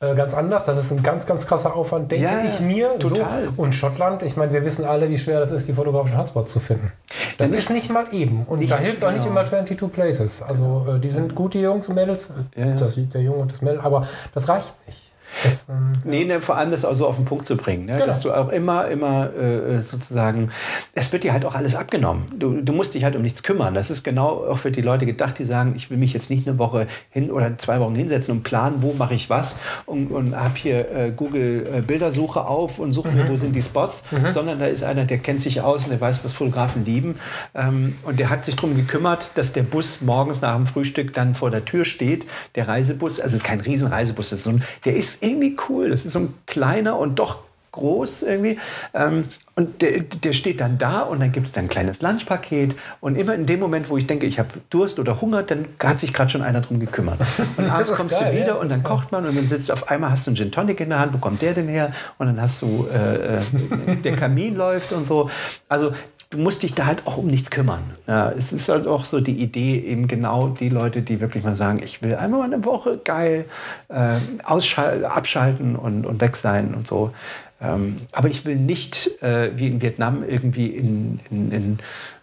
[0.00, 0.66] äh, ganz anders.
[0.66, 2.98] Das ist ein ganz, ganz krasser Aufwand, denke Ja, ich mir.
[2.98, 3.44] total.
[3.56, 3.62] So.
[3.62, 6.60] Und Schottland, ich meine, wir wissen alle, wie schwer das ist, die fotografischen Hotspots zu
[6.60, 6.92] finden.
[7.38, 8.44] Das ist nicht mal eben.
[8.46, 9.40] Und Nicht- da hilft auch nicht genau.
[9.40, 10.42] immer 22 Places.
[10.42, 12.30] Also äh, die sind gut, die Jungs und Mädels.
[12.56, 12.74] Ja, ja.
[12.76, 13.80] Das der Junge und das Mädel.
[13.80, 14.98] Aber das reicht nicht.
[15.44, 17.86] Das, ähm, Nee, ne, vor allem das auch so auf den Punkt zu bringen.
[17.86, 17.92] Ne?
[17.92, 18.06] Genau.
[18.06, 20.50] Dass du auch immer, immer äh, sozusagen,
[20.94, 22.26] es wird dir halt auch alles abgenommen.
[22.36, 23.74] Du, du musst dich halt um nichts kümmern.
[23.74, 26.48] Das ist genau auch für die Leute gedacht, die sagen, ich will mich jetzt nicht
[26.48, 30.36] eine Woche hin oder zwei Wochen hinsetzen und planen, wo mache ich was und, und
[30.36, 34.58] habe hier äh, Google äh, Bildersuche auf und suche mir, wo sind die Spots, sondern
[34.58, 37.18] da ist einer, der kennt sich aus und der weiß, was Fotografen lieben.
[37.54, 41.34] Ähm, und der hat sich darum gekümmert, dass der Bus morgens nach dem Frühstück dann
[41.34, 44.62] vor der Tür steht, der Reisebus, also es ist kein Riesenreisebus, das ist so ein,
[44.84, 47.38] der ist irgendwie cool, das ist so ein kleiner und doch
[47.72, 48.58] groß irgendwie.
[48.94, 52.76] Ähm, und der, der steht dann da und dann gibt es dann ein kleines Lunchpaket.
[53.00, 56.00] Und immer in dem Moment, wo ich denke, ich habe Durst oder Hunger, dann hat
[56.00, 57.18] sich gerade schon einer drum gekümmert.
[57.56, 58.92] Und abends kommst geil, du wieder ja, und dann geil.
[58.92, 61.12] kocht man und dann sitzt auf einmal, hast du einen Gin Tonic in der Hand,
[61.12, 61.92] wo kommt der denn her?
[62.18, 65.28] Und dann hast du, äh, äh, der Kamin läuft und so.
[65.68, 65.92] Also
[66.30, 67.82] du musst dich da halt auch um nichts kümmern.
[68.06, 71.56] Ja, es ist halt auch so die Idee, eben genau die Leute, die wirklich mal
[71.56, 73.46] sagen, ich will einmal mal eine Woche geil
[73.88, 77.12] äh, ausschal- abschalten und, und weg sein und so.
[77.60, 81.78] Ähm, aber ich will nicht äh, wie in Vietnam irgendwie in, in, in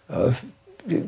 [0.08, 0.32] äh,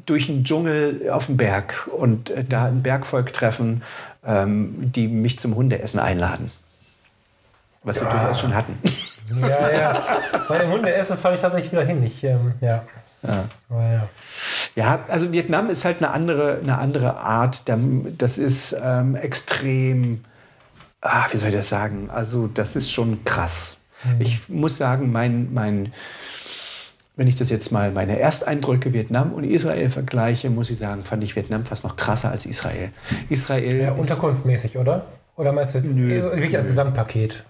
[0.06, 3.82] durch den Dschungel auf den Berg und äh, da ein Bergvolk treffen,
[4.26, 6.50] ähm, die mich zum Hundeessen einladen.
[7.84, 8.76] Was wir durchaus schon hatten.
[9.36, 10.06] Ja, ja.
[10.48, 12.02] Bei dem Hundeessen fahre ich tatsächlich wieder hin.
[12.04, 12.82] Ich, ähm, ja.
[13.22, 13.44] Ja.
[13.70, 14.08] Ja.
[14.76, 17.64] Ja, also Vietnam ist halt eine andere, eine andere Art.
[17.66, 20.24] Das ist ähm, extrem,
[21.00, 22.10] ah, wie soll ich das sagen?
[22.10, 23.80] Also das ist schon krass.
[24.20, 25.92] Ich muss sagen, mein, mein,
[27.16, 31.24] wenn ich das jetzt mal meine Ersteindrücke Vietnam und Israel vergleiche, muss ich sagen, fand
[31.24, 32.90] ich Vietnam fast noch krasser als Israel.
[33.28, 35.06] Israel ja ist unterkunftmäßig, oder?
[35.34, 36.08] Oder meinst du jetzt Nö.
[36.08, 37.44] wirklich als Gesamtpaket?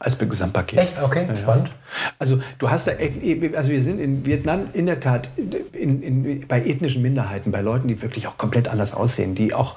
[0.00, 0.78] Als Gesamtpaket.
[0.78, 1.02] Echt?
[1.02, 1.70] Okay, spannend.
[2.18, 5.28] Also du hast da, also wir sind in Vietnam in der Tat
[5.72, 9.76] in, in, bei ethnischen Minderheiten, bei Leuten, die wirklich auch komplett anders aussehen, die auch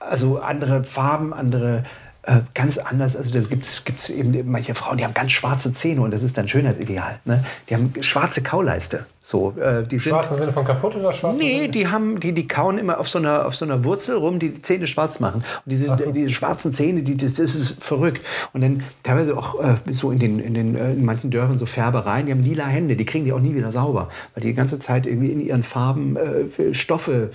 [0.00, 1.84] also andere Farben, andere
[2.22, 3.16] äh, ganz anders.
[3.16, 6.36] Also da gibt es eben manche Frauen, die haben ganz schwarze Zähne und das ist
[6.36, 7.20] dann Schönheitsideal.
[7.24, 7.44] Ne?
[7.68, 9.06] Die haben schwarze Kauleiste.
[9.30, 11.36] So, äh, die sind, Schwarz im Sinne von kaputt oder schwarz?
[11.36, 14.38] Nee, die haben, die, die kauen immer auf so einer, auf so einer Wurzel rum,
[14.38, 15.44] die die Zähne schwarz machen.
[15.66, 16.12] Und diese, so.
[16.12, 18.24] diese schwarzen Zähne, die, das, das ist verrückt.
[18.54, 21.66] Und dann teilweise auch äh, so in den, in den, äh, in manchen Dörfern so
[21.66, 24.08] Färbereien, die haben lila Hände, die kriegen die auch nie wieder sauber.
[24.32, 27.28] Weil die die ganze Zeit irgendwie in ihren Farben äh, Stoffe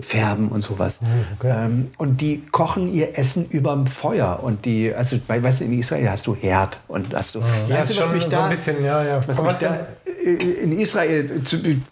[0.00, 1.00] färben und sowas.
[1.38, 1.52] okay.
[1.66, 4.40] ähm, und die kochen ihr Essen überm Feuer.
[4.42, 7.40] Und die, also bei, weißt du, in Israel hast du Herd und hast du.
[7.40, 9.16] Ja, Das ist Einzige, was schon mich so da, ein bisschen, ja, ja.
[9.18, 9.84] was mich was da denn-
[10.24, 11.28] in Israel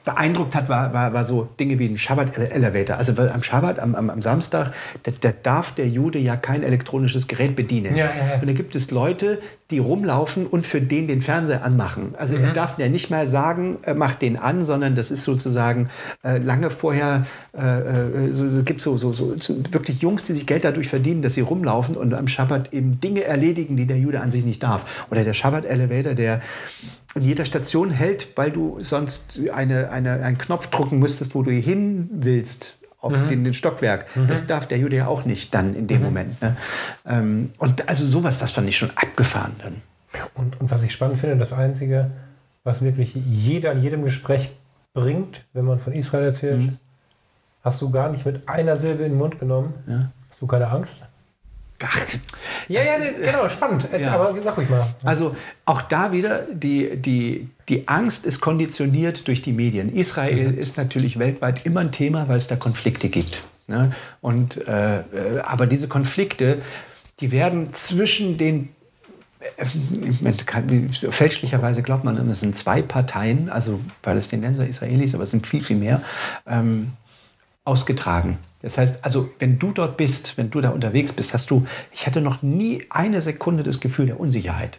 [0.07, 2.97] beeindruckt hat, war, war, war so Dinge wie ein Shabbat-Elevator.
[2.97, 4.73] Also am Shabbat, am, am, am Samstag,
[5.03, 7.95] da, da, darf der Jude ja kein elektronisches Gerät bedienen.
[7.95, 8.41] Ja, ja, ja.
[8.41, 9.41] Und da gibt es Leute,
[9.73, 12.15] die rumlaufen und für den den Fernseher anmachen.
[12.17, 12.45] Also mhm.
[12.45, 15.89] er darf ja nicht mal sagen, äh, mach den an, sondern das ist sozusagen
[16.23, 20.35] äh, lange vorher, äh, äh so, es gibt so, so, so, so, wirklich Jungs, die
[20.35, 23.99] sich Geld dadurch verdienen, dass sie rumlaufen und am Schabbat eben Dinge erledigen, die der
[23.99, 24.85] Jude an sich nicht darf.
[25.11, 26.41] Oder der Schabbat-Elevator, der
[27.15, 31.51] in jeder Station hält, weil du sonst eine, eine, einen Knopf drücken müsstest, wo du
[31.51, 32.79] hin willst
[33.11, 33.29] mhm.
[33.29, 34.07] den, den, Stockwerk.
[34.17, 34.29] Mhm.
[34.29, 36.05] Das darf der Jude ja auch nicht dann in dem mhm.
[36.05, 36.43] Moment.
[36.43, 36.57] Ne?
[37.07, 39.83] Ähm, und also sowas, das fand ich schon abgefahren dann.
[40.35, 42.11] Und, und was ich spannend finde, das Einzige,
[42.65, 44.51] was wirklich jeder in jedem Gespräch
[44.95, 46.79] bringt, wenn man von Israel erzählt, mhm.
[47.63, 49.75] hast du gar nicht mit einer Silbe in den Mund genommen.
[49.87, 50.11] Ja.
[50.29, 51.05] Hast du keine Angst?
[51.85, 51.99] Ach,
[52.69, 53.89] ja, ja, genau, spannend.
[53.93, 54.15] Jetzt, ja.
[54.15, 54.95] Aber sag ruhig mal.
[55.05, 59.95] Also auch da wieder, die, die, die Angst ist konditioniert durch die Medien.
[59.95, 60.59] Israel mhm.
[60.59, 63.43] ist natürlich weltweit immer ein Thema, weil es da Konflikte gibt.
[63.67, 63.93] Ne?
[64.21, 65.03] Und, äh,
[65.45, 66.63] aber diese Konflikte,
[67.21, 68.71] die werden zwischen den
[71.11, 75.77] fälschlicherweise glaubt man, es sind zwei Parteien, also Palästinenser, Israelis, aber es sind viel, viel
[75.77, 76.03] mehr,
[76.47, 76.93] ähm,
[77.65, 78.39] ausgetragen.
[78.63, 82.07] Das heißt, also wenn du dort bist, wenn du da unterwegs bist, hast du, ich
[82.07, 84.79] hatte noch nie eine Sekunde das Gefühl der Unsicherheit.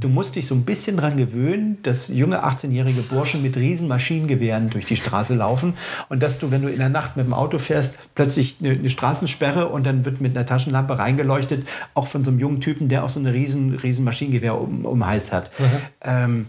[0.00, 4.70] Du musst dich so ein bisschen daran gewöhnen, dass junge 18-jährige Burschen mit riesen Maschinengewehren
[4.70, 5.74] durch die Straße laufen
[6.08, 8.90] und dass du, wenn du in der Nacht mit dem Auto fährst, plötzlich eine, eine
[8.90, 13.04] Straßensperre und dann wird mit einer Taschenlampe reingeleuchtet, auch von so einem jungen Typen, der
[13.04, 15.50] auch so ein riesen, riesen Maschinengewehr um, um den Hals hat.
[15.58, 15.64] Mhm.
[16.02, 16.46] Ähm,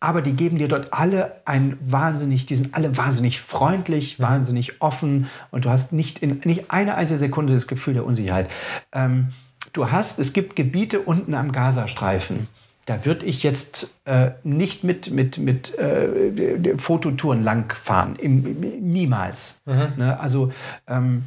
[0.00, 5.28] aber die geben dir dort alle ein wahnsinnig, die sind alle wahnsinnig freundlich, wahnsinnig offen
[5.50, 8.50] und du hast nicht in nicht eine einzige Sekunde das Gefühl der Unsicherheit.
[8.92, 9.32] Ähm,
[9.72, 12.48] du hast, es gibt Gebiete unten am Gazastreifen,
[12.86, 19.60] da würde ich jetzt äh, nicht mit, mit, mit äh, Fototouren langfahren, Im, niemals.
[19.66, 19.92] Mhm.
[19.96, 20.20] Ne?
[20.20, 20.52] Also
[20.86, 21.24] ähm,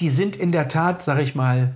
[0.00, 1.74] die sind in der Tat, sag ich mal,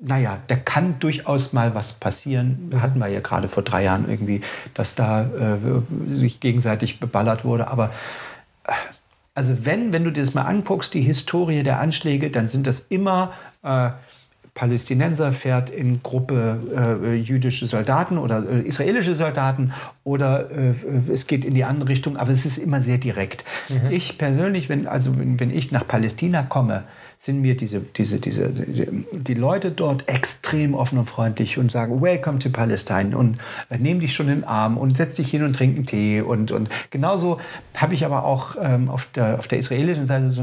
[0.00, 2.70] naja, da kann durchaus mal was passieren.
[2.80, 4.42] Hatten wir ja gerade vor drei Jahren irgendwie,
[4.74, 7.68] dass da äh, sich gegenseitig beballert wurde.
[7.68, 7.90] Aber
[8.64, 8.72] äh,
[9.34, 12.80] also wenn, wenn du dir das mal anguckst, die Historie der Anschläge, dann sind das
[12.80, 13.32] immer
[13.62, 13.90] äh,
[14.54, 19.72] Palästinenser fährt in Gruppe äh, jüdische Soldaten oder äh, israelische Soldaten
[20.02, 20.74] oder äh,
[21.12, 23.44] es geht in die andere Richtung, aber es ist immer sehr direkt.
[23.68, 23.90] Mhm.
[23.90, 26.82] Ich persönlich, wenn, also wenn, wenn ich nach Palästina komme,
[27.20, 32.38] sind mir diese, diese, diese, die, Leute dort extrem offen und freundlich und sagen, Welcome
[32.38, 33.38] to Palestine und
[33.70, 36.20] äh, nehmen dich schon in den Arm und setz dich hin und trink einen Tee.
[36.20, 37.40] Und, und genauso
[37.74, 40.42] habe ich aber auch ähm, auf, der, auf der israelischen Seite so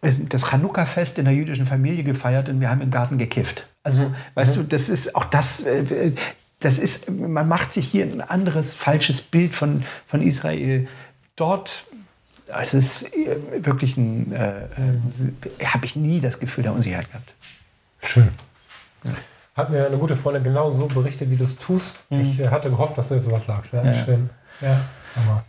[0.00, 3.66] äh, das Chanukka-Fest in der jüdischen Familie gefeiert und wir haben im Garten gekifft.
[3.82, 4.14] Also, mhm.
[4.34, 6.12] weißt du, das ist auch das, äh,
[6.60, 10.88] das ist, man macht sich hier ein anderes falsches Bild von, von Israel.
[11.36, 11.84] Dort
[12.60, 17.34] es ist äh, wirklich ein, äh, äh, habe ich nie das Gefühl der Unsicherheit gehabt.
[18.02, 18.28] Schön.
[19.04, 19.12] Ja.
[19.54, 22.04] Hat mir eine gute Freundin genau so berichtet, wie du es tust.
[22.10, 22.20] Mhm.
[22.20, 23.72] Ich äh, hatte gehofft, dass du jetzt sowas sagst.
[23.72, 23.94] Ja, ja.
[24.04, 24.30] Schön.
[24.60, 24.80] Ja.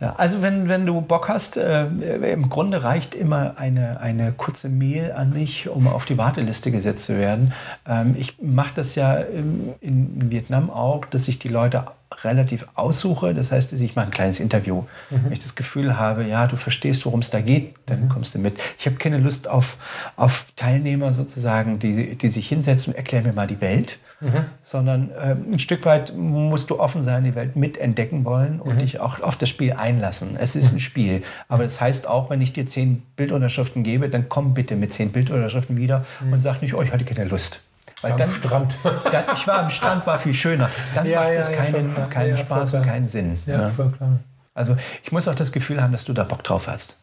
[0.00, 4.68] Ja, also wenn, wenn du Bock hast, äh, im Grunde reicht immer eine, eine kurze
[4.68, 7.52] Mail an mich, um auf die Warteliste gesetzt zu werden.
[7.88, 11.84] Ähm, ich mache das ja in, in Vietnam auch, dass ich die Leute
[12.22, 13.34] relativ aussuche.
[13.34, 14.84] Das heißt, ich mache ein kleines Interview.
[15.10, 15.24] Mhm.
[15.24, 18.08] Wenn ich das Gefühl habe, ja, du verstehst, worum es da geht, dann mhm.
[18.08, 18.58] kommst du mit.
[18.78, 19.76] Ich habe keine Lust auf,
[20.16, 23.98] auf Teilnehmer sozusagen, die, die sich hinsetzen und erklären mir mal die Welt.
[24.20, 24.44] Mhm.
[24.62, 28.78] Sondern äh, ein Stück weit musst du offen sein, die Welt mitentdecken wollen und mhm.
[28.78, 30.36] dich auch auf das Spiel einlassen.
[30.38, 30.80] Es ist ein mhm.
[30.80, 31.22] Spiel.
[31.48, 35.10] Aber das heißt auch, wenn ich dir zehn Bildunterschriften gebe, dann komm bitte mit zehn
[35.10, 36.34] Bildunterschriften wieder mhm.
[36.34, 37.62] und sag nicht, oh, ich hatte keine Lust.
[38.04, 38.74] Weil dann, am Strand.
[39.10, 40.70] Dann, ich war am Strand, war viel schöner.
[40.94, 43.42] Dann ja, macht ja, es keinen, ja, keinen Spaß und keinen Sinn.
[43.46, 43.68] Ja, ne?
[43.68, 44.18] voll klar.
[44.54, 46.98] Also ich muss auch das Gefühl haben, dass du da Bock drauf hast.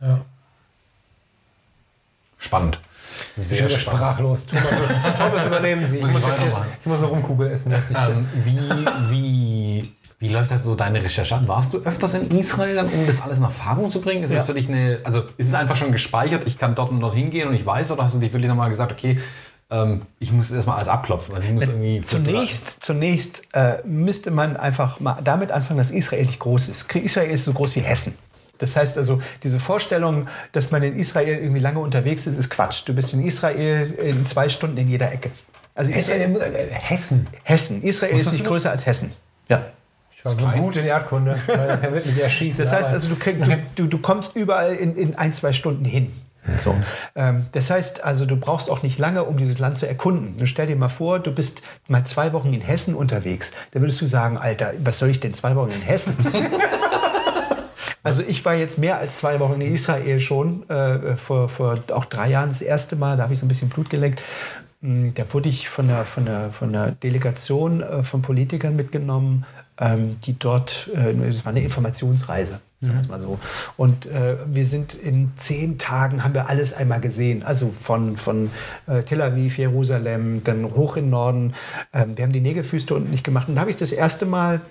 [0.00, 0.20] Ja.
[2.38, 2.80] Spannend.
[3.36, 4.46] Sehr ich bin sprachlos.
[4.46, 5.98] Thomas, übernehmen Sie.
[6.00, 6.42] Ich muss, jetzt,
[6.80, 7.72] ich muss eine Rumkugel essen.
[7.72, 8.58] Ähm, wie,
[9.10, 11.48] wie, wie läuft das so deine Recherche an?
[11.48, 14.22] Warst du öfters in Israel, dann, um das alles in Erfahrung zu bringen?
[14.22, 14.40] Ist ja.
[14.40, 17.14] es für dich eine, also ist es einfach schon gespeichert, ich kann dort und dort
[17.14, 19.18] hingehen und ich weiß, oder hast du dich wirklich nochmal gesagt, okay,
[19.70, 21.34] ähm, ich muss erstmal alles abklopfen.
[21.34, 26.26] Also ich muss irgendwie zunächst zunächst äh, müsste man einfach mal damit anfangen, dass Israel
[26.26, 26.94] nicht groß ist.
[26.94, 28.14] Israel ist so groß wie Hessen.
[28.58, 32.82] Das heißt also, diese Vorstellung, dass man in Israel irgendwie lange unterwegs ist, ist Quatsch.
[32.84, 35.30] Du bist in Israel in zwei Stunden in jeder Ecke.
[35.74, 37.26] Also Israel, äh, Hessen.
[37.42, 37.82] Hessen.
[37.82, 39.12] Israel ist nicht größer als Hessen.
[39.48, 39.64] Ja.
[40.14, 41.38] Ich war so gut in Erdkunde.
[41.48, 42.62] Er wird mich erschießen.
[42.62, 45.86] Das heißt also, du, krieg, du, du, du kommst überall in, in ein, zwei Stunden
[45.86, 46.12] hin.
[46.60, 46.74] So.
[47.14, 50.34] Ähm, das heißt also, du brauchst auch nicht lange, um dieses Land zu erkunden.
[50.36, 53.52] Nun stell dir mal vor, du bist mal zwei Wochen in Hessen unterwegs.
[53.72, 56.16] Da würdest du sagen, Alter, was soll ich denn zwei Wochen in Hessen?
[58.02, 62.06] Also ich war jetzt mehr als zwei Wochen in Israel schon, äh, vor, vor auch
[62.06, 64.22] drei Jahren das erste Mal, da habe ich so ein bisschen Blut geleckt.
[64.80, 69.44] Mm, Da wurde ich von der, von der, von der Delegation äh, von Politikern mitgenommen,
[69.78, 73.38] ähm, die dort, äh, das war eine Informationsreise, sagen wir es mal so.
[73.76, 77.42] Und äh, wir sind in zehn Tagen, haben wir alles einmal gesehen.
[77.42, 78.50] Also von, von
[78.86, 81.54] äh, Tel Aviv, Jerusalem, dann hoch in den Norden.
[81.92, 83.48] Ähm, wir haben die Negerfüße unten nicht gemacht.
[83.48, 84.62] Und da habe ich das erste Mal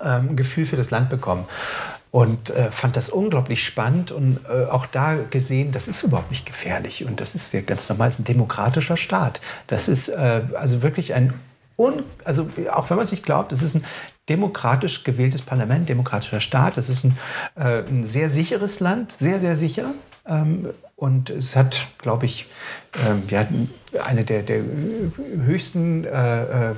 [0.00, 1.44] ähm, ein Gefühl für das Land bekommen.
[2.10, 6.46] Und äh, fand das unglaublich spannend und äh, auch da gesehen, das ist überhaupt nicht
[6.46, 7.04] gefährlich.
[7.04, 9.42] Und das ist ja ganz normal, es ist ein demokratischer Staat.
[9.66, 11.34] Das ist äh, also wirklich ein,
[11.76, 13.84] un also auch wenn man es nicht glaubt, es ist ein
[14.28, 16.76] demokratisch gewähltes Parlament, demokratischer Staat.
[16.78, 17.18] Es ist ein,
[17.56, 19.94] äh, ein sehr sicheres Land, sehr, sehr sicher.
[20.26, 22.46] Ähm, und es hat, glaube ich,
[23.06, 23.46] ähm, ja,
[24.04, 24.62] eine der, der
[25.44, 26.74] höchsten äh, äh,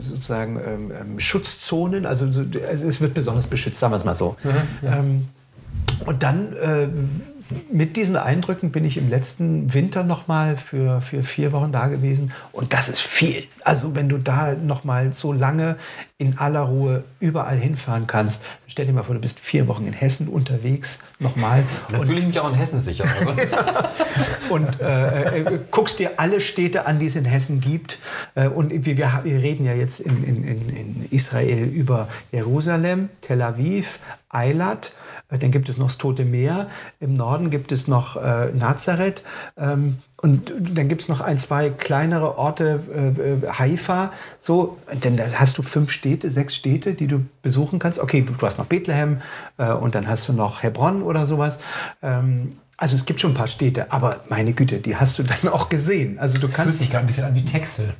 [0.00, 2.06] sozusagen ähm, ähm, Schutzzonen.
[2.06, 4.36] Also, so- also es wird besonders beschützt, sagen wir es mal so.
[4.82, 5.28] Ähm,
[6.06, 6.88] und dann äh,
[7.70, 11.88] mit diesen Eindrücken bin ich im letzten Winter noch mal für, für vier Wochen da
[11.88, 12.32] gewesen.
[12.52, 13.42] Und das ist viel.
[13.64, 15.76] Also wenn du da noch mal so lange
[16.18, 19.92] in aller Ruhe überall hinfahren kannst, stell dir mal vor, du bist vier Wochen in
[19.92, 21.64] Hessen unterwegs nochmal.
[21.90, 23.04] Dann fühle ich mich auch in Hessen sicher.
[24.48, 27.98] Und äh, äh, guckst dir alle Städte an, die es in Hessen gibt.
[28.34, 33.40] Äh, und wir, wir, wir reden ja jetzt in, in, in Israel über Jerusalem, Tel
[33.42, 33.98] Aviv,
[34.28, 34.94] Eilat.
[35.32, 36.68] Äh, Dann gibt es noch das Tote Meer.
[37.00, 39.24] Im Norden gibt es noch äh, Nazareth.
[39.56, 44.12] Ähm, und dann gibt es noch ein, zwei kleinere Orte, äh, äh, Haifa.
[44.38, 47.98] So, denn da hast du fünf Städte, sechs Städte, die du besuchen kannst.
[47.98, 49.20] Okay, du hast noch Bethlehem
[49.58, 51.60] äh, und dann hast du noch Hebron oder sowas.
[52.02, 55.52] Ähm, also es gibt schon ein paar Städte, aber meine Güte, die hast du dann
[55.52, 56.18] auch gesehen.
[56.20, 57.94] Also du Das fühlt kannst, sich gerade ein bisschen an wie Texel.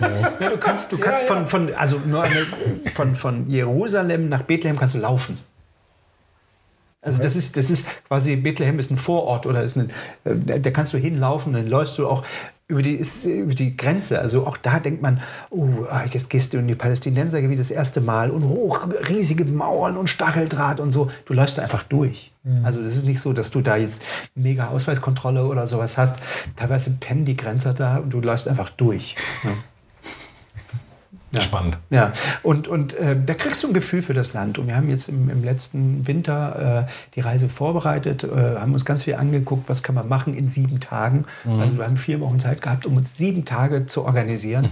[0.00, 2.46] ja, du kannst, du kannst von, von, also nur eine,
[2.94, 5.38] von, von Jerusalem nach Bethlehem kannst du laufen.
[7.02, 9.90] Also das ist, das ist quasi, Bethlehem ist ein Vorort oder ist ein,
[10.24, 12.24] äh, da kannst du hinlaufen, dann läufst du auch
[12.68, 14.20] über die, ist, über die Grenze.
[14.20, 15.20] Also auch da denkt man,
[15.50, 19.96] oh, ah, jetzt gehst du in die Palästinensergebiete das erste Mal und hoch, riesige Mauern
[19.96, 21.10] und Stacheldraht und so.
[21.24, 22.32] Du läufst da einfach durch.
[22.62, 24.02] Also das ist nicht so, dass du da jetzt
[24.34, 26.16] mega Ausweiskontrolle oder sowas hast.
[26.56, 29.14] Teilweise pennen die Grenzer da und du läufst einfach durch.
[31.32, 31.40] Ja.
[31.40, 31.78] Spannend.
[31.90, 32.12] Ja,
[32.42, 34.58] und, und äh, da kriegst du ein Gefühl für das Land.
[34.58, 38.84] Und wir haben jetzt im, im letzten Winter äh, die Reise vorbereitet, äh, haben uns
[38.84, 41.24] ganz viel angeguckt, was kann man machen in sieben Tagen.
[41.44, 44.68] Also wir haben vier Wochen Zeit gehabt, um uns sieben Tage zu organisieren.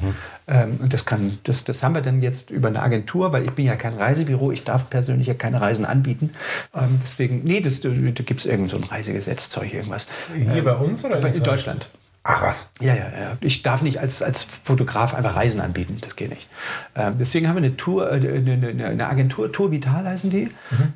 [0.49, 3.53] Ähm, und das, kann, das, das haben wir dann jetzt über eine Agentur, weil ich
[3.53, 6.31] bin ja kein Reisebüro, ich darf persönlich ja keine Reisen anbieten.
[6.75, 10.09] Ähm, deswegen, nee, das, da, da gibt es irgend so ein Reisegesetzzeug, irgendwas.
[10.35, 11.43] Hier bei uns oder in Bei, in?
[11.43, 11.89] Deutschland.
[12.31, 12.69] Ach was.
[12.79, 13.39] Ja, ja, ja.
[13.41, 15.97] Ich darf nicht als, als Fotograf einfach Reisen anbieten.
[16.03, 16.47] Das geht nicht.
[16.95, 20.51] Ähm, deswegen haben wir eine Tour, äh, eine, eine, Agentur, Tour Vital heißen die.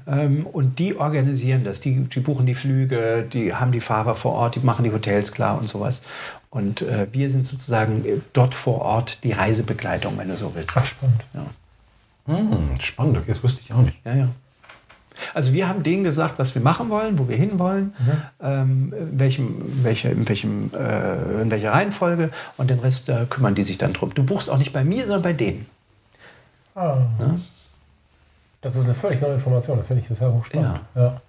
[0.06, 1.80] Ähm, und die organisieren das.
[1.80, 5.32] Die, die buchen die Flüge, die haben die Fahrer vor Ort, die machen die Hotels
[5.32, 6.02] klar und sowas.
[6.50, 10.68] Und äh, wir sind sozusagen äh, dort vor Ort die Reisebegleitung, wenn du so willst.
[10.74, 11.24] Ach, spannend.
[11.32, 11.46] Ja.
[12.26, 13.96] Hm, spannend, okay, das wusste ich auch nicht.
[14.04, 14.28] Ja, ja.
[15.34, 17.94] Also wir haben denen gesagt, was wir machen wollen, wo wir hinwollen,
[18.40, 23.54] ähm, in, welchem, welche, in, welchem, äh, in welcher Reihenfolge und den Rest äh, kümmern
[23.54, 24.14] die sich dann drum.
[24.14, 25.66] Du buchst auch nicht bei mir, sondern bei denen.
[26.74, 26.98] Ah.
[28.62, 29.78] Das ist eine völlig neue Information.
[29.78, 30.80] Das finde ich total hochspannend.
[30.94, 31.02] Ja.
[31.02, 31.20] Ja.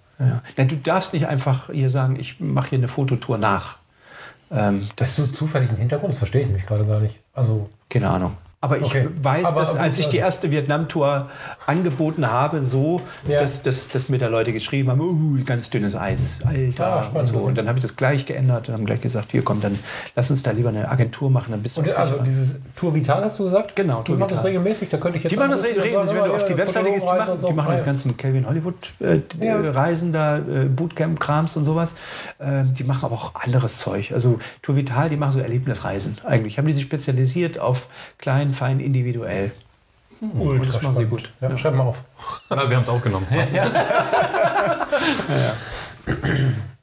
[0.56, 3.78] Ja, du darfst nicht einfach hier sagen, ich mache hier eine Fototour nach.
[4.50, 7.18] Ähm, Das das ist so zufällig ein Hintergrund, das verstehe ich nämlich gerade gar nicht.
[7.32, 8.36] Also, keine Ahnung.
[8.64, 9.08] Aber ich Okay.
[9.22, 11.28] weiß, Aber- dass als ich die erste Vietnam-Tour
[11.66, 13.40] angeboten habe, so, Ja.
[13.40, 16.86] dass, dass, dass mir da Leute geschrieben haben, uh, ganz dünnes Eis, Alter.
[17.14, 17.36] Ah, und, so.
[17.38, 19.78] und dann habe ich das gleich geändert und haben gleich gesagt, hier komm, dann
[20.16, 22.24] lass uns da lieber eine Agentur machen, dann bist du und also sicher.
[22.24, 23.76] dieses Tour Vital hast du gesagt?
[23.76, 26.08] Genau, Die Tour machen das regelmäßig, da könnte ich jetzt Die machen das regelmäßig, sagen,
[26.08, 27.46] wenn du auf die ja, Webseite gehst, die machen, so.
[27.48, 27.84] die machen Ah, die ja.
[27.84, 29.60] ganzen Calvin Hollywood äh, Ja.
[29.60, 31.92] äh, da, äh, Bootcamp-Krams und sowas.
[32.40, 34.12] Ähm, die machen aber auch anderes Zeug.
[34.12, 36.16] Also Tour Vital, die machen so Erlebnisreisen.
[36.24, 37.88] Eigentlich haben die sich spezialisiert auf
[38.18, 39.52] klein, fein, individuell.
[40.38, 41.30] Ultra das machen sie gut.
[41.40, 41.58] Ja, Ja.
[41.58, 41.98] Schreib mal auf.
[42.48, 43.26] Ah, wir haben es aufgenommen.
[43.26, 43.54] Passt.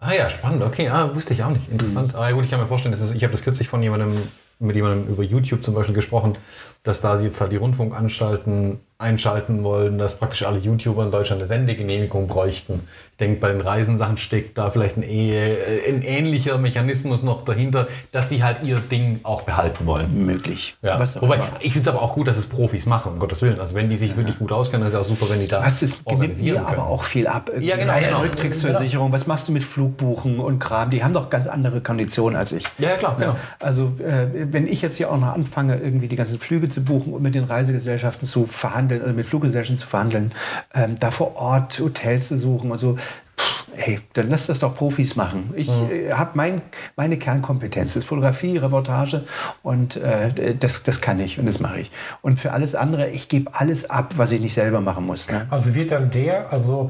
[0.04, 0.90] Ah ja, spannend, okay.
[0.90, 1.70] Ah, wusste ich auch nicht.
[1.72, 2.16] Interessant.
[2.16, 4.30] Ah ja, gut, ich kann mir vorstellen, das ist, ich habe das kürzlich von jemandem,
[4.58, 6.38] mit jemandem über YouTube zum Beispiel gesprochen,
[6.82, 11.42] dass da sie jetzt halt die Rundfunkanstalten einschalten wollen, dass praktisch alle YouTuber in Deutschland
[11.42, 12.88] eine Sendegenehmigung bräuchten.
[13.12, 15.50] Ich denke, bei den Reisensachen steckt da vielleicht ein, äh,
[15.88, 20.26] ein ähnlicher Mechanismus noch dahinter, dass die halt ihr Ding auch behalten wollen.
[20.26, 20.76] Möglich.
[20.82, 21.00] Ja.
[21.20, 23.60] Wobei, ich finde es aber auch gut, dass es Profis machen, um Gottes Willen.
[23.60, 25.82] Also wenn die sich wirklich gut auskennen, ist es auch super, wenn die da Was
[25.82, 27.52] ist, nimmt mir aber auch viel ab.
[27.60, 28.22] Ja, genau, genau.
[28.22, 30.90] Rücktrittsversicherung, was machst du mit Flugbuchen und Kram?
[30.90, 32.66] Die haben doch ganz andere Konditionen als ich.
[32.78, 33.36] Ja, klar, genau.
[33.60, 37.14] Also äh, wenn ich jetzt hier auch noch anfange, irgendwie die ganzen Flüge zu buchen
[37.14, 40.32] und mit den Reisegesellschaften zu verhandeln, oder mit Fluggesellschaften zu verhandeln,
[40.74, 42.98] ähm, da vor Ort Hotels zu suchen und so,
[43.38, 45.54] pff, hey, dann lass das doch Profis machen.
[45.56, 45.90] Ich Mhm.
[45.92, 46.62] äh, habe mein,
[46.96, 49.24] meine Kernkompetenz, das ist Fotografie, Reportage
[49.64, 51.92] und äh, das, das kann ich und das mache ich.
[52.22, 55.30] Und für alles andere, ich gebe alles ab, was ich nicht selber machen muss.
[55.32, 55.48] Ne?
[55.50, 56.90] Also wird dann der, also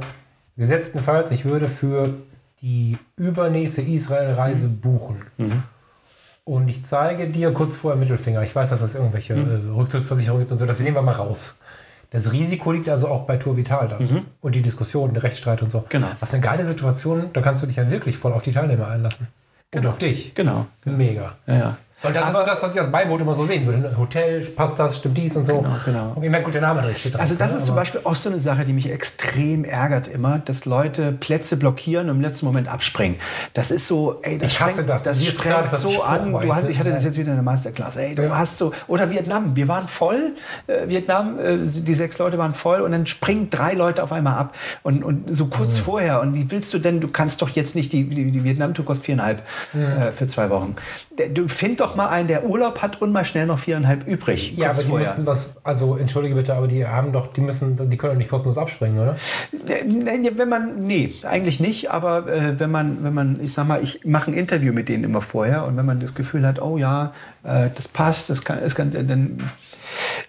[0.57, 2.13] gesetztenfalls, ich würde für
[2.61, 5.23] die übernächste Israel-Reise buchen.
[6.43, 8.41] Und ich zeige dir kurz vorher Mittelfinger.
[8.43, 10.65] Ich weiß, dass es irgendwelche äh, Rücktrittsversicherungen gibt und so.
[10.65, 11.59] Das nehmen wir mal raus.
[12.11, 14.27] Das Risiko liegt also auch bei Tour Vital dann.
[14.41, 15.85] Und die Diskussion, der Rechtsstreit und so.
[15.87, 16.07] Genau.
[16.19, 19.27] Was eine geile Situation, da kannst du dich ja wirklich voll auf die Teilnehmer einlassen.
[19.73, 20.35] Und auf dich.
[20.35, 20.67] Genau.
[20.83, 21.37] Mega.
[21.47, 21.77] Ja, ja.
[22.03, 23.79] Und das ist so das, was ich als Beiboot immer so sehen würde.
[23.79, 23.95] ne?
[23.97, 25.57] Hotel, passt das, stimmt dies und so.
[25.59, 26.11] Genau, genau.
[26.15, 28.01] Und ich meine, gut, der Name drin steht drauf, Also das ist zum Aber- Beispiel
[28.03, 32.21] auch so eine Sache, die mich extrem ärgert immer, dass Leute Plätze blockieren und im
[32.21, 33.17] letzten Moment abspringen.
[33.53, 35.03] Das ist so, ey, das Ich hasse sprengt- das.
[35.03, 36.31] Das dass das so an.
[36.31, 37.97] Du hast, ich hatte das jetzt wieder in der Masterclass.
[37.97, 38.37] Ey, du Ja.
[38.37, 40.31] hast so, oder Vietnam, wir waren voll,
[40.67, 44.35] äh, Vietnam, äh, die sechs Leute waren voll und dann springen drei Leute auf einmal
[44.37, 44.55] ab.
[44.83, 45.83] Und, und so kurz Mhm.
[45.83, 46.21] vorher.
[46.21, 49.05] Und wie willst du denn, du kannst doch jetzt nicht, die, die, die Vietnam-Tour kostet
[49.05, 49.81] viereinhalb Mhm.
[49.83, 50.75] äh, für zwei Wochen.
[51.33, 54.57] Du find doch mal einen, der Urlaub hat und mal schnell noch viereinhalb übrig.
[54.57, 55.09] Ja, aber die vorher.
[55.11, 58.29] müssen das, also entschuldige bitte, aber die haben doch, die müssen, die können doch nicht
[58.29, 59.15] kostenlos abspringen, oder?
[59.67, 63.67] Äh, nee, Wenn man, nee, eigentlich nicht, aber äh, wenn man, wenn man, ich sag
[63.67, 66.61] mal, ich mache ein Interview mit denen immer vorher und wenn man das Gefühl hat,
[66.61, 67.13] oh ja,
[67.43, 69.49] äh, das passt, das kann, das kann dann.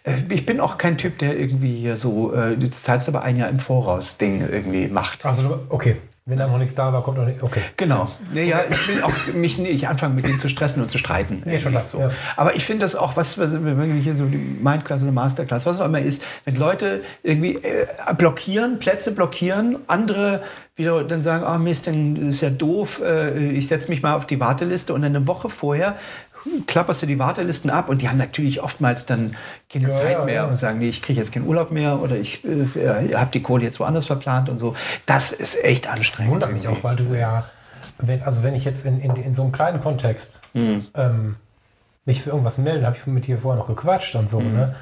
[0.05, 3.36] Äh, ich bin auch kein Typ, der irgendwie hier so, äh, das zahlst aber ein
[3.36, 5.24] Jahr im Voraus Ding irgendwie macht.
[5.24, 5.97] Also, du- okay.
[6.24, 7.43] Wenn da noch nichts da war, kommt noch nicht.
[7.43, 7.62] Okay.
[7.77, 8.09] Genau.
[8.32, 11.43] Nee, ja, ich will auch mich nicht anfangen, mit denen zu stressen und zu streiten.
[11.44, 11.99] Nee, schon klar, so.
[11.99, 12.11] ja.
[12.36, 15.81] Aber ich finde das auch, was, wenn wir hier so die Mindclass oder Masterclass, was
[15.81, 17.86] auch immer ist, wenn Leute irgendwie äh,
[18.16, 20.44] blockieren, Plätze blockieren, andere
[20.77, 24.27] wieder dann sagen, ah Mist, dann ist ja doof, äh, ich setze mich mal auf
[24.27, 25.97] die Warteliste und dann eine Woche vorher
[26.66, 29.36] klapperst du die Wartelisten ab und die haben natürlich oftmals dann
[29.73, 30.44] keine Ja, Zeit ja, mehr ja.
[30.44, 33.64] und sagen, nee, ich kriege jetzt keinen Urlaub mehr oder ich äh, habe die Kohle
[33.64, 34.74] jetzt woanders verplant und so.
[35.06, 36.32] Das ist echt anstrengend.
[36.32, 37.44] Wundert mich auch, weil du ja,
[37.98, 40.86] wenn, also wenn ich jetzt in, in, in so einem kleinen Kontext Mhm.
[40.94, 41.36] ähm,
[42.05, 44.52] mich für irgendwas melde, habe ich mit dir vorher noch gequatscht und so, Mhm.
[44.52, 44.74] ne?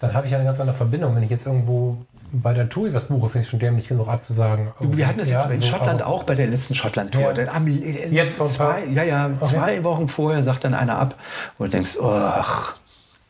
[0.00, 1.16] Dann habe ich ja eine ganz andere Verbindung.
[1.16, 1.98] Wenn ich jetzt irgendwo
[2.32, 4.68] bei der TUI was buche, finde ich schon dämlich genug abzusagen.
[4.80, 7.32] Wir hatten das Ja, jetzt in so, Schottland aber- auch bei der letzten Schottland-Tour.
[7.38, 7.52] Ja.
[7.52, 9.54] Am- äh, Jetzt vor zwei, ja, ja, Okay.
[9.54, 11.14] zwei Wochen vorher sagt dann einer ab
[11.58, 12.76] und du denkst, ach,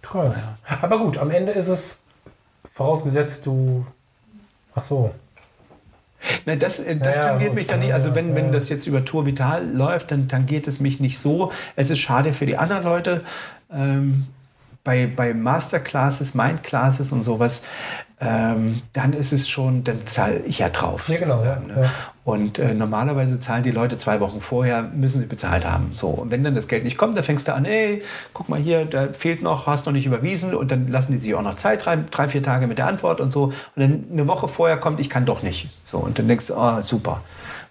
[0.02, 0.34] Krass.
[0.80, 1.98] Aber gut, am Ende ist es
[2.72, 3.84] vorausgesetzt, du.
[4.74, 5.10] Ach so.
[6.46, 7.56] Nein, das, äh, das Ja, ja, tangiert gut.
[7.56, 7.88] mich dann nicht.
[7.90, 8.52] Ja, Also ja, wenn, wenn ja.
[8.52, 11.52] das jetzt über Tour Vital läuft, dann tangiert es mich nicht so.
[11.76, 13.22] Es ist schade für die anderen Leute.
[13.72, 14.26] Ähm,
[14.84, 17.64] bei, bei Masterclasses, Mindclasses und sowas,
[18.20, 21.08] ähm, dann ist es schon, dann zahle ich ja drauf.
[21.08, 21.82] Ja, genau, ja, ne?
[21.82, 21.90] ja.
[22.24, 25.92] Und äh, normalerweise zahlen die Leute zwei Wochen vorher, müssen sie bezahlt haben.
[25.94, 26.08] So.
[26.08, 28.02] Und wenn dann das Geld nicht kommt, dann fängst du an, ey,
[28.34, 30.54] guck mal hier, da fehlt noch, hast noch nicht überwiesen.
[30.54, 33.20] Und dann lassen die sich auch noch Zeit, drei, drei vier Tage mit der Antwort
[33.20, 33.44] und so.
[33.44, 35.70] Und dann eine Woche vorher kommt, ich kann doch nicht.
[35.84, 35.98] So.
[35.98, 37.22] Und dann denkst du, oh, super.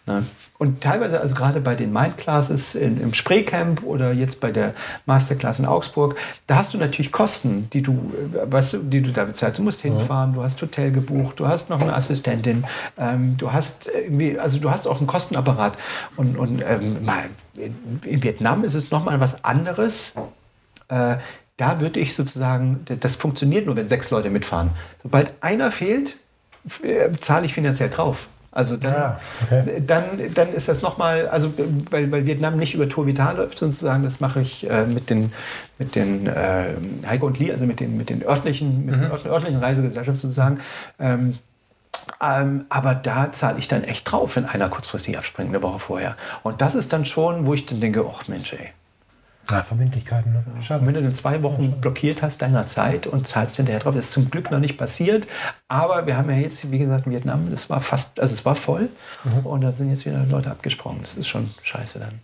[0.06, 0.24] Ne?
[0.58, 4.74] Und teilweise, also gerade bei den Mindclasses in, im Spreecamp oder jetzt bei der
[5.06, 6.18] Masterclass in Augsburg,
[6.48, 9.60] da hast du natürlich Kosten, die du, äh, weißt du, die du da bezahlst.
[9.60, 12.64] Du musst hinfahren, du hast Hotel gebucht, du hast noch eine Assistentin,
[12.98, 15.78] ähm, du hast irgendwie, also du hast auch einen Kostenapparat.
[16.16, 17.08] Und, und ähm,
[17.56, 20.16] in, Vietnam ist es nochmal was anderes.
[20.90, 21.18] Äh,
[21.58, 24.72] da würde ich sozusagen, das funktioniert nur, wenn sechs Leute mitfahren.
[25.04, 26.16] Sobald einer fehlt,
[26.82, 28.28] äh, zahle ich finanziell drauf.
[28.52, 29.84] Also dann, Ah, okay.
[29.86, 31.54] dann, dann ist das nochmal, also
[31.92, 35.32] weil, weil Vietnam nicht über Tour Vital läuft sozusagen, das mache ich äh, mit den,
[35.78, 36.74] mit den äh,
[37.06, 40.60] Heiko und Lee, also mit den, mit den örtlichen, mit den örtlichen- örtlichen Reisegesellschaften sozusagen.
[41.00, 41.38] Ähm,
[42.22, 46.16] ähm, aber da zahle ich dann echt drauf, wenn einer kurzfristig abspringt, eine Woche vorher.
[46.42, 48.70] Und das ist dann schon, wo ich dann denke, ach Mensch, ey.
[49.50, 50.44] Ja, Verbindlichkeiten, ne?
[50.62, 50.82] Schade.
[50.82, 54.06] Und wenn du dann zwei Wochen blockiert hast deiner Zeit und zahlst hinterher drauf, das
[54.06, 55.28] ist zum Glück noch nicht passiert.
[55.68, 58.56] Aber wir haben ja jetzt, wie gesagt, in Vietnam, das war fast, also es war
[58.56, 58.90] voll
[59.44, 61.02] und da sind jetzt wieder Leute abgesprungen.
[61.02, 62.20] Das ist schon scheiße dann.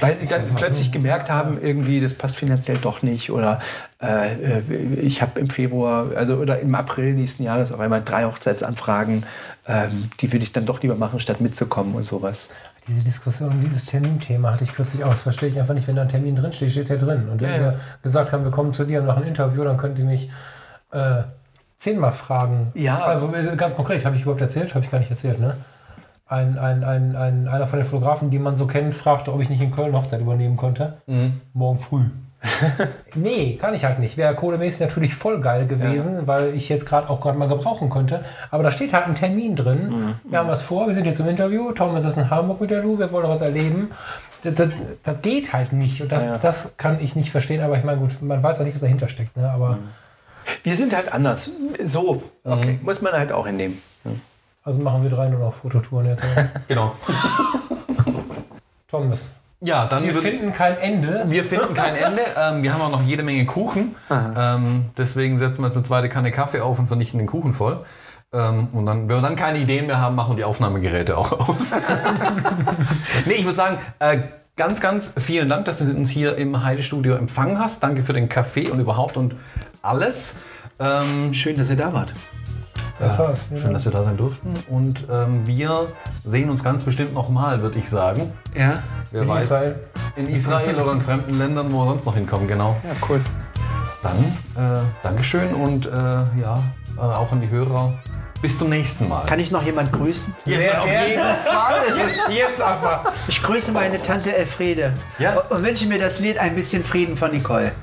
[0.00, 3.30] Weil sie dann plötzlich gemerkt haben, irgendwie, das passt finanziell doch nicht.
[3.30, 3.60] Oder
[4.02, 4.60] äh,
[5.00, 9.24] ich habe im Februar, also oder im April nächsten Jahres auf einmal drei Hochzeitsanfragen,
[9.66, 12.50] ähm, die würde ich dann doch lieber machen, statt mitzukommen und sowas.
[12.88, 15.10] Diese Diskussion, dieses Terminthema hatte ich kürzlich auch.
[15.10, 15.86] Das verstehe ich einfach nicht.
[15.86, 17.28] Wenn da ein Termin drin steht, steht der drin.
[17.28, 19.76] Und wenn Ja, wir gesagt haben, wir kommen zu dir und machen ein Interview, dann
[19.76, 20.30] könnt ihr mich
[20.92, 21.22] äh,
[21.78, 22.72] zehnmal fragen.
[22.74, 23.00] Ja.
[23.00, 24.74] Also äh, ganz konkret, habe ich überhaupt erzählt?
[24.74, 25.56] Habe ich gar nicht erzählt, ne?
[26.26, 29.50] Ein, ein, ein, ein, einer von den Fotografen, die man so kennt, fragte, ob ich
[29.50, 30.94] nicht in Köln Hochzeit übernehmen konnte.
[31.52, 32.04] Morgen früh.
[33.14, 34.16] nee, kann ich halt nicht.
[34.16, 38.24] Wäre kohlemäßig natürlich voll geil gewesen, weil ich jetzt gerade auch gerade mal gebrauchen könnte.
[38.50, 40.14] Aber da steht halt ein Termin drin.
[40.24, 41.72] Wir haben was vor, wir sind jetzt im Interview.
[41.72, 43.90] Tom ist jetzt in Hamburg mit der Lu, wir wollen was erleben.
[44.42, 44.68] Das, das,
[45.02, 46.00] das geht halt nicht.
[46.00, 47.62] Und das, das kann ich nicht verstehen.
[47.62, 49.36] Aber ich meine, gut, man weiß ja nicht, was dahinter steckt.
[49.36, 49.50] Ne?
[49.50, 49.78] Aber
[50.62, 51.50] Wir sind halt anders.
[51.84, 52.78] So, okay.
[52.82, 53.80] muss man halt auch hinnehmen.
[54.64, 56.22] also machen wir drei nur noch Fototouren jetzt.
[56.32, 56.48] oder?
[56.68, 56.94] Genau.
[58.88, 59.32] Thomas.
[59.62, 61.24] Ja, dann Wir finden kein Ende.
[61.28, 62.22] wir finden kein Ende.
[62.36, 63.96] Ähm, wir haben auch noch jede Menge Kuchen.
[64.10, 67.84] Ähm, deswegen setzen wir jetzt eine zweite Kanne Kaffee auf und vernichten den Kuchen voll.
[68.32, 71.48] Ähm, und dann, wenn wir dann keine Ideen mehr haben, machen wir die Aufnahmegeräte auch
[71.48, 71.72] aus.
[73.26, 74.18] nee, ich würde sagen, äh,
[74.56, 77.82] ganz, ganz vielen Dank, dass du uns hier im Heidestudio empfangen hast.
[77.82, 79.34] Danke für den Kaffee und überhaupt und
[79.82, 80.36] alles.
[80.78, 82.12] Ähm, Schön, dass ihr da wart.
[83.00, 83.46] Das war's.
[83.56, 84.52] schön, dass wir da sein durften.
[84.68, 85.88] Und ähm, wir
[86.24, 88.32] sehen uns ganz bestimmt nochmal, würde ich sagen.
[88.54, 88.74] Ja,
[89.10, 89.44] Wer In weiß.
[89.44, 89.74] Israel.
[90.16, 92.76] In Israel oder in fremden Ländern, wo wir sonst noch hinkommen, genau.
[92.84, 93.20] ja cool.
[94.02, 96.62] Dann äh, Dankeschön und äh, ja,
[96.96, 97.92] äh, auch an die Hörer.
[98.42, 99.26] Bis zum nächsten Mal.
[99.26, 100.34] Kann ich noch jemand grüßen?
[100.46, 102.34] ja, auf jeden Fall.
[102.34, 103.12] Jetzt aber.
[103.28, 105.40] Ich grüße meine Tante Elfriede Ja.
[105.50, 107.72] und wünsche mir das Lied Ein bisschen Frieden von Nicole.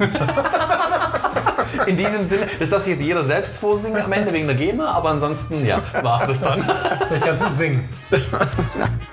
[1.86, 4.92] In diesem Sinne, das darf sich jetzt jeder selbst vorsingen am Ende wegen der GEMA,
[4.92, 6.64] aber ansonsten, ja, war's das dann.
[7.08, 7.90] Vielleicht kannst du singen.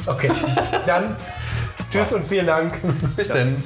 [0.07, 0.31] Okay.
[0.87, 1.17] Dann
[1.91, 2.75] tschüss und vielen Dank.
[3.17, 3.63] Bis denn.